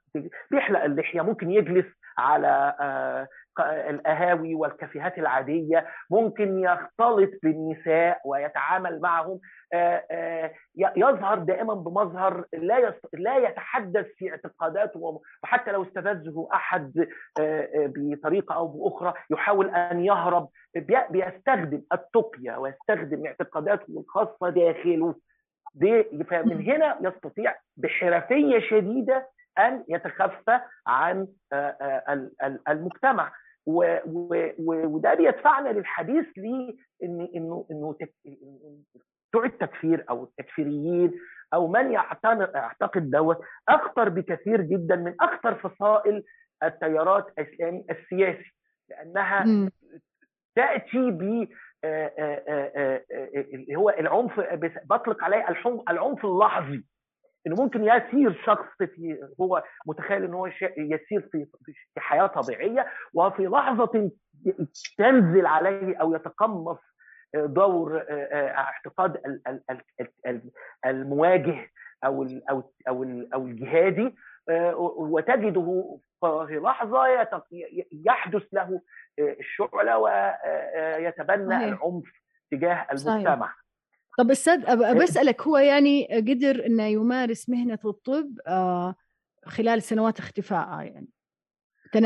بيحلق 0.51 0.83
اللحية 0.83 1.21
ممكن 1.21 1.51
يجلس 1.51 1.85
على 2.17 2.75
آه، 2.81 3.27
القهاوي 3.59 4.55
والكافيهات 4.55 5.17
العادية 5.17 5.87
ممكن 6.11 6.59
يختلط 6.59 7.29
بالنساء 7.43 8.21
ويتعامل 8.25 9.01
معهم 9.01 9.39
آه، 9.73 10.03
آه، 10.11 10.51
يظهر 10.75 11.37
دائما 11.39 11.73
بمظهر 11.73 12.45
لا 12.53 12.93
لا 13.13 13.37
يتحدث 13.37 14.05
في 14.17 14.31
اعتقاداته 14.31 15.21
وحتى 15.43 15.71
لو 15.71 15.83
استفزه 15.83 16.47
أحد 16.53 17.07
آه، 17.39 17.69
بطريقة 17.95 18.55
أو 18.55 18.67
بأخرى 18.67 19.13
يحاول 19.31 19.69
أن 19.69 20.05
يهرب 20.05 20.49
بي- 20.75 21.07
بيستخدم 21.09 21.81
التقيه 21.93 22.57
ويستخدم 22.57 23.25
اعتقاداته 23.25 23.99
الخاصة 23.99 24.49
داخله. 24.49 25.15
دي 25.75 26.03
فمن 26.03 26.61
هنا 26.71 26.97
يستطيع 27.01 27.55
بحرفية 27.77 28.59
شديدة 28.59 29.29
أن 29.59 29.83
يتخفى 29.89 30.59
عن 30.87 31.27
ال- 32.09 32.31
ال- 32.43 32.59
المجتمع. 32.69 33.31
و- 33.65 33.97
و- 34.05 34.49
و- 34.59 34.85
وده 34.87 35.13
بيدفعنا 35.13 35.69
للحديث 35.69 36.25
ليه 36.37 36.73
إن 37.03 37.29
إنه 37.35 37.65
إنه 37.71 37.95
بتوع 39.29 39.45
التكفير 39.45 40.05
أو 40.09 40.23
التكفيريين 40.23 41.11
أو 41.53 41.67
من 41.67 41.91
يعتقد 41.91 43.09
دوت 43.11 43.37
أخطر 43.69 44.09
بكثير 44.09 44.61
جدا 44.61 44.95
من 44.95 45.15
أخطر 45.21 45.55
فصائل 45.55 46.23
التيارات 46.63 47.27
الإسلامي 47.39 47.85
السياسي 47.89 48.51
لأنها. 48.89 49.43
تأتي 50.55 51.11
ب 51.11 51.47
اللي 53.53 53.75
هو 53.75 53.89
العنف 53.89 54.39
بطلق 54.85 55.23
عليه 55.23 55.45
العنف 55.89 56.25
اللحظي 56.25 56.83
إنه 57.47 57.55
ممكن 57.55 57.83
يسير 57.83 58.41
شخص 58.45 58.65
في 58.77 59.17
هو 59.41 59.63
متخيل 59.85 60.23
ان 60.23 60.33
هو 60.33 60.47
يسير 60.77 61.21
في 61.31 61.45
في 61.93 61.99
حياة 61.99 62.25
طبيعية 62.27 62.87
وفي 63.13 63.45
لحظة 63.47 64.11
تنزل 64.97 65.45
عليه 65.45 65.97
أو 65.97 66.15
يتقمص 66.15 66.77
دور 67.35 67.97
آه، 67.97 68.03
آه، 68.09 68.57
اعتقاد 68.57 69.15
ال- 69.15 69.41
ال- 69.47 69.63
ال- 69.69 70.09
ال- 70.27 70.51
المواجه 70.85 71.69
أو 72.05 72.27
أو 72.49 72.73
أو 72.87 73.03
ال- 73.03 73.33
أو 73.33 73.45
الجهادي 73.47 74.15
آه، 74.49 74.75
وتجده 74.77 75.99
في 76.21 76.59
لحظة 76.63 77.07
يحدث 78.05 78.43
له 78.53 78.81
الشعلة 79.19 79.97
ويتبنى. 79.97 81.65
العنف 81.65 82.11
تجاه 82.51 82.87
صحيح. 82.95 83.13
المجتمع 83.15 83.53
طب 84.17 84.31
أستاذ 84.31 84.59
بسالك 85.03 85.41
هو 85.41 85.57
يعني 85.57 86.07
قدر 86.07 86.65
إنه 86.65 86.83
يمارس 86.83 87.49
مهنة 87.49 87.79
الطب 87.85 88.39
آه، 88.47 88.95
خلال 89.45 89.83
سنوات 89.83 90.19
اختفائه 90.19 90.81
يعني؟ 90.81 91.07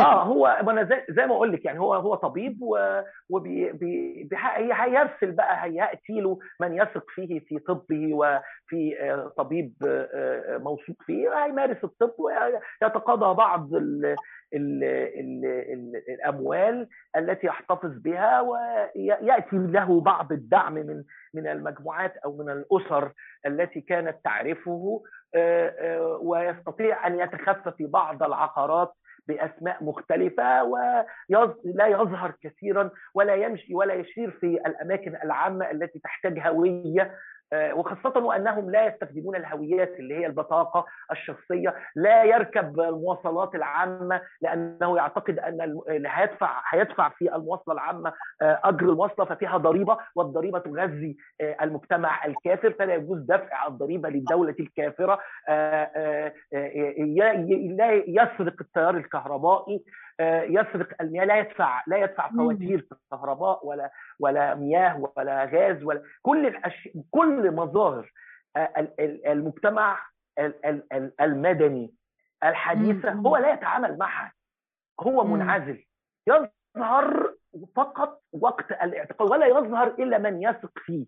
آه 0.05 0.23
هو 0.23 0.47
أنا 0.47 0.83
زي, 0.83 1.03
زي 1.09 1.25
ما 1.25 1.35
أقول 1.35 1.51
لك 1.53 1.65
يعني 1.65 1.79
هو 1.79 1.93
هو 1.93 2.15
طبيب 2.15 2.57
و- 2.61 3.01
وبي 3.29 3.71
بي 3.71 4.23
بي- 4.23 4.37
هي- 4.37 4.73
هيرسل 4.73 5.31
بقى 5.31 5.63
هياتي 5.63 6.21
له 6.21 6.39
من 6.59 6.75
يثق 6.75 7.03
فيه 7.09 7.39
في 7.39 7.59
طبه 7.59 8.13
وفي 8.13 8.99
آه، 9.01 9.33
طبيب 9.37 9.73
آه، 9.87 10.09
آه، 10.13 10.57
موثوق 10.57 10.95
فيه 11.05 11.45
هيمارس 11.45 11.83
الطب 11.83 12.13
ويتقاضى 12.19 13.33
بعض 13.37 13.73
ال 13.73 14.05
ال 14.53 14.83
ال 14.83 15.45
ال 15.45 16.01
الأموال 16.13 16.87
التي 17.17 17.47
يحتفظ 17.47 17.91
بها 18.01 18.41
ويأتي 18.41 19.55
له 19.57 20.01
بعض 20.01 20.31
الدعم 20.31 20.73
من 20.73 21.03
من 21.33 21.47
المجموعات 21.47 22.17
أو 22.17 22.37
من 22.37 22.49
الأسر 22.49 23.11
التي 23.45 23.81
كانت 23.81 24.17
تعرفه 24.23 25.01
ويستطيع 26.21 27.07
أن 27.07 27.19
يتخفى 27.19 27.71
في 27.77 27.85
بعض 27.85 28.23
العقارات 28.23 28.93
بأسماء 29.27 29.83
مختلفة 29.83 30.63
ولا 30.63 31.05
يظهر 31.87 32.33
كثيرا 32.41 32.89
ولا 33.13 33.35
يمشي 33.35 33.75
ولا 33.75 33.93
يسير 33.93 34.31
في 34.31 34.45
الأماكن 34.45 35.15
العامة 35.23 35.71
التي 35.71 35.99
تحتاج 35.99 36.39
هويه 36.39 37.15
وخاصة 37.53 38.19
وأنهم 38.19 38.71
لا 38.71 38.85
يستخدمون 38.85 39.35
الهويات 39.35 39.99
اللي 39.99 40.15
هي 40.17 40.25
البطاقة 40.25 40.85
الشخصية 41.11 41.75
لا 41.95 42.23
يركب 42.23 42.79
المواصلات 42.79 43.55
العامة 43.55 44.21
لأنه 44.41 44.97
يعتقد 44.97 45.39
أن 45.39 45.61
اللي 45.89 46.09
هيدفع 46.11 46.61
هيدفع 46.69 47.09
في 47.09 47.35
المواصلة 47.35 47.73
العامة 47.73 48.13
آه، 48.41 48.59
أجر 48.63 48.89
المواصلة 48.89 49.25
ففيها 49.25 49.57
ضريبة 49.57 49.97
والضريبة 50.15 50.59
تغذي 50.59 51.17
آه، 51.41 51.55
المجتمع 51.61 52.25
الكافر 52.25 52.71
فلا 52.73 52.93
يجوز 52.95 53.19
دفع 53.19 53.67
الضريبة 53.67 54.09
للدولة 54.09 54.55
الكافرة 54.59 55.19
آه، 55.49 55.51
آه، 55.95 56.33
آه، 56.53 57.33
لا 57.77 57.91
يسرق 58.07 58.55
التيار 58.61 58.97
الكهربائي 58.97 59.75
آه، 59.75 59.81
يسرق 60.43 60.87
المياه 61.01 61.25
لا 61.25 61.39
يدفع 61.39 61.83
لا 61.87 61.97
يدفع. 61.97 62.29
فواتير 62.29 62.87
كهرباء 63.11 63.65
ولا 63.65 63.91
ولا 64.19 64.55
مياه 64.55 65.11
ولا 65.17 65.45
غاز 65.45 65.83
ولا 65.83 66.03
كل 66.21 66.45
الأش... 66.47 66.89
كل 67.11 67.51
مظاهر 67.51 68.11
آه، 68.55 68.73
ال- 68.77 69.01
ال- 69.01 69.27
المجتمع 69.27 69.99
ال- 70.39 70.65
ال- 70.65 70.93
ال- 70.93 71.21
المدني 71.21 71.93
الحديثة. 72.43 73.11
هو 73.11 73.37
لا 73.37 73.53
يتعامل 73.53 73.97
معها 73.97 74.33
هو. 75.01 75.23
منعزل 75.23 75.83
يظهر 76.27 77.33
فقط 77.75 78.21
وقت 78.31 78.71
الاعتقاد 78.71 79.31
ولا 79.31 79.45
يظهر 79.45 79.87
إلا 79.87 80.17
من 80.17 80.41
يثق 80.43 80.71
فيه 80.79 81.05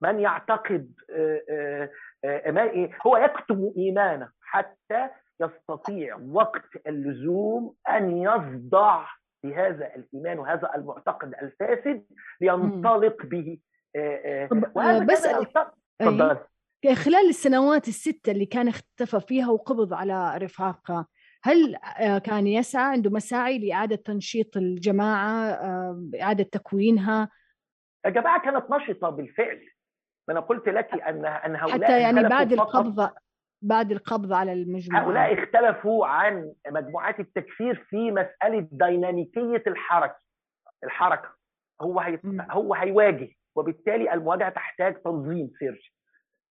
من 0.00 0.20
يعتقد 0.20 0.92
آه، 1.10 1.42
آه، 1.50 1.90
آه، 2.24 2.62
إيه؟ 2.62 2.98
هو 3.06 3.16
يكتم 3.16 3.72
إيمانه 3.76 4.30
حتى 4.42 5.08
يستطيع 5.42 6.18
وقت 6.30 6.86
اللزوم 6.86 7.74
أن 7.88 8.16
يصدع 8.16 9.06
بهذا 9.44 9.94
الإيمان 9.96 10.38
وهذا 10.38 10.70
المعتقد 10.74 11.34
الفاسد 11.42 12.04
لينطلق 12.40 13.26
به. 13.26 13.58
وهذا 14.74 15.04
بسألك 15.04 15.72
تفضل. 15.98 16.38
خلال 16.94 17.28
السنوات 17.28 17.88
الستة 17.88 18.32
اللي 18.32 18.46
كان 18.46 18.68
اختفى 18.68 19.20
فيها 19.20 19.50
وقبض 19.50 19.94
على 19.94 20.38
رفاقه 20.38 21.06
هل 21.44 21.76
كان 22.24 22.46
يسعى 22.46 22.92
عنده 22.92 23.10
مساعي 23.10 23.58
لإعادة 23.58 23.96
تنشيط 23.96 24.56
الجماعة 24.56 25.58
إعادة 26.20 26.44
تكوينها؟ 26.44 27.28
الجماعة 28.06 28.42
كانت 28.42 28.70
نشطة 28.70 29.10
بالفعل. 29.10 29.68
ما 30.28 30.32
أنا 30.32 30.40
قلت 30.40 30.68
لك 30.68 30.94
أن 30.94 31.26
أن 31.26 31.56
هؤلاء 31.56 31.84
حتى 31.84 32.00
يعني 32.00 32.28
بعد 32.28 32.52
القبض 32.52 33.10
بعد 33.62 33.92
القبض 33.92 34.32
على 34.32 34.52
المجموعة. 34.52 35.02
هؤلاء 35.04 35.42
اختلفوا 35.42 36.06
عن 36.06 36.52
مجموعات 36.70 37.20
التكفير 37.20 37.86
في 37.88 38.10
مسألة 38.10 38.68
ديناميكية 38.72 39.62
الحركة. 39.66 40.20
الحركة. 40.84 41.28
هو 41.82 42.00
هي... 42.00 42.18
هو 42.50 42.74
هيواجه 42.74 43.28
وبالتالي 43.56 44.12
المواجهة 44.12 44.48
تحتاج 44.48 45.02
تنظيم 45.02 45.50
سري 45.60 45.92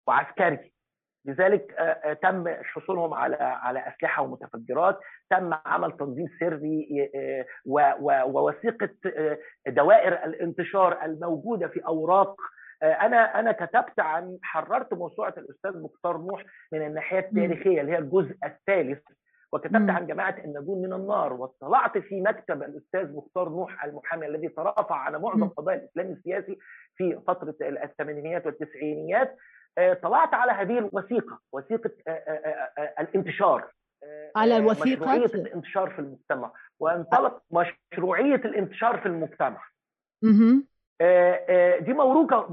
وعسكري. 0.06 0.72
لذلك 1.24 1.74
تم 2.22 2.48
حصولهم 2.48 3.14
على 3.14 3.36
على 3.36 3.88
أسلحة 3.88 4.22
ومتفجرات. 4.22 5.00
تم 5.30 5.54
عمل 5.66 5.96
تنظيم 5.96 6.26
سري 6.40 7.11
ووثيقة 8.04 8.90
دوائر 9.66 10.24
الانتشار 10.24 11.04
الموجودة 11.04 11.68
في 11.68 11.80
أوراق 11.86 12.36
أنا 12.82 13.40
أنا 13.40 13.52
كتبت 13.52 14.00
عن 14.00 14.38
حررت 14.42 14.94
موسوعة 14.94 15.34
الأستاذ 15.38 15.82
مختار 15.82 16.16
نوح 16.18 16.44
من 16.72 16.86
الناحية 16.86 17.18
التاريخية 17.18 17.80
اللي 17.80 17.92
هي 17.92 17.98
الجزء 17.98 18.36
الثالث 18.44 19.02
وكتبت. 19.52 19.90
عن 19.90 20.06
جماعة 20.06 20.36
النجوم 20.44 20.82
من 20.82 20.92
النار 20.92 21.32
واطلعت 21.32 21.98
في 21.98 22.20
مكتب 22.20 22.62
الأستاذ 22.62 23.12
مختار 23.12 23.48
نوح 23.48 23.84
المحامي 23.84 24.26
الذي 24.26 24.48
ترأفع 24.48 24.94
على 24.94 25.18
معظم 25.18 25.48
قضايا 25.48 25.78
الإسلام 25.78 26.06
السياسي 26.12 26.58
في 26.96 27.20
فترة 27.26 27.54
الثمانينيات 27.62 28.46
والتسعينيات 28.46 29.36
طلعت 30.02 30.34
على 30.34 30.52
هذه 30.52 30.78
الوثيقة 30.78 31.40
وثيقة 31.52 31.90
الانتشار 33.00 33.70
على 34.36 34.56
الوثيقة؟ 34.56 35.00
مشروعية 35.00 35.24
الانتشار 35.34 35.90
في 35.90 35.98
المجتمع 35.98 36.52
وانطلق 36.80 37.42
مشروعية 37.50 38.34
الانتشار 38.34 38.98
في 38.98 39.06
المجتمع. 39.06 39.62
دي 41.80 41.92
موروثه 41.92 42.46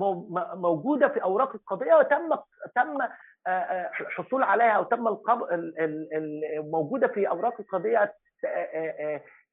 موجودة 0.56 1.08
في 1.08 1.24
أوراق 1.24 1.56
القضية 1.56 1.96
وتم 1.96 2.36
تم 2.76 2.98
حصول 4.16 4.44
عليها 4.44 4.80
وتم. 4.80 5.04
موجودة 6.72 7.08
في 7.08 7.30
أوراق 7.30 7.54
القضية 7.60 8.14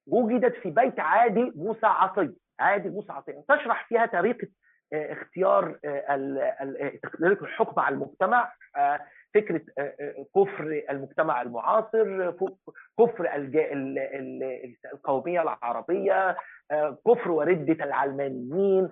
وجدت 0.07 0.55
في 0.57 0.71
بيت 0.71 1.01
عادي 1.01 1.53
موسى 1.57 1.87
عطيه 1.87 2.33
عادي 2.61 2.89
موسى 2.89 3.13
عطيه 3.13 3.43
تشرح 3.49 3.89
فيها 3.89 4.07
طريقه 4.07 4.49
اختيار 4.93 5.79
الحكم 7.23 7.81
على 7.81 7.95
المجتمع 7.95 8.53
فكرة 9.35 9.61
كفر 10.37 10.83
المجتمع 10.91 11.43
المعاصر 11.43 12.31
كفر 12.99 13.31
القومية 14.95 15.43
العربية 15.43 16.37
كفر 17.07 17.31
وردة 17.31 17.85
العلمانيين 17.85 18.89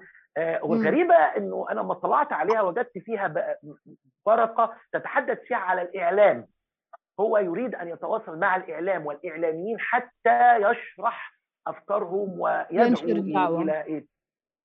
والغريبه 0.63 1.15
إنه 1.15 1.67
أنا 1.71 1.81
لما 1.81 1.95
طلعت 1.95 2.33
عليها 2.33 2.63
وجدت 2.63 2.99
فيها 2.99 3.57
ورقة 4.27 4.77
تتحدث 4.93 5.39
فيها 5.41 5.59
على 5.59 5.83
الإعلام. 5.83 6.47
هو 7.21 7.39
يريد 7.39 7.75
أن 7.75 7.89
يتواصل 7.89 8.39
مع 8.39 8.57
الإعلام 8.57 9.07
والإعلاميين 9.07 9.77
حتى 9.81 10.57
يشرح 10.57 11.33
أفكارهم 11.67 12.41
ويدعو 12.41 12.87
إلى؟ 13.63 14.09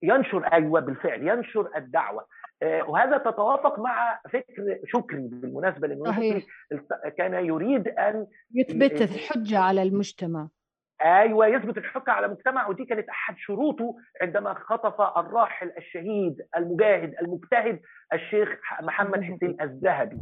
ينشر 0.06 0.43
أيوه 0.53 0.80
بالفعل 0.80 1.28
ينشر 1.28 1.70
الدعوة. 1.76 2.26
وهذا 2.88 3.18
تتوافق 3.18 3.80
مع 3.80 4.20
فكر 4.30 4.80
شكري 4.86 5.28
بالمناسبة 5.28 5.88
لأنه 5.88 6.12
شكري 6.12 6.45
كان 7.18 7.45
يريد 7.45 7.88
أن 7.88 8.28
يثبت 8.53 9.01
الحجة 9.01 9.60
على 9.60 9.84
المجتمع. 9.84 10.47
أيوه 11.01 11.47
يثبت 11.47 11.78
الحجة 11.78 12.12
على 12.12 12.26
المجتمع 12.26 12.68
ودي 12.68 12.86
كانت 12.86 13.10
أحد 13.10 13.36
شروطه 13.38 13.95
عندما 14.22 14.53
خطف 14.53 15.01
الراحل 15.18 15.72
الشهيد 15.78 16.38
المجاهد 16.58 17.14
المجتهد 17.22 17.80
الشيخ 18.14 18.49
محمد 18.84 19.24
حسين 19.24 19.58
الذهبي. 19.62 20.18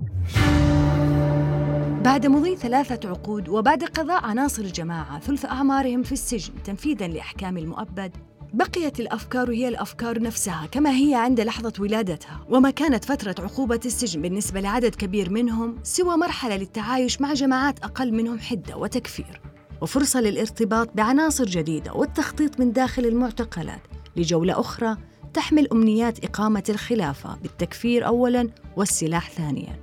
بعد 2.06 2.26
مضي 2.28 2.56
ثلاثة 2.56 3.10
عقود 3.10 3.50
وبعد 3.50 3.84
قضاء 3.84 4.26
عناصر 4.26 4.64
الجماعة 4.64 5.20
ثلث 5.20 5.46
أعمارهم 5.46 6.04
في 6.04 6.12
السجن 6.12 6.64
تنفيذاً 6.64 7.08
لأحكام 7.08 7.58
المؤبد. 7.58 8.12
بقيت 8.54 9.00
الأفكار 9.00 9.52
هي 9.52 9.68
الأفكار 9.68 10.22
نفسها 10.22 10.68
كما 10.72 10.90
هي 10.90 11.16
عند 11.16 11.42
لحظة 11.42 11.74
ولادتها. 11.80 12.46
وما 12.50 12.70
كانت 12.70 13.06
فترة 13.06 13.36
عقوبة 13.40 13.80
السجن 13.86 14.22
بالنسبة 14.22 14.62
لعدد 14.62 14.96
كبير 14.96 15.30
منهم 15.30 15.76
سوى 15.84 16.18
مرحلة 16.18 16.58
للتعايش 16.58 17.22
مع 17.22 17.34
جماعات 17.34 17.80
أقل 17.80 18.14
منهم 18.14 18.40
حدة 18.40 18.78
وتكفير. 18.78 19.42
وفرصة 19.82 20.22
للارتباط 20.22 20.90
بعناصر 20.96 21.46
جديدة 21.46 21.94
والتخطيط 21.94 22.60
من 22.60 22.72
داخل 22.72 23.06
المعتقلات. 23.06 23.82
لجولة 24.16 24.60
أخرى 24.60 24.98
تحمل 25.34 25.68
أمنيات 25.72 26.26
إقامة 26.26 26.64
الخلافة. 26.70 27.38
بالتكفير 27.42 28.08
اولا 28.08 28.50
والسلاح 28.78 29.30
ثانيا. 29.30 29.80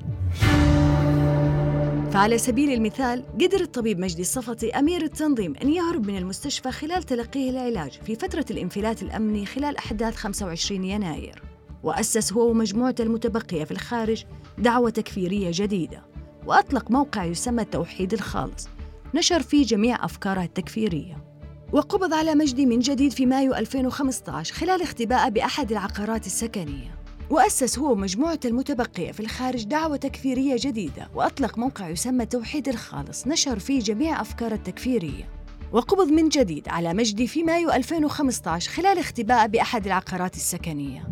فعلى 2.13 2.39
سبيل 2.39 2.73
المثال 2.73 3.25
قدر 3.41 3.61
الطبيب 3.61 3.99
مجدي 3.99 4.23
الصفتي 4.23 4.79
أمير 4.79 5.03
التنظيم 5.03 5.55
أن 5.63 5.69
يهرب 5.69 6.07
من 6.07 6.19
المستشفى 6.19 6.71
خلال 6.71 7.03
تلقيه 7.03 7.51
العلاج 7.51 7.91
في 7.91 8.15
فترة 8.15 8.45
الانفلات 8.51 9.03
الأمني 9.03 9.47
خلال 9.47 9.77
أحداث 9.77 10.17
25 10.17 10.85
يناير. 10.85 11.43
وأسس 11.83 12.33
هو 12.33 12.51
ومجموعته 12.51 13.03
المتبقية 13.03 13.65
في 13.65 13.71
الخارج 13.71 14.25
دعوة 14.59 14.91
تكفيرية 14.91 15.51
جديدة. 15.55 16.03
وأطلق 16.47 16.91
موقع 16.91 17.25
يسمى 17.25 17.63
التوحيد 17.63 18.13
الخالص. 18.13 18.69
نشر 19.15 19.43
فيه 19.43 19.67
جميع 19.67 20.05
أفكاره 20.05 20.43
التكفيرية. 20.43 21.25
وقبض 21.73 22.15
على 22.15 22.35
مجدي 22.35 22.67
من 22.67 22.79
جديد 22.79 23.13
في 23.13 23.27
مايو 23.27 23.55
2015 23.55 24.55
خلال 24.55 24.83
اختباءه 24.83 25.29
بأحد 25.29 25.71
العقارات 25.71 26.27
السكنية. 26.27 27.00
وأسس 27.31 27.79
هو 27.79 27.93
ومجموعة 27.93 28.41
المتبقية 28.45 29.13
في 29.13 29.21
الخارج 29.21 29.65
دعوة 29.65 29.97
تكفيرية 29.97 30.57
جديدة 30.59 31.09
وأطلق 31.15 31.59
موقع 31.59 31.89
يسمى 31.89 32.27
توحيد 32.27 32.69
الخالص 32.69 33.27
نشر 33.27 33.59
فيه 33.59 33.81
جميع 33.81 34.21
أفكار 34.21 34.53
التكفيرية. 34.53 35.25
وقبض 35.73 36.13
من 36.13 36.29
جديد 36.29 36.69
على 36.69 36.95
مجدي 36.95 37.27
في 37.27 37.43
مايو 37.43 37.71
2015 37.71 38.71
خلال 38.71 38.99
اختباء 38.99 39.47
بأحد 39.47 39.87
العقارات 39.87 40.35
السكنية. 40.35 41.03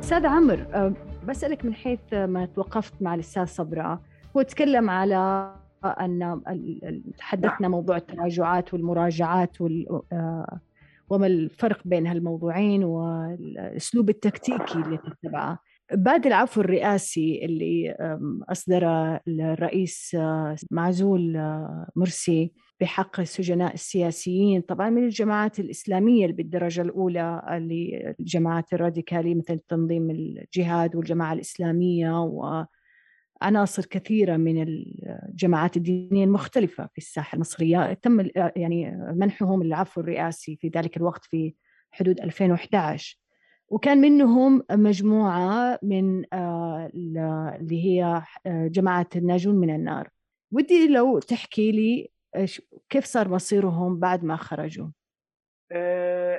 أستاذ 0.00 0.26
عمر 0.26 0.92
بسألك 1.28 1.64
من 1.64 1.74
حيث 1.74 2.00
ما 2.12 2.46
توقفت 2.46 2.94
مع 3.00 3.14
الأستاذ 3.14 3.44
صبرا 3.44 4.00
هو 4.36 4.42
تكلم 4.42 4.90
على 4.90 5.52
أن 5.84 6.40
تحدثنا 7.18 7.68
موضوع 7.68 7.96
التراجعات 7.96 8.74
والمراجعات 8.74 9.60
وال 9.60 9.86
وما 11.10 11.26
الفرق 11.26 11.80
بين 11.84 12.06
هالموضوعين 12.06 12.84
والأسلوب 12.84 14.10
التكتيكي 14.10 14.74
اللي 14.74 14.98
تتبعه. 14.98 15.58
بعد 15.92 16.26
العفو 16.26 16.60
الرئاسي 16.60 17.44
اللي 17.44 17.96
أصدره 18.48 19.20
الرئيس 19.28 20.16
معزول 20.70 21.36
مرسي 21.96 22.52
بحق 22.80 23.20
السجناء 23.20 23.74
السياسيين 23.74 24.60
طبعا 24.60 24.90
من 24.90 25.04
الجماعات 25.04 25.60
الإسلامية 25.60 26.24
اللي 26.24 26.36
بالدرجة 26.36 26.80
الأولى 26.80 27.42
اللي 27.50 28.14
الجماعات 28.20 28.72
الراديكالية 28.72 29.34
مثل 29.34 29.58
تنظيم 29.58 30.10
الجهاد 30.10 30.96
والجماعة 30.96 31.32
الإسلامية 31.32 32.20
و 32.22 32.64
عناصر 33.42 33.84
كثيرة 33.86 34.36
من 34.36 34.62
الجماعات 34.62 35.76
الدينية 35.76 36.24
المختلفة 36.24 36.86
في 36.92 36.98
الساحة 36.98 37.36
المصرية. 37.36 37.92
تم 37.92 38.28
يعني 38.56 38.96
منحهم 39.14 39.62
العفو 39.62 40.00
الرئاسي 40.00 40.56
في 40.56 40.68
ذلك 40.68 40.96
الوقت 40.96 41.24
في 41.24 41.54
حدود 41.90 42.20
2011 42.20 43.18
وكان 43.68 43.98
منهم 43.98 44.62
مجموعة 44.72 45.78
من 45.82 46.24
اللي 46.34 47.84
هي 47.84 48.22
جماعة 48.46 49.08
الناجون 49.16 49.54
من 49.54 49.74
النار. 49.74 50.08
ودي 50.52 50.88
لو 50.88 51.18
تحكي 51.18 51.72
لي 51.72 52.10
كيف 52.88 53.04
صار 53.04 53.28
مصيرهم 53.28 53.98
بعد 53.98 54.24
ما 54.24 54.36
خرجوا؟ 54.36 54.88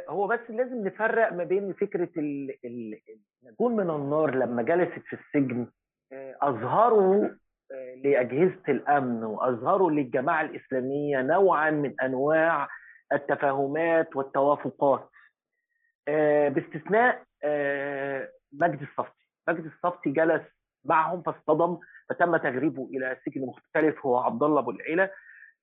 هو 0.10 0.28
بس 0.28 0.40
لازم 0.50 0.88
نفرق 0.88 1.34
ما 1.34 1.44
بين 1.44 1.74
فكرة 1.74 2.10
الناجون 2.16 3.76
من 3.76 3.90
النار 3.90 4.36
لما 4.36 4.64
جلست 4.64 5.04
في 5.10 5.14
السجن 5.16 5.68
اظهروا 6.42 7.30
لأجهزة 8.04 8.64
الأمن 8.70 9.24
واظهروا 9.24 9.92
للجماعة 9.92 10.42
الإسلامية 10.42 11.22
نوعا 11.22 11.72
من 11.72 12.02
أنواع 12.02 12.68
التفاهمات 13.14 14.16
والتوافقات. 14.16 15.10
باستثناء 16.48 17.24
مجدي 18.54 18.86
الصفتي. 18.86 19.26
مجدي 19.48 19.68
الصفتي 19.68 20.10
جلس 20.10 20.42
معهم 20.86 21.22
فاصطدم 21.22 21.78
فتم 22.10 22.38
تغريبه 22.38 22.90
إلى 22.94 23.18
سجن 23.26 23.42
مختلف 23.42 24.06
هو 24.06 24.18
عبد 24.18 24.44
الله 24.44 24.60
أبو 24.60 24.72
العيلة 24.72 25.10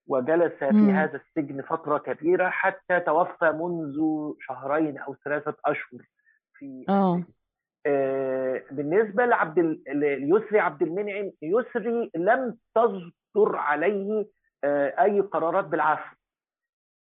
وجلس 0.07 0.63
في. 0.63 0.91
هذا 0.91 1.17
السجن 1.17 1.63
فترة 1.63 1.99
كبيرة 1.99 2.49
حتى 2.49 3.01
توفى 3.01 3.53
منذ 3.53 3.99
شهرين 4.41 4.99
أو 4.99 5.15
ثلاثة 5.25 5.55
أشهر 5.65 6.01
في 6.59 6.85
آه، 6.89 7.23
بالنسبة 8.71 9.25
لعبد 9.27 9.59
ليسري 9.95 10.61
عبد 10.61 10.83
المنعم 10.83 11.31
يسري 11.43 12.11
لم 12.17 12.57
تصدر 12.75 13.57
عليه 13.57 14.27
آه، 14.65 15.03
أي 15.03 15.21
قرارات 15.21 15.65
بالعفو 15.65 16.17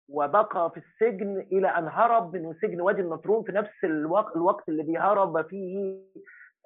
وبقى 0.09 0.71
في 0.71 0.77
السجن 0.79 1.39
إلى 1.51 1.67
أن 1.67 1.87
هرب 1.87 2.35
من 2.35 2.53
سجن 2.61 2.81
وادي 2.81 3.01
النطرون 3.01 3.43
في 3.43 3.51
نفس 3.51 3.83
الوقت, 3.83 4.35
الوقت 4.35 4.69
الذي 4.69 4.97
هرب 4.97 5.45
فيه 5.47 5.97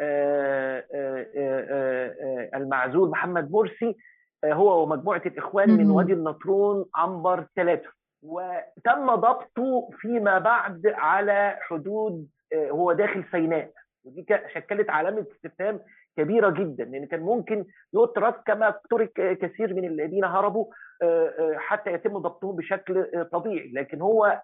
آه، 0.02 0.84
آه، 0.94 1.26
آه، 1.38 2.16
آه، 2.54 2.58
المعزول 2.58 3.10
محمد 3.10 3.52
مرسي 3.52 3.96
آه، 4.44 4.54
هو 4.54 4.84
ومجموعة 4.84 5.22
الإخوان 5.26 5.70
من. 5.70 5.92
وادي 5.92 6.14
النطرون 6.14 6.86
عنبر 6.96 7.46
ثلاثة. 7.56 7.90
وتم 8.24 9.16
ضبطه 9.16 9.90
فيما 10.00 10.40
بعد 10.40 10.82
على 10.88 11.58
حدود 11.62 12.28
آه، 12.54 12.70
هو 12.70 12.94
داخل 12.94 13.24
سيناء. 13.32 13.72
ودي 14.04 14.26
شكلت 14.54 14.90
علامة 14.90 15.26
استفهام 15.36 15.80
كبيرة 16.18 16.50
جدا 16.50 16.84
لأن 16.84 17.06
كان 17.06 17.20
ممكن 17.20 17.66
يترك 17.94 18.44
كما 18.46 18.80
ترك 18.90 19.38
كثير 19.42 19.74
من 19.74 19.86
الذين 19.86 20.24
هربوا 20.24 20.66
آه، 21.04 21.34
آه، 21.40 21.58
حتى 21.58 21.94
يتم 21.94 22.18
ضبطهم 22.18 22.56
بشكل 22.56 22.98
آه، 22.98 23.24
طبيعي. 23.24 23.72
لكن 23.74 24.02
هو 24.02 24.42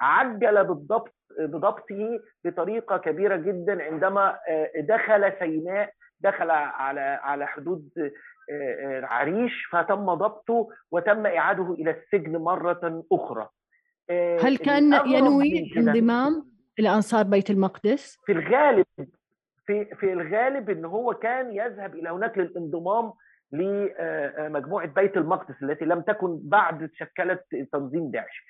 عجل 0.00 0.64
بالضبط 0.64 1.14
بضبطه 1.38 2.20
بطريقة 2.44 2.96
كبيرة 2.96 3.36
جدا 3.36 3.82
عندما 3.82 4.38
دخل 4.76 5.32
سيناء 5.38 5.92
دخل 6.20 6.50
على 6.50 7.00
على 7.00 7.46
حدود 7.46 7.88
العريش 8.98 9.66
فتم 9.72 10.14
ضبطه 10.14 10.68
وتم 10.90 11.26
اعاده 11.26 11.72
إلى 11.72 11.90
السجن 11.90 12.36
مرة 12.36 13.04
أخرى. 13.12 13.48
هل 14.40 14.56
كان 14.56 14.92
ينوي 15.06 15.72
من 15.76 15.92
كده- 16.78 16.86
انضمام 16.86 16.88
إلى 16.88 16.88
انصار 16.96 17.24
بيت 17.24 17.50
المقدس؟ 17.50 18.18
في 18.26 18.32
الغالب 18.32 18.86
في 19.66 19.84
في 19.84 20.12
الغالب 20.12 20.70
إن 20.70 20.84
هو 20.84 21.14
كان 21.14 21.52
يذهب 21.52 21.94
إلى 21.94 22.08
هناك 22.10 22.38
للانضمام 22.38 23.12
لمجموعه 23.52 24.86
بيت 24.86 25.16
المقدس 25.16 25.62
التي 25.62 25.84
لم 25.84 26.00
تكن 26.00 26.38
بعد 26.42 26.90
شكلت 26.94 27.44
تنظيم 27.72 28.10
داعش. 28.10 28.44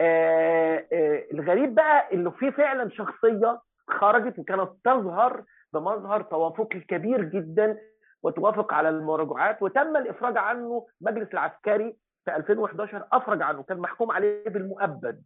آه، 0.00 0.84
آه، 0.92 1.24
الغريب 1.32 1.74
بقى 1.74 2.14
إنه 2.14 2.30
في 2.30 2.52
فعلا 2.52 2.90
شخصية 2.90 3.60
خرجت 3.88 4.38
وكانت 4.38 4.70
تظهر 4.84 5.44
بمظهر 5.72 6.22
توافقي 6.22 6.80
كبير 6.80 7.24
جدا 7.24 7.78
وتوافق 8.22 8.74
على 8.74 8.88
المراجعات 8.88 9.62
وتم 9.62 9.96
الإفراج 9.96 10.36
عنه 10.38 10.86
المجلس 11.02 11.28
العسكري 11.32 11.96
في 12.24 12.36
2011 12.36 13.06
أفرج 13.12 13.42
عنه 13.42 13.62
كان 13.62 13.78
محكوم 13.78 14.10
عليه 14.10 14.44
بالمؤبد 14.44 15.22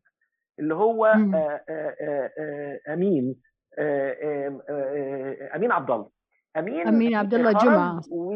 اللي 0.59 0.75
هو. 0.75 1.07
آه، 1.07 1.61
آه، 1.69 2.31
آه، 2.39 2.81
أمين 2.93 3.37
أمين 5.55 5.73
عبد 5.73 5.91
الله 5.91 6.09
أمين 6.57 6.89
أمين 6.89 7.15
عبد 7.15 7.35
الله 7.35 7.53
جمعة. 7.53 8.01
و 8.11 8.35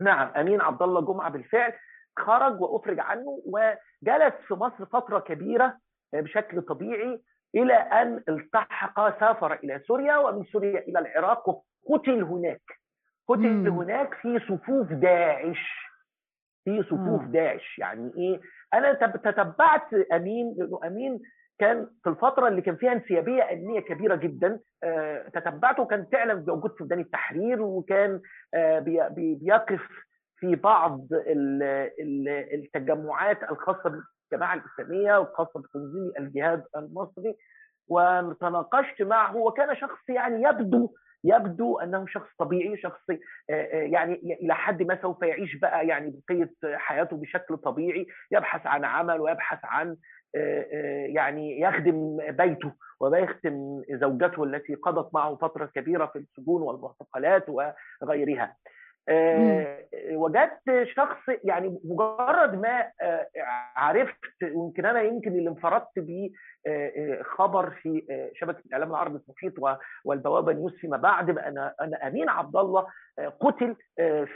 نعم 0.00 0.28
أمين 0.36 0.60
عبد 0.60 0.82
الله 0.82 1.00
جمعة 1.00 1.30
بالفعل 1.30 1.72
خرج 2.18 2.60
وأفرج 2.60 3.00
عنه 3.00 3.42
وجلس 3.46 4.34
في 4.48 4.54
مصر 4.54 4.86
فترة 4.86 5.18
كبيرة 5.18 5.78
بشكل 6.12 6.62
طبيعي 6.62 7.22
إلى 7.54 7.74
أن 7.74 8.22
التحق 8.28 9.20
سافر 9.20 9.52
إلى 9.54 9.80
سوريا 9.86 10.16
ومن 10.16 10.44
سوريا 10.44 10.80
إلى 10.80 10.98
العراق 10.98 11.62
وقتل 11.82 12.22
هناك 12.22 12.62
قتل. 13.28 13.68
هناك 13.68 14.14
في 14.14 14.38
صفوف 14.38 14.92
داعش 14.92 15.81
في 16.64 16.82
صفوف 16.82 17.22
آه. 17.22 17.26
داعش. 17.26 17.78
يعني 17.78 18.12
إيه؟ 18.16 18.40
أنا 18.74 18.92
تب- 18.92 19.22
تتبعت 19.22 19.94
أمين 20.12 20.54
لأنه 20.58 20.80
أمين 20.86 21.20
كان 21.58 21.86
في 22.04 22.10
الفترة 22.10 22.48
اللي 22.48 22.62
كان 22.62 22.76
فيها 22.76 22.92
انسيابية 22.92 23.52
امنيه 23.52 23.80
كبيرة 23.80 24.14
جدا. 24.16 24.60
آه، 24.84 25.28
تتبعته 25.28 25.84
كان 25.86 26.06
فعلا 26.12 26.34
موجود 26.34 26.70
في 26.76 26.82
ميدان 26.82 27.00
التحرير 27.00 27.62
وكان 27.62 28.20
آه، 28.54 28.78
بي- 28.78 29.08
بي- 29.10 29.34
بيقف 29.34 29.88
في 30.36 30.54
بعض 30.54 31.06
ال- 31.12 31.62
ال- 32.00 32.28
التجمعات 32.54 33.42
الخاصة 33.50 34.02
بالجماعة 34.30 34.54
الإسلامية 34.54 35.18
والخاصه 35.18 35.60
بتنظيم 35.60 36.12
الجهاد 36.18 36.64
المصري. 36.76 37.34
وتناقشت 37.88 39.02
معه. 39.02 39.36
وكان 39.36 39.76
شخص 39.76 40.08
يعني 40.08 40.42
يبدو 40.42 40.94
يبدو 41.24 41.78
أنه 41.78 42.06
شخص 42.06 42.28
طبيعي 42.38 42.76
شخص 42.76 43.10
آه، 43.10 43.16
آه، 43.50 43.82
يعني 43.82 44.14
إلى 44.42 44.54
حد 44.54 44.82
ما 44.82 45.02
سوف 45.02 45.22
يعيش 45.22 45.56
بقى 45.56 45.86
يعني 45.86 46.20
بقية 46.28 46.50
حياته 46.64 47.16
بشكل 47.16 47.56
طبيعي 47.56 48.06
يبحث 48.32 48.66
عن 48.66 48.84
عمل 48.84 49.20
ويبحث 49.20 49.58
عن 49.64 49.96
آه، 50.36 51.06
يعني 51.06 51.60
يخدم 51.60 52.16
بيته 52.30 52.72
ويخدم 53.00 53.82
زوجته 53.90 54.44
التي 54.44 54.74
قضت 54.74 55.14
معه 55.14 55.36
فترة 55.36 55.66
كبيرة 55.66 56.06
في 56.06 56.18
السجون 56.18 56.62
والمعتقلات 56.62 57.46
وغيرها. 58.02 58.56
آه، 59.08 59.78
وجدت 60.12 60.88
شخص 60.96 61.18
يعني 61.44 61.80
مجرد 61.84 62.54
ما 62.54 62.90
آه، 63.02 63.26
عرفت 63.76 64.42
ويمكن 64.42 64.86
أنا 64.86 65.02
يمكن 65.02 65.32
اللي 65.32 65.50
انفردت 65.50 65.98
بيه 65.98 66.30
آه، 66.66 67.22
خبر 67.22 67.70
في 67.70 68.02
شبكة 68.34 68.62
الإعلام 68.66 68.90
العربي 68.90 69.20
المحيط 69.28 69.82
والبوابة 70.04 70.52
نيوز 70.52 70.76
فيما 70.76 70.96
بعد 70.96 71.30
بأن 71.30 71.58
أن 71.58 71.94
أمين 71.94 72.28
عبد 72.28 72.56
الله 72.56 72.86
قتل 73.40 73.76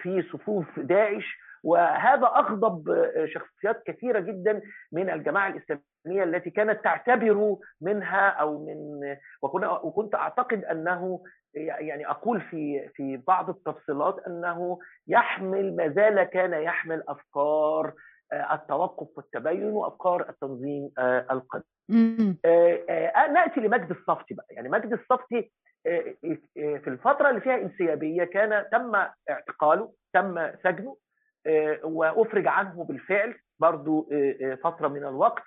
في 0.03 0.25
صفوف 0.33 0.81
داعش. 0.81 1.47
وهذا 1.65 2.27
أغضب 2.27 3.07
شخصيات 3.27 3.83
كثيرة 3.87 4.21
جدا 4.21 4.63
من 4.93 5.11
الجماعة 5.11 5.49
الإسلامية 5.49 6.25
التي 6.25 6.51
كانت 6.51 6.85
تعتبر 6.85 7.57
منها 7.81 8.29
أو 8.29 8.67
من 8.67 8.77
وكنت 9.83 10.15
أعتقد 10.15 10.65
أنه 10.65 11.21
يعني 11.57 12.11
أقول 12.11 12.41
في 12.41 12.89
في 12.95 13.17
بعض 13.17 13.51
التفصيلات 13.51 14.19
أنه 14.27 14.79
يحمل 15.09 15.77
ما 15.77 15.89
زال 15.89 16.23
كان 16.23 16.63
يحمل 16.63 17.03
أفكار 17.09 17.93
آه، 18.33 18.55
التوقف 18.55 19.09
والتبين 19.17 19.65
وأفكار 19.65 20.29
التنظيم 20.29 20.91
آه، 20.99 21.27
القديم. 21.31 22.37
آه، 22.45 23.27
نأتي 23.33 23.61
لمجد 23.61 23.91
الصفتي 23.91 24.35
بقى. 24.35 24.47
يعني 24.51 24.69
مجد 24.69 24.93
الصفتي 24.93 25.51
في 26.55 26.87
الفترة 26.87 27.31
اللي 27.31 27.41
فيها 27.41 27.55
انسيابية 27.57 28.25
كان 28.25 28.65
تم 28.73 28.95
اعتقاله 29.31 29.93
تم 30.13 30.51
سجنه 30.65 30.97
وأفرج 31.85 32.47
عنه 32.47 32.85
بالفعل 32.85 33.35
برضو 33.59 34.11
فترة 34.65 34.89
من 34.89 35.05
الوقت. 35.05 35.43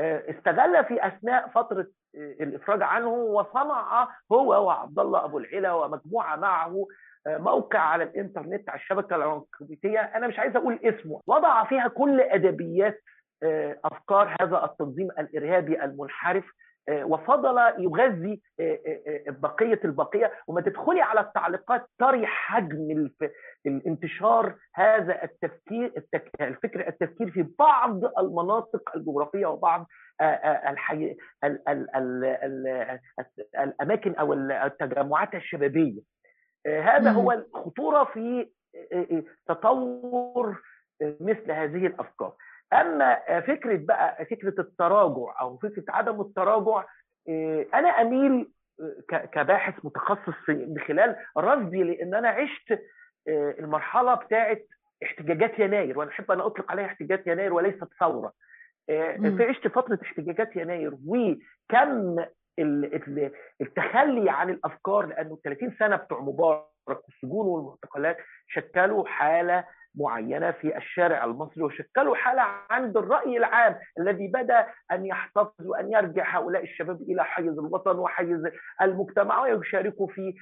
استغل 0.00 0.84
في 0.84 1.06
أثناء 1.06 1.48
فترة 1.48 1.86
الإفراج 2.14 2.82
عنه 2.82 3.08
وصنع 3.08 4.08
هو 4.32 4.66
وعبد 4.66 4.98
الله 4.98 5.24
أبو 5.24 5.38
العلا 5.38 5.72
ومجموعة 5.72 6.36
معه 6.36 6.86
آه، 7.26 7.38
موقع 7.38 7.78
على 7.78 8.04
الإنترنت 8.04 8.68
على 8.68 8.80
الشبكة 8.80 9.16
العنكبوتية. 9.16 10.00
أنا 10.00 10.26
مش 10.26 10.38
عايز 10.38 10.56
أقول 10.56 10.78
اسمه 10.84 11.20
وضع 11.26 11.64
فيها 11.64 11.88
كل 11.88 12.20
أدبيات 12.20 13.02
آه، 13.42 13.78
أفكار 13.84 14.36
هذا 14.40 14.64
التنظيم 14.64 15.08
الإرهابي 15.18 15.84
المنحرف. 15.84 16.44
وفضل 16.88 17.58
يغذي 17.78 18.40
آه، 18.60 18.78
آه، 18.86 19.00
آه، 19.28 19.30
بقية 19.30 19.80
البقية 19.84 20.32
وما 20.46 20.60
تدخلي 20.60 21.00
على 21.00 21.20
التعليقات 21.20 21.86
تري 21.98 22.26
حجم 22.26 23.10
الانتشار 23.66 24.54
هذا 24.74 25.24
التفكير. 25.24 25.92
الفكر 26.40 26.88
التفكير 26.88 27.30
في 27.30 27.46
بعض 27.58 28.04
المناطق 28.18 28.96
الجغرافية 28.96 29.46
وبعض 29.46 29.86
آه، 30.20 30.24
آه، 30.24 30.70
الحي... 30.70 31.16
ال... 31.44 31.68
ال... 31.68 31.96
ال... 31.96 32.24
ال... 32.24 32.98
الأماكن 33.58 34.14
أو 34.14 34.32
التجمعات 34.32 35.34
الشبابية 35.34 36.00
آه، 36.66 36.80
هذا. 36.80 37.10
هو 37.10 37.32
الخطورة 37.32 38.04
في 38.04 38.50
آه، 38.92 39.06
آه، 39.12 39.22
تطور 39.46 40.60
آه، 41.02 41.16
مثل 41.20 41.50
هذه 41.52 41.86
الأفكار 41.86 42.32
أما 42.72 43.40
فكرة 43.40 43.76
بقى 43.76 44.24
فكرة 44.24 44.60
التراجع 44.60 45.40
أو 45.40 45.58
فكرة 45.58 45.84
عدم 45.88 46.20
التراجع 46.20 46.84
آه، 47.28 47.66
أنا 47.74 47.88
أميل 47.88 48.50
آه، 49.12 49.18
كباحث 49.24 49.74
متخصص 49.84 50.34
في 50.46 50.52
من 50.52 50.78
خلال 50.80 51.16
رصدي 51.38 51.82
لأن 51.82 52.14
أنا 52.14 52.28
عشت 52.28 52.70
آه، 53.28 53.54
المرحلة 53.58 54.14
بتاعه 54.14 54.56
احتجاجات 55.02 55.58
يناير 55.58 55.98
وأنا 55.98 56.10
أحب 56.10 56.30
أن 56.30 56.40
أطلق 56.40 56.70
عليها 56.70 56.86
احتجاجات 56.86 57.26
يناير 57.26 57.52
وليست 57.52 57.88
ثورة. 58.00 58.32
عشت 59.44 59.68
فترة 59.68 59.98
احتجاجات 60.02 60.56
يناير 60.56 60.94
وكم 61.06 62.24
التخلي 63.60 64.30
عن 64.30 64.50
الأفكار 64.50 65.06
لأنه 65.06 65.38
30 65.44 65.76
سنة 65.78 65.96
بتوع 65.96 66.20
مبارك 66.20 66.66
والسجون 66.88 67.46
والمعتقلات 67.46 68.16
شكلوا 68.48 69.06
حالة 69.06 69.64
معينة 69.94 70.50
في 70.50 70.76
الشارع 70.76 71.24
المصري 71.24 71.62
وشكلوا 71.62 72.16
حالة 72.16 72.42
عند 72.70 72.96
الرأي 72.96 73.36
العام 73.36 73.76
الذي 74.00 74.28
بدأ 74.28 74.66
أن 74.92 75.06
يحتفظ 75.06 75.66
وأن 75.66 75.92
يرجع 75.92 76.36
هؤلاء 76.38 76.62
الشباب 76.62 77.02
إلى 77.02 77.24
حيز 77.24 77.58
الوطن 77.58 77.98
وحيز 77.98 78.42
المجتمع 78.82 79.40
ويشاركوا 79.42 80.06
في 80.06 80.34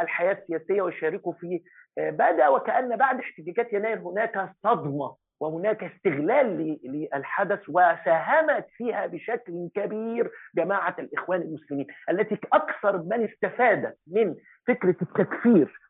الحياة 0.00 0.32
السياسية 0.32 0.82
ويشاركوا 0.82 1.32
في 1.32 1.62
بدأ 1.98 2.48
وكأن 2.48 2.96
بعد 2.96 3.18
احتجاجات 3.20 3.72
يناير 3.72 3.98
هناك 3.98 4.52
صدمة. 4.62 5.16
وهناك 5.40 5.84
استغلال 5.84 6.78
للحدث 6.84 7.60
وساهمت 7.68 8.66
فيها 8.76 9.06
بشكل 9.06 9.68
كبير 9.74 10.30
جماعة 10.56 10.96
الإخوان 10.98 11.42
المسلمين 11.42 11.86
التي 12.10 12.38
أكثر 12.52 13.02
من 13.02 13.24
استفادت 13.24 13.98
من 14.06 14.34
فكرة 14.66 14.96
التكفير 15.02 15.80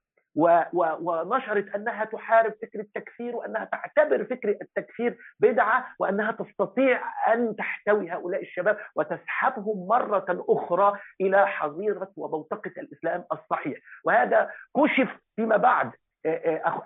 ونشرت 1.01 1.75
أنها 1.75 2.05
تحارب 2.05 2.53
فكر 2.63 2.81
التكفير 2.81 3.37
وأنها 3.37 3.65
تعتبر 3.65 4.25
فكر 4.25 4.49
التكفير 4.49 5.19
بدعة 5.41 5.87
وأنها 5.99 6.33
تستطيع 6.33 7.01
أن 7.35 7.57
تحتوي 7.57 8.11
هؤلاء 8.11 8.43
الشباب 8.43 8.79
وتسحبهم 8.97 9.87
مرة 9.89 10.27
أخرى 10.29 10.99
إلى 11.21 11.47
حظيرة 11.47 12.13
وبوتقه 12.17 12.73
الإسلام 12.79 13.25
الصحيح. 13.33 13.79
وهذا 14.05 14.51
كشف 14.77 15.09
فيما 15.37 15.57
بعد 15.57 15.91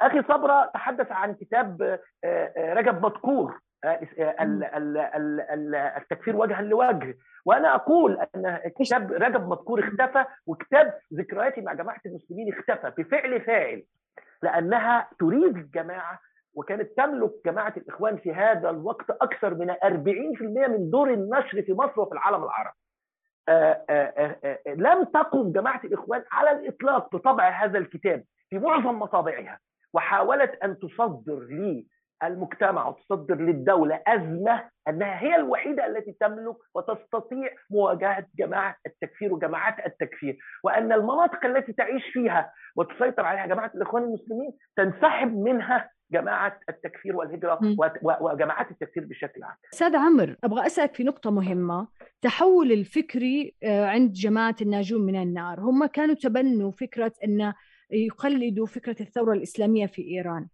أخي 0.01 0.23
صبرة 0.23 0.71
تحدث 0.75 1.13
عن 1.13 1.35
كتاب 1.35 1.99
رجب 2.59 3.05
مذكور 3.07 3.61
التكفير 5.97 6.37
وجها 6.37 6.63
لوجه. 6.63 7.17
وأنا 7.45 7.75
أقول 7.75 8.27
أن 8.37 8.61
كتاب 8.79 9.13
رجب 9.13 9.49
مذكور 9.49 9.81
اختفى 9.81 10.25
وكتاب 10.47 10.95
ذكرياتي 11.15 11.61
مع 11.61 11.73
جماعة 11.73 12.01
المسلمين 12.07 12.53
اختفى 12.55 12.93
بفعل 13.03 13.41
فاعل 13.41 13.83
لأنها 14.43 15.09
تريد 15.19 15.57
الجماعة 15.57 16.21
وكانت 16.55 16.97
تملك 16.97 17.31
جماعة 17.47 17.73
الإخوان 17.77 18.17
في 18.17 18.35
هذا 18.35 18.71
الوقت 18.71 19.11
أكثر 19.11 19.55
من 19.55 19.71
40% 19.71 19.79
من 20.69 20.91
دور 20.91 21.11
النشر 21.13 21.63
في 21.63 21.73
مصر 21.73 22.01
وفي 22.01 22.13
العالم 22.13 22.45
العربي. 22.45 22.77
آآ 23.49 23.85
آآ 23.91 24.37
آآ 24.45 24.59
لم 24.75 25.05
تقم 25.05 25.53
جماعة 25.53 25.81
الإخوان 25.85 26.25
على 26.33 26.51
الإطلاق 26.51 27.17
بطبع 27.17 27.49
هذا 27.49 27.79
الكتاب. 27.79 28.25
في 28.51 28.59
معظم 28.59 28.99
مطابعها 28.99 29.59
وحاولت 29.95 30.51
أن 30.65 30.79
تصدر 30.79 31.39
للمجتمع 32.23 32.89
وتصدر 32.89 33.35
للدولة 33.35 34.03
أزمة 34.07 34.69
أنها 34.89 35.21
هي 35.23 35.37
الوحيدة 35.37 35.87
التي 35.87 36.17
تملك 36.21 36.57
وتستطيع 36.75 37.51
مواجهة 37.71 38.27
جماعة 38.39 38.77
التكفير 38.87 39.35
وجماعات 39.35 39.87
التكفير 39.87 40.39
وأن 40.65 40.93
المناطق 40.93 41.45
التي 41.45 41.73
تعيش 41.73 42.03
فيها 42.13 42.53
وتسيطر 42.77 43.25
عليها 43.25 43.47
جماعة 43.47 43.71
الإخوان 43.75 44.03
المسلمين 44.03 44.53
تنسحب 44.77 45.37
منها 45.37 45.91
جماعة 46.13 46.61
التكفير 46.69 47.17
والهجرة 47.17 47.59
وجماعات 48.21 48.71
التكفير 48.71 49.05
بشكل 49.05 49.43
عام. 49.43 49.57
أستاذ 49.73 49.97
عمرو 49.97 50.35
أبغى 50.45 50.67
أسألك 50.67 50.95
في 50.95 51.05
نقطة 51.05 51.31
مهمة 51.31 51.89
تحول 52.23 52.73
الفكري 52.73 53.55
عند 53.65 54.13
جماعة 54.13 54.57
الناجون 54.63 55.07
من 55.07 55.23
النار 55.23 55.61
هم 55.61 55.87
كانوا 55.87 56.15
تبنوا 56.15 56.71
فكرة 56.71 57.13
أن 57.25 57.53
يقلدوا 57.93 58.67
فكرة 58.67 58.97
الثورة 59.01 59.33
الإسلامية 59.33 59.87
في 59.87 60.03
إيران. 60.03 60.49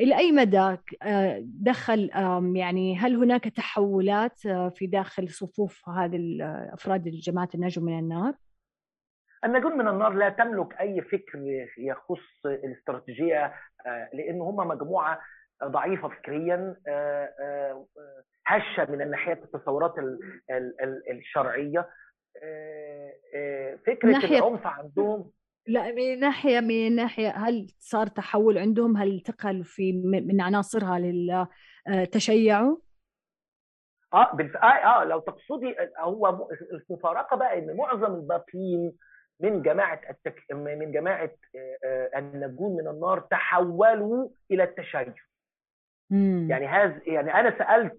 إلى 0.00 0.18
أي 0.18 0.32
مدى 0.32 0.76
دخل 1.42 2.10
يعني 2.54 2.96
هل 2.96 3.16
هناك 3.16 3.44
تحولات 3.44 4.38
في 4.74 4.86
داخل 4.86 5.28
صفوف 5.28 5.88
هذه 5.88 6.38
أفراد 6.72 7.02
جماعة 7.02 7.48
النجم 7.54 7.84
من 7.84 7.98
النار؟ 7.98 8.34
النجوم 9.44 9.78
من 9.78 9.88
النار 9.88 10.12
لا 10.12 10.28
تملك 10.28 10.80
أي 10.80 11.00
فكر 11.00 11.38
يخص 11.78 12.46
الاستراتيجية 12.46 13.54
لأن 14.12 14.40
هم 14.40 14.56
مجموعة 14.56 15.20
ضعيفة 15.64 16.08
فكريا 16.08 16.76
هشة 18.46 18.90
من 18.90 19.02
الناحيه 19.02 19.32
التصورات 19.32 19.94
الشرعية 21.10 21.88
فكرة 23.86 24.10
ناحية... 24.10 24.38
العنف 24.38 24.66
عندهم 24.66 25.30
لا 25.66 25.92
من 25.92 26.20
ناحية 26.20 26.60
من 26.60 26.94
ناحية 26.96 27.28
هل 27.28 27.66
صار 27.78 28.06
تحول 28.06 28.58
عندهم 28.58 28.96
هل 28.96 29.12
انتقل 29.12 29.64
في 29.64 29.92
من 30.26 30.40
عناصرها 30.40 30.98
للتشيعوا؟ 30.98 32.76
آه 34.14 34.32
بالف... 34.34 34.56
آه 34.56 34.66
آه 34.66 35.04
لو 35.04 35.18
تقصدي 35.20 35.74
هو 35.98 36.48
المفارقه 36.90 37.36
بقى 37.36 37.58
إن 37.58 37.76
معظم 37.76 38.14
الباقيين 38.14 38.92
من 39.40 39.62
جماعة 39.62 40.00
التك... 40.10 40.42
من 40.52 40.92
جماعة 40.92 41.30
النجون 42.16 42.76
من 42.76 42.88
النار 42.88 43.20
تحولوا 43.20 44.28
إلى 44.50 44.64
التشيع. 44.64 45.14
يعني 46.48 46.66
هذا 46.66 47.00
يعني 47.06 47.34
أنا 47.34 47.58
سألت 47.58 47.98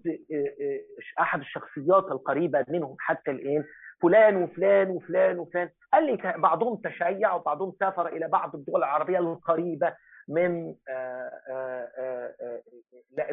أحد 1.20 1.40
الشخصيات 1.40 2.04
القريبة 2.04 2.64
منهم 2.68 2.96
حتى 2.98 3.30
الآن 3.30 3.64
فلان 4.02 4.36
وفلان 4.36 4.90
وفلان 4.90 5.38
وفلان. 5.38 5.70
قال 5.92 6.06
لي 6.06 6.34
بعضهم 6.36 6.76
تشيع 6.76 7.34
وبعضهم 7.34 7.72
سافر 7.80 8.06
إلى 8.06 8.28
بعض 8.28 8.54
الدول 8.54 8.80
العربية 8.80 9.18
القريبة 9.18 9.94
من 10.28 10.74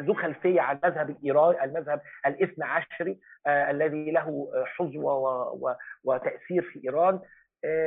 ذو 0.00 0.14
خلفية 0.14 0.60
عن 0.60 0.80
مذهب 0.84 1.10
الإيراني 1.10 1.64
المذهب 1.64 2.00
الاثنى 2.26 2.64
عشري 2.64 3.20
الذي 3.46 4.10
له 4.10 4.48
حظوه 4.64 5.78
وتأثير 6.04 6.62
في 6.62 6.80
إيران. 6.84 7.20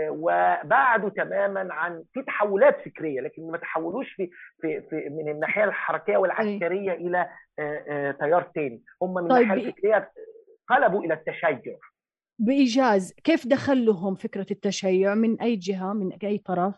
وبعدوا 0.10 1.10
تماما 1.10 1.74
عن 1.74 2.04
في 2.14 2.22
تحولات 2.22 2.82
فكرية 2.82 3.22
لكن 3.22 3.52
ما 3.52 3.58
تحولوش 3.58 4.14
في 4.14 4.30
في, 4.62 4.82
في 4.82 5.10
من 5.10 5.30
الناحية 5.30 5.64
الحركية 5.64 6.18
والعسكرية 6.18 6.92
إلى 6.92 7.30
تيار 8.20 8.42
تاني. 8.56 8.84
هم 9.02 9.14
من 9.14 9.22
الناحية 9.22 9.46
طيب 9.50 9.68
الفكرية 9.68 10.12
قلبوا 10.70 11.04
إلى 11.04 11.14
التشيع 11.14 11.60
بإيجاز 12.40 13.14
كيف 13.24 13.48
دخل 13.48 13.86
لهم 13.86 14.16
فكرة 14.16 14.46
التشيع 14.52 15.16
من 15.16 15.42
أي 15.42 15.56
جهة 15.56 15.94
من 15.94 16.14
أي 16.24 16.38
طرف؟ 16.38 16.76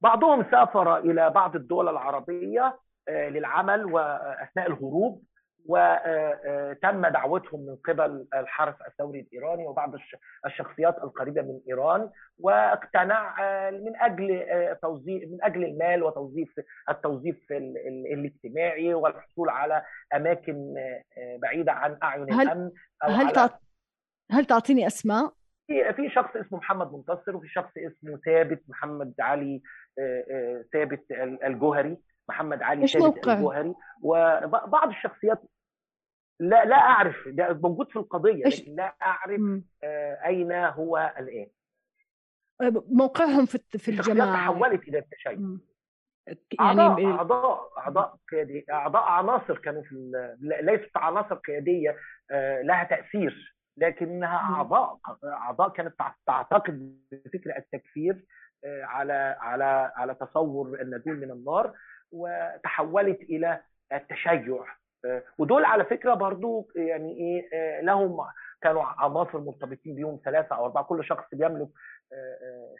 بعضهم 0.00 0.46
سافر 0.50 0.98
إلى 0.98 1.30
بعض 1.30 1.56
الدول 1.56 1.88
العربية 1.88 2.78
للعمل 3.08 3.84
وأثناء 3.84 4.66
الهروب 4.66 5.22
وتم 5.66 7.06
دعوتهم 7.06 7.60
من 7.60 7.76
قبل 7.76 8.26
الحرس 8.34 8.74
الثوري 8.88 9.20
الإيراني 9.20 9.66
وبعض 9.66 9.94
الشخصيات 10.46 10.98
القريبة 10.98 11.42
من 11.42 11.60
إيران 11.68 12.10
واقتنع 12.38 13.36
من 13.70 13.96
أجل 13.96 14.46
توظيف 14.82 15.30
من 15.30 15.38
أجل 15.42 15.64
المال 15.64 16.02
وتوظيف 16.02 16.60
التوظيف 16.88 17.36
الاجتماعي 18.12 18.94
والحصول 18.94 19.48
على 19.48 19.82
أماكن 20.14 20.74
بعيدة 21.42 21.72
عن 21.72 21.98
أعين 22.02 22.32
هل 22.32 22.42
الأمن 22.42 22.70
أو 23.04 23.08
هل 23.10 23.38
على 23.38 23.50
هل 24.30 24.44
تعطيني 24.44 24.86
أسماء؟ 24.86 25.32
في 25.66 25.92
في 25.92 26.10
شخص 26.10 26.36
اسمه 26.36 26.58
محمد 26.58 26.92
منتصر 26.92 27.36
وفي 27.36 27.48
شخص 27.48 27.70
اسمه 27.76 28.16
ثابت 28.24 28.62
محمد 28.68 29.14
علي 29.20 29.62
ثابت 30.72 31.04
الجوهري 31.44 31.98
محمد 32.28 32.62
علي 32.62 32.86
ثابت. 32.86 33.28
الجوهري 33.28 33.74
وبعض 34.02 34.88
الشخصيات 34.88 35.42
لا 36.40 36.64
لا 36.64 36.76
أعرف 36.76 37.16
ده 37.28 37.52
موجود 37.62 37.90
في 37.90 37.96
القضية. 37.96 38.44
لكن 38.44 38.74
لا 38.76 38.94
أعرف 39.02 39.40
م. 39.40 39.62
أين 40.26 40.52
هو 40.52 41.14
الآن 41.18 41.46
موقعهم 42.88 43.46
في 43.46 43.58
في 43.78 43.90
الجماعة 43.90 44.34
تحولت 44.36 44.88
إلى 44.88 44.98
التشيع 44.98 45.32
يعني 45.32 45.58
أعضاء 46.60 47.06
أعضاء 47.06 47.70
أعضاء 47.78 48.16
قيادية 48.32 48.64
أعضاء 48.70 49.02
عناصر 49.02 49.58
كانوا 49.58 49.82
في 49.82 50.12
ليست 50.40 50.96
عناصر 50.96 51.34
قيادية 51.34 51.96
لها 52.62 52.84
تأثير 52.84 53.53
لكنها 53.76 54.36
أعضاء 54.54 54.98
أعضاء 55.24 55.68
كانت 55.68 55.94
تعتقد 56.26 56.98
بفكر 57.12 57.56
التكفير 57.56 58.24
على 58.64 59.36
على 59.40 59.92
على 59.96 60.14
تصور 60.14 60.80
النجوم 60.80 61.14
من 61.14 61.30
النار 61.30 61.74
وتحولت 62.12 63.20
إلى 63.20 63.60
التشيع 63.92 64.64
ودول 65.38 65.64
على 65.64 65.84
فكرة 65.84 66.14
برضو 66.14 66.68
يعني 66.76 67.12
إيه 67.12 67.80
لهم 67.80 68.16
كانوا 68.62 68.82
عناصر 68.84 69.40
مرتبطين 69.40 69.94
بيهم 69.94 70.20
ثلاثة 70.24 70.56
أو 70.56 70.64
أربعة 70.64 70.84
كل 70.84 71.04
شخص 71.04 71.24
بيملك 71.32 71.68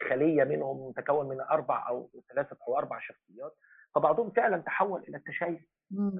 خلية 0.08 0.44
منهم 0.44 0.92
تكون 0.92 1.28
من 1.28 1.40
أربع 1.40 1.88
أو 1.88 2.10
ثلاثة 2.32 2.56
أو 2.68 2.78
أربع 2.78 2.98
شخصيات 2.98 3.54
فبعضهم 3.94 4.30
فعلا 4.30 4.58
تحول 4.58 5.02
إلى 5.08 5.16
التشيع 5.16 5.60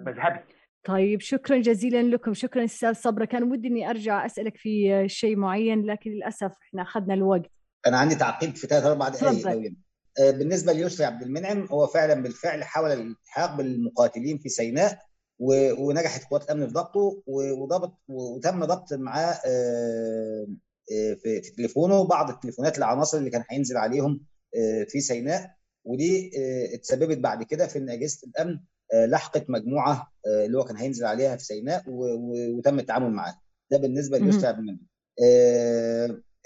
مذهبي. 0.06 0.40
طيب 0.84 1.20
شكرا 1.20 1.58
جزيلا 1.60 2.02
لكم 2.02 2.34
شكرا 2.34 2.64
أستاذ 2.64 2.92
صبرا 2.92 3.24
كان 3.24 3.42
ودي 3.42 3.68
إني 3.68 3.90
أرجع 3.90 4.26
أسألك 4.26 4.56
في 4.56 5.04
شيء 5.08 5.36
معين 5.36 5.86
لكن 5.86 6.10
للأسف 6.10 6.52
إحنا 6.68 6.82
أخذنا 6.82 7.14
الوقت. 7.14 7.50
أنا 7.86 7.98
عندي 7.98 8.14
تعقيب 8.14 8.56
في 8.56 8.66
ثلاث 8.66 8.84
أربع 8.84 9.08
دقائق 9.08 9.72
بالنسبة 10.18 10.72
ليسري 10.72 11.06
عبد 11.06 11.22
المنعم 11.22 11.66
هو 11.70 11.86
فعلا 11.86 12.22
بالفعل 12.22 12.64
حاول 12.64 12.90
الإلحاق 12.92 13.56
بالمقاتلين 13.56 14.38
في 14.38 14.48
سيناء 14.48 14.98
ونجحت 15.78 16.24
قوات 16.30 16.44
الأمن 16.44 16.66
في 16.66 16.72
ضبطه 16.72 17.22
وضبط 17.26 17.98
وتم 18.08 18.64
ضبط 18.64 18.92
معاه 18.92 19.32
في 21.22 21.40
تليفونه 21.56 22.04
بعض 22.04 22.30
التليفونات 22.30 22.78
العناصر 22.78 23.18
اللي 23.18 23.30
كان 23.30 23.44
هينزل 23.50 23.76
عليهم 23.76 24.20
في 24.88 25.00
سيناء 25.00 25.50
ودي 25.84 26.30
اتسببت 26.74 27.18
بعد 27.18 27.42
كده 27.42 27.66
في 27.66 27.78
ان 27.78 27.90
اجهزه 27.90 28.28
الأمن 28.28 28.58
لحقت 29.08 29.50
مجموعة 29.50 30.12
اللي 30.46 30.58
هو 30.58 30.64
كان 30.64 30.76
هينزل 30.76 31.04
عليها 31.06 31.36
في 31.36 31.44
سيناء 31.44 31.82
وتم 31.88 32.78
التعامل 32.78 33.10
معاه 33.10 33.34
ده 33.70 33.78
بالنسبة 33.78 34.18
ليسري 34.18 34.46
عبد 34.46 34.58
المنعم 34.58 34.86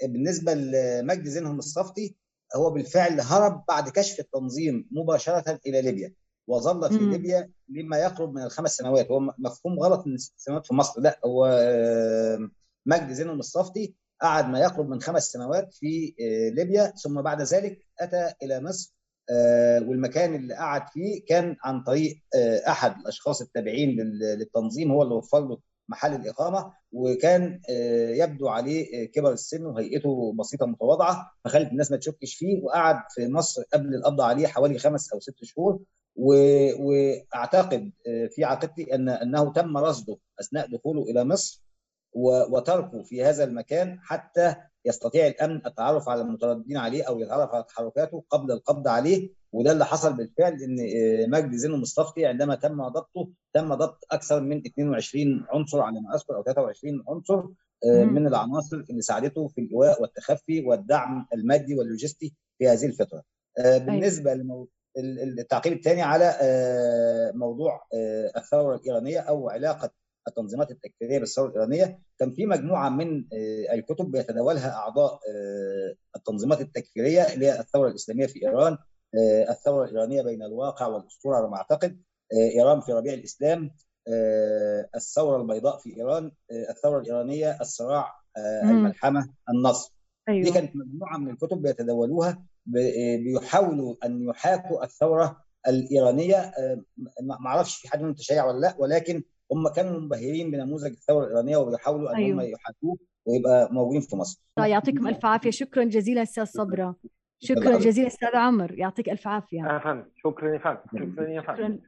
بالنسبة 0.03 0.53
لمجد 0.53 1.27
زينهم 1.27 1.59
الصفتي 1.59 2.15
هو 2.55 2.69
بالفعل 2.69 3.21
هرب 3.21 3.63
بعد 3.67 3.89
كشف 3.89 4.19
التنظيم 4.19 4.87
مباشرة 4.91 5.59
إلى 5.67 5.81
ليبيا 5.81 6.13
وظل 6.47 6.89
في 6.89 6.99
مم. 6.99 7.11
ليبيا 7.11 7.51
لما 7.69 7.97
يقرب 7.97 8.33
من 8.33 8.43
الخمس 8.43 8.75
سنوات. 8.75 9.11
هو 9.11 9.19
مفهوم 9.19 9.79
غلط 9.79 10.07
من 10.07 10.17
ست 10.17 10.33
سنوات 10.37 10.65
في 10.65 10.73
مصر. 10.73 11.01
لا 11.01 11.19
هو 11.25 11.45
آه، 11.45 12.49
مجدي 12.85 13.13
زين 13.13 13.29
المصطفي 13.29 13.93
قعد 14.21 14.49
ما 14.49 14.59
يقرب 14.59 14.89
من 14.89 15.01
خمس 15.01 15.23
سنوات 15.23 15.73
في 15.73 16.15
آه، 16.21 16.49
ليبيا 16.49 16.93
ثم 17.03 17.21
بعد 17.21 17.41
ذلك 17.41 17.85
أتى 17.99 18.33
إلى 18.43 18.59
مصر 18.59 18.93
آه، 18.95 18.98
والمكان 19.87 20.35
اللي 20.35 20.53
قعد 20.55 20.81
فيه 20.93 21.25
كان 21.27 21.55
عن 21.63 21.83
طريق 21.83 22.15
آه، 22.35 22.69
أحد 22.69 22.95
الأشخاص 22.99 23.41
التابعين 23.41 23.89
لل- 23.89 24.37
للتنظيم 24.39 24.91
هو 24.91 25.03
اللي 25.03 25.13
وفر 25.15 25.39
له 25.47 25.57
محل 25.89 26.15
الإقامة 26.15 26.73
وكان 26.91 27.61
آه، 27.69 28.09
يبدو 28.09 28.47
عليه 28.47 29.03
آه، 29.03 29.05
كبر 29.05 29.31
السن 29.31 29.65
وهيئته 29.65 30.33
بسيطة 30.39 30.65
متواضعة 30.65 31.31
فخلت 31.45 31.71
الناس 31.71 31.91
ما 31.91 31.97
تشكش 31.97 32.35
فيه 32.35 32.63
وقعد 32.63 32.95
في 33.15 33.27
مصر 33.27 33.63
قبل 33.73 33.95
القبض 33.95 34.21
عليه 34.21 34.47
حوالي 34.47 34.79
خمس 34.79 35.13
أو 35.13 35.19
ست 35.19 35.43
شهور 35.43 35.79
وأعتقد 36.15 37.91
آه، 38.07 38.27
في 38.27 38.43
عقيدتي 38.43 38.95
ان 38.95 39.09
أنه 39.09 39.53
تم 39.53 39.77
رصده 39.77 40.17
أثناء 40.41 40.67
دخوله 40.77 41.03
إلى 41.03 41.23
مصر. 41.25 41.61
وتركه 42.13 43.03
في 43.03 43.23
هذا 43.23 43.43
المكان 43.43 43.99
حتى 44.01 44.55
يستطيع 44.85 45.27
الأمن 45.27 45.65
التعرف 45.65 46.09
على 46.09 46.21
المترددين 46.21 46.77
عليه 46.77 47.03
أو 47.03 47.19
يتعرف 47.19 47.53
على 47.53 47.63
تحركاته 47.63 48.23
قبل 48.29 48.51
القبض 48.51 48.87
عليه 48.87 49.29
وده 49.51 49.71
اللي 49.71 49.85
حصل 49.85 50.13
بالفعل 50.13 50.53
إن 50.53 50.79
آه، 50.79 51.25
مجدي 51.25 51.57
زين 51.57 51.71
المصطفى 51.73 52.25
عندما 52.25 52.55
تم 52.55 52.87
ضبطه 52.87 53.29
تم 53.53 53.73
ضبط 53.73 54.05
أكثر 54.11 54.41
من 54.41 54.57
22 54.65 55.45
عنصر 55.49 55.81
على 55.81 56.01
ما 56.01 56.15
أذكر 56.15 56.35
أو 56.35 56.43
23 56.43 57.03
عنصر 57.07 57.43
آه،. 57.85 58.03
من 58.03 58.27
العناصر 58.27 58.77
اللي 58.89 59.01
ساعدته 59.01 59.47
في 59.47 59.61
الايواء 59.61 60.01
والتخفي 60.01 60.61
والدعم 60.65 61.27
المادي 61.33 61.75
واللوجستي 61.75 62.33
في 62.57 62.67
هذه 62.67 62.85
الفترة. 62.85 63.23
آه، 63.59 63.77
بالنسبة. 63.77 64.33
ال- 64.33 64.67
ال- 64.97 65.39
التعقيب 65.39 65.73
الثاني 65.73 66.01
على 66.01 66.35
موضوع 67.35 67.87
الثورة 68.37 68.75
الإيرانية 68.75 69.19
أو 69.19 69.49
علاقة 69.49 69.91
التنظيمات 70.27 70.71
التكفيرية 70.71 71.19
بالثورة 71.19 71.47
الإيرانية 71.49 71.99
كان 72.19 72.33
في 72.33 72.45
مجموعة 72.45 72.89
من 72.89 73.25
آه، 73.33 73.73
الكتب 73.73 74.11
بيتداولها 74.11 74.71
أعضاء 74.75 75.13
آه، 75.13 75.95
التنظيمات 76.15 76.61
التكفيرية 76.61 77.21
اللي 77.21 77.45
هي 77.45 77.59
الثورة 77.59 77.89
الإسلامية 77.89 78.25
في 78.27 78.45
إيران 78.47 78.77
آه، 79.15 79.51
الثورة 79.51 79.85
الإيرانية 79.85 80.21
بين 80.21 80.43
الواقع 80.43 80.87
والأسطورة 80.87 81.37
على 81.37 81.47
ما 81.49 81.57
أعتقد 81.57 82.01
إيران 82.33 82.81
في 82.81 82.91
ربيع 82.93 83.13
الإسلام 83.13 83.71
الثورة 84.95 85.41
البيضاء 85.41 85.77
في 85.77 85.97
إيران 85.97 86.31
الثورة 86.69 86.99
الإيرانية 86.99 87.57
الصراع. 87.61 88.19
الملحمة 88.63 89.29
النصر 89.49 89.93
دي 90.27 90.33
أيوه 90.33 90.53
كانت 90.53 90.75
مجموعة 90.75 91.17
من 91.17 91.29
الكتب 91.29 91.61
بيتداولوها 91.61 92.43
بيحاولوا 92.65 93.95
أن 94.05 94.21
يحاكوا 94.29 94.83
الثورة 94.83 95.43
الإيرانية 95.67 96.53
ما 97.21 97.47
أعرفش 97.47 97.75
في 97.75 97.89
حد 97.89 97.99
منهم 98.01 98.13
تشيع 98.13 98.45
ولا 98.45 98.59
لأ 98.59 98.75
ولكن 98.77 99.23
هم 99.51 99.67
كانوا 99.67 99.99
منبهرين 99.99 100.51
بنموذج 100.51 100.91
الثورة 100.91 101.25
الإيرانية 101.25 101.57
وبيحاولوا 101.57 102.09
إن 102.11 102.15
أيوة. 102.15 102.43
هم 102.43 102.49
يحاكوه 102.49 102.97
ويبقى 103.25 103.69
موجودين 103.73 104.01
في 104.01 104.15
مصر. 104.15 104.41
طيب 104.55 104.67
يعطيكم 104.71 105.07
ألف 105.07 105.25
عافية. 105.25 105.49
شكرا 105.51 105.83
جزيلا 105.83 106.21
أستاذ 106.23 106.45
صبرا. 106.45 106.95
شكرا. 107.39 107.77
جزيلا 107.77 108.07
أستاذ 108.07 108.35
عمر. 108.35 108.71
يعطيك 108.79 109.09
ألف 109.09 109.27
عافية. 109.27 109.61
شكرا 110.23 110.53
يا 110.53 110.59
فندم. 110.59 110.79
شكرا 111.13 111.27
يا 111.29 111.41
شكراً. 111.41 111.55
فندم. 111.55 111.79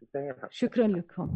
شكرا 0.49 0.87
لكم. 0.87 1.29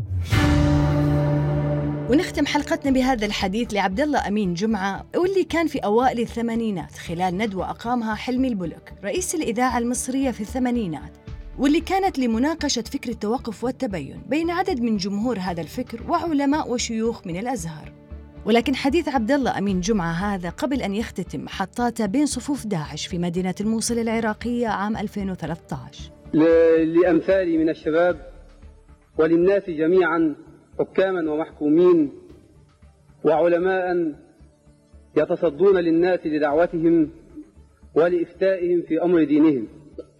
ونختم 2.11 2.45
حلقتنا 2.45 2.91
بهذا 2.91 3.25
الحديث 3.25 3.73
لعبد 3.73 3.99
الله 3.99 4.27
أمين 4.27 4.53
جمعة 4.53 5.05
واللي 5.15 5.43
كان 5.43 5.67
في 5.67 5.79
أوائل 5.79 6.19
الثمانينات 6.19 6.91
خلال 6.91 7.37
ندوة 7.37 7.69
أقامها 7.69 8.15
حلمي 8.15 8.47
البلك 8.47 8.93
رئيس 9.03 9.35
الإذاعة 9.35 9.77
المصرية 9.77 10.31
في 10.31 10.41
الثمانينات. 10.41 11.17
واللي 11.59 11.79
كانت 11.81 12.19
لمناقشة 12.19 12.81
فكر 12.81 13.09
التوقف 13.09 13.63
والتبين 13.63 14.21
بين 14.29 14.49
عدد 14.49 14.81
من 14.81 14.97
جمهور 14.97 15.37
هذا 15.39 15.61
الفكر 15.61 15.99
وعلماء 16.11 16.71
وشيوخ 16.71 17.27
من 17.27 17.37
الأزهر. 17.39 17.91
ولكن 18.45 18.75
حديث 18.75 19.07
عبد 19.09 19.31
الله 19.31 19.57
أمين 19.57 19.79
جمعة 19.81 20.11
هذا 20.11 20.49
قبل 20.49 20.81
أن 20.81 20.95
يختتم 20.95 21.41
محطاته 21.43 22.05
بين 22.05 22.25
صفوف 22.25 22.67
داعش 22.67 23.07
في 23.07 23.17
مدينة 23.17 23.55
الموصل 23.61 23.99
العراقية 23.99 24.67
عام 24.67 24.97
2013. 24.97 26.11
ل- 26.33 26.99
لأمثالي 26.99 27.57
من 27.57 27.69
الشباب 27.69 28.17
وللناس 29.17 29.63
جميعا 29.69 30.35
حكاما 30.79 31.31
ومحكومين 31.31 32.11
وعلماء 33.25 34.13
يتصدون 35.17 35.77
للناس 35.77 36.19
لدعوتهم 36.25 37.09
ولإفتائهم 37.95 38.81
في 38.87 39.01
أمر 39.03 39.23
دينهم 39.23 39.67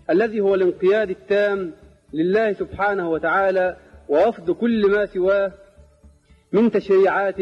الذي 0.09 0.39
هو 0.39 0.55
الانقياد 0.55 1.09
التام 1.09 1.71
لله 2.13 2.53
سبحانه 2.53 3.09
وتعالى 3.09 3.77
ورفض 4.09 4.51
كل 4.51 4.91
ما 4.91 5.05
سواه 5.05 5.51
من 6.51 6.71
تشريعات 6.71 7.35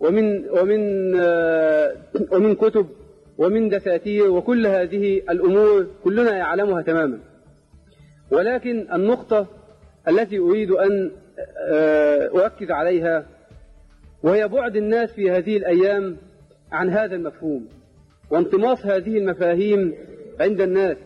ومن 0.00 0.48
ومن 0.50 1.12
آه، 1.20 1.96
ومن 2.32 2.54
كتب 2.54 2.86
ومن 3.38 3.68
دساتير 3.68 4.30
وكل 4.30 4.66
هذه 4.66 5.22
الأمور 5.30 5.86
كلنا 6.04 6.36
يعلمها 6.36 6.82
تماما. 6.82 7.18
ولكن 8.30 8.86
النقطة 8.92 9.46
التي 10.08 10.38
أريد 10.38 10.70
أن 10.70 11.10
آه، 11.70 12.30
أركز 12.34 12.70
عليها 12.70 13.26
وهي 14.22 14.48
بعد 14.48 14.76
الناس 14.76 15.12
في 15.12 15.30
هذه 15.30 15.56
الأيام 15.56 16.16
عن 16.72 16.90
هذا 16.90 17.14
المفهوم 17.14 17.68
وانطماس 18.30 18.86
هذه 18.86 19.18
المفاهيم 19.18 19.94
عند 20.40 20.60
الناس. 20.60 20.96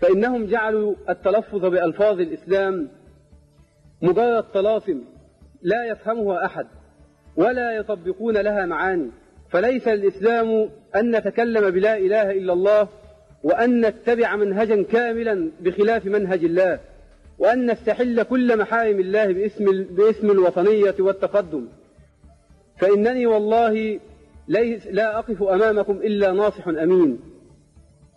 فإنهم 0.00 0.46
جعلوا 0.46 0.94
التلفظ 1.08 1.64
بألفاظ 1.64 2.20
الإسلام 2.20 2.88
مجرد 4.02 4.42
طلاسم 4.42 5.00
لا 5.62 5.84
يفهمها 5.84 6.46
أحد 6.46 6.66
ولا 7.36 7.72
يطبقون 7.72 8.36
لها 8.36 8.66
معاني. 8.66 9.10
فليس 9.50 9.88
الإسلام 9.88 10.68
أن 10.96 11.16
نتكلم 11.16 11.70
بلا 11.70 11.96
إله 11.96 12.30
إلا 12.30 12.52
الله 12.52 12.88
وأن 13.42 13.86
نتبع 13.86 14.36
منهجا 14.36 14.82
كاملا 14.82 15.50
بخلاف 15.60 16.06
منهج 16.06 16.44
الله 16.44 16.80
وأن 17.38 17.70
نستحل 17.70 18.22
كل 18.22 18.58
محارم 18.58 19.00
الله 19.00 19.32
باسم, 19.32 19.84
باسم 19.84 20.30
الوطنية 20.30 20.94
والتقدم. 20.98 21.68
فإنني 22.78 23.26
والله 23.26 24.00
ليس 24.48 24.86
لا 24.86 25.18
أقف 25.18 25.42
أمامكم 25.42 25.92
إلا 25.92 26.32
ناصح 26.32 26.68
أمين. 26.68 27.20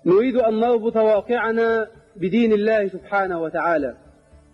نريد 0.06 0.36
أن 0.36 0.60
نربط 0.60 0.98
واقعنا 0.98 1.88
بدين 2.16 2.54
الله 2.54 2.88
سبحانه 2.88 3.42
وتعالى. 3.42 3.96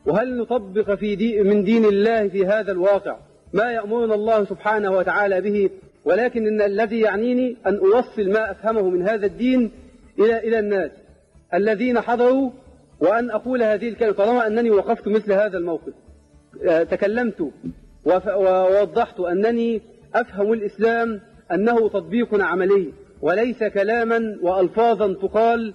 وهل 0.05 0.37
نطبق 0.37 0.93
في 0.95 1.15
دي 1.15 1.41
من 1.41 1.63
دين 1.63 1.85
الله 1.85 2.27
في 2.27 2.45
هذا 2.45 2.71
الواقع 2.71 3.17
ما 3.53 3.71
يأمرنا 3.71 4.15
الله 4.15 4.45
سبحانه 4.45 4.91
وتعالى 4.91 5.41
به؟ 5.41 5.69
ولكن 6.05 6.47
إن 6.47 6.61
الذي 6.61 6.99
يعنيني 6.99 7.57
أن 7.67 7.77
أوصل 7.77 8.29
ما 8.29 8.51
أفهمه 8.51 8.89
من 8.89 9.07
هذا 9.07 9.25
الدين 9.25 9.71
إلى 10.19 10.39
إلى 10.39 10.59
الناس 10.59 10.91
الذين 11.53 12.01
حضروا 12.01 12.51
وأن 12.99 13.31
أقول 13.31 13.63
هذه 13.63 13.89
الكلمة 13.89 14.11
طالما 14.13 14.47
أنني 14.47 14.71
وقفت 14.71 15.07
مثل 15.07 15.33
هذا 15.33 15.57
الموقف 15.57 15.93
آه، 16.67 16.83
تكلمت 16.83 17.51
ووضحت 18.05 19.19
أنني 19.19 19.81
أفهم 20.15 20.53
الإسلام 20.53 21.21
أنه 21.51 21.89
تطبيق 21.89 22.43
عملي. 22.43 22.93
وليس 23.21 23.63
كلاما 23.63 24.37
وألفاظا 24.41 25.13
تقال 25.13 25.73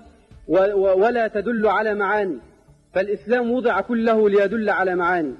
ولا 0.97 1.29
تدل 1.29 1.67
على 1.67 1.95
معاني 1.95 2.39
فالإسلام 2.95 3.51
وضع 3.51 3.81
كله 3.81 4.31
ليدل 4.31 4.71
على 4.71 4.95
معاني. 4.95 5.35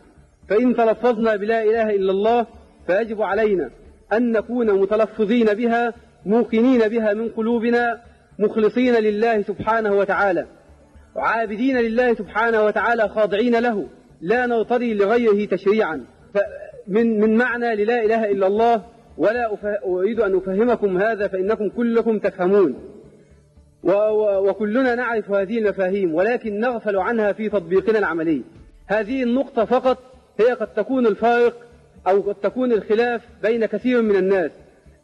فإن 0.49 0.77
تلفظنا 0.77 1.37
بلا 1.37 1.63
إله 1.63 1.91
إلا 1.91 2.11
الله 2.11 2.47
فيجب 2.87 3.23
علينا 3.23 3.71
أن 4.13 4.33
نكون 4.33 4.81
متلفظين 4.81 5.55
بها 5.55 5.95
موقنين 6.27 6.89
بها 6.89 7.15
من 7.15 7.29
قلوبنا 7.29 8.01
مخلصين 8.39 8.95
لله 8.95 9.43
سبحانه 9.43 9.93
وتعالى. 9.93 10.47
عابدين 11.17 11.79
لله 11.79 12.15
سبحانه 12.15 12.65
وتعالى 12.65 13.09
خاضعين 13.09 13.57
له. 13.57 13.89
لا 14.21 14.47
نرتضي 14.47 14.95
لغيره 14.95 15.45
تشريعا. 15.45 16.05
من 16.89 17.21
من 17.21 17.37
معنى 17.37 17.75
للا 17.75 18.05
إله 18.05 18.31
إلا 18.31 18.47
الله 18.47 18.83
ولا 19.19 19.49
أف- 19.49 19.85
أريد 19.87 20.21
أن 20.21 20.37
أفهمكم 20.37 20.99
هذا 20.99 21.29
فإنكم 21.29 21.69
كلكم 21.69 22.19
تفهمون. 22.19 22.75
وكلنا 24.39 24.95
نعرف 24.95 25.31
هذه 25.31 25.59
المفاهيم 25.59 26.15
ولكن 26.15 26.61
نغفل 26.61 26.97
عنها 26.97 27.33
في 27.33 27.49
تطبيقنا 27.49 27.99
العملي. 27.99 28.43
هذه 28.87 29.23
النقطة 29.23 29.65
فقط 29.65 29.99
هي 30.41 30.53
قد 30.53 30.67
تكون 30.67 31.07
الفارق 31.07 31.57
أو 32.07 32.21
قد 32.21 32.35
تكون 32.35 32.73
الخلاف 32.73 33.23
بين 33.43 33.67
كثير 33.67 34.03
من 34.03 34.17
الناس. 34.17 34.51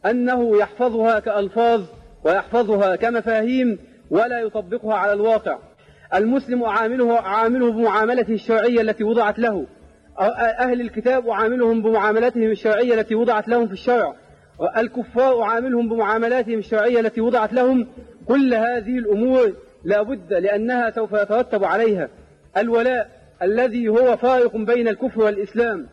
أنه 0.05 0.57
يحفظها 0.57 1.19
كألفاظ 1.19 1.81
ويحفظها 2.23 2.95
كمفاهيم 2.95 3.79
ولا 4.09 4.39
يطبقها 4.39 4.93
على 4.93 5.13
الواقع. 5.13 5.57
المسلم 6.15 6.63
أعامله 6.63 7.19
أعامله 7.19 7.71
بمعاملته 7.71 8.33
الشرعية 8.33 8.81
التي 8.81 9.03
وضعت 9.03 9.39
له. 9.39 9.65
أهل 10.19 10.81
الكتاب 10.81 11.27
أعاملهم 11.27 11.81
بمعاملتهم 11.81 12.51
الشرعية 12.51 12.93
التي 12.93 13.15
وضعت 13.15 13.47
لهم 13.47 13.67
في 13.67 13.73
الشرع. 13.73 14.15
الكفار 14.77 15.43
أعاملهم 15.43 15.89
بمعاملاتهم 15.89 16.59
الشرعية 16.59 16.99
التي 16.99 17.21
وضعت 17.21 17.53
لهم 17.53 17.87
كل 18.27 18.53
هذه 18.53 18.97
الأمور 18.97 19.53
لا 19.83 20.01
بد 20.01 20.33
لأنها 20.33 20.91
سوف 20.91 21.13
يترتب 21.13 21.63
عليها. 21.63 22.09
الولاء 22.57 23.09
الذي 23.41 23.87
هو 23.87 24.17
فارق 24.17 24.57
بين 24.57 24.87
الكفر 24.87 25.21
والإسلام. 25.21 25.87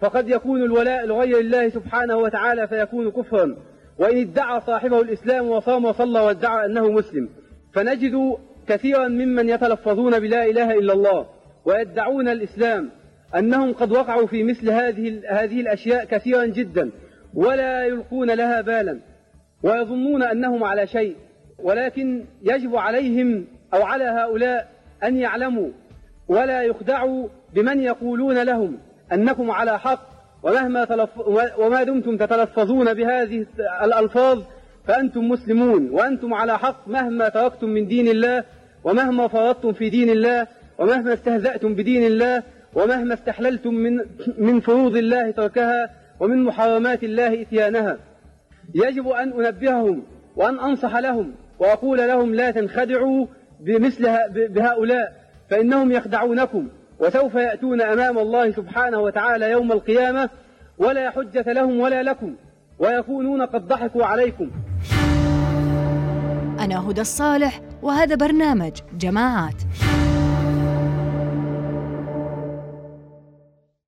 فقد 0.00 0.28
يكون 0.28 0.62
الولاء 0.62 1.06
لغير 1.06 1.38
الله 1.38 1.68
سبحانه 1.68 2.16
وتعالى 2.16 2.68
فيكون 2.68 3.10
كفرا. 3.10 3.56
وإن 3.98 4.18
ادعى 4.18 4.60
صاحبه 4.60 5.00
الإسلام 5.00 5.48
وصام 5.48 5.84
وصلى 5.84 6.20
وادعى 6.20 6.66
أنه 6.66 6.90
مسلم. 6.90 7.28
فنجد 7.72 8.36
كثيرا 8.68 9.08
ممن 9.08 9.48
يتلفظون 9.48 10.18
بلا 10.18 10.44
إله 10.44 10.78
إلا 10.78 10.92
الله 10.92 11.26
ويدعون 11.64 12.28
الإسلام. 12.28 12.90
أنهم 13.36 13.72
قد 13.72 13.92
وقعوا 13.92 14.26
في 14.26 14.44
مثل 14.44 14.70
هذه 14.70 15.20
هذه 15.28 15.60
الأشياء 15.60 16.04
كثيرا 16.04 16.46
جدا 16.46 16.90
ولا 17.34 17.84
يلقون 17.84 18.30
لها 18.30 18.60
بالا 18.60 18.98
ويظنون 19.62 20.22
أنهم 20.22 20.64
على 20.64 20.86
شيء 20.86 21.16
ولكن 21.58 22.24
يجب 22.42 22.76
عليهم 22.76 23.46
أو 23.74 23.82
على 23.82 24.04
هؤلاء 24.04 24.68
أن 25.04 25.16
يعلموا 25.16 25.68
ولا 26.28 26.62
يخدعوا 26.62 27.28
بمن 27.54 27.80
يقولون 27.80 28.42
لهم 28.42 28.78
أنكم 29.12 29.50
على 29.50 29.78
حق 29.78 30.12
ومهما 30.42 30.84
تلف 30.84 31.10
وما 31.58 31.82
دمتم 31.82 32.16
تتلفظون 32.16 32.94
بهذه 32.94 33.46
الألفاظ 33.84 34.42
فأنتم 34.86 35.28
مسلمون 35.28 35.90
وأنتم 35.90 36.34
على 36.34 36.58
حق 36.58 36.88
مهما 36.88 37.28
تركتم 37.28 37.68
من 37.68 37.86
دين 37.86 38.08
الله 38.08 38.44
ومهما 38.84 39.28
فرطتم 39.28 39.72
في 39.72 39.90
دين 39.90 40.10
الله 40.10 40.46
ومهما 40.78 41.12
استهزأتم 41.12 41.74
بدين 41.74 42.06
الله 42.06 42.42
ومهما 42.74 43.14
استحللتم 43.14 43.74
من 43.74 44.00
من 44.38 44.60
فروض 44.60 44.96
الله 44.96 45.30
تركها 45.30 45.90
ومن 46.20 46.44
محرمات 46.44 47.04
الله 47.04 47.42
إتيانها 47.42 47.98
يجب 48.74 49.08
أن 49.08 49.32
أنبههم 49.32 50.02
وأن 50.36 50.58
أنصح 50.60 50.96
لهم 50.96 51.34
وأقول 51.58 51.98
لهم 51.98 52.34
لا 52.34 52.50
تنخدعوا 52.50 53.26
بمثل 53.60 54.08
بهؤلاء 54.30 55.12
فإنهم 55.50 55.92
يخدعونكم 55.92 56.68
وسوف 56.98 57.34
يأتون 57.34 57.82
أمام 57.82 58.18
الله 58.18 58.50
سبحانه 58.50 58.98
وتعالى 59.00 59.50
يوم 59.50 59.72
القيامة 59.72 60.30
ولا 60.78 61.10
حجة 61.10 61.52
لهم 61.52 61.80
ولا 61.80 62.02
لكم 62.02 62.34
ويكونون 62.78 63.42
قد 63.42 63.68
ضحكوا 63.68 64.04
عليكم. 64.04 64.50
أنا 66.60 66.90
هدى 66.90 67.00
الصالح 67.00 67.60
وهذا 67.82 68.14
برنامج 68.14 68.72
جماعات. 68.98 69.62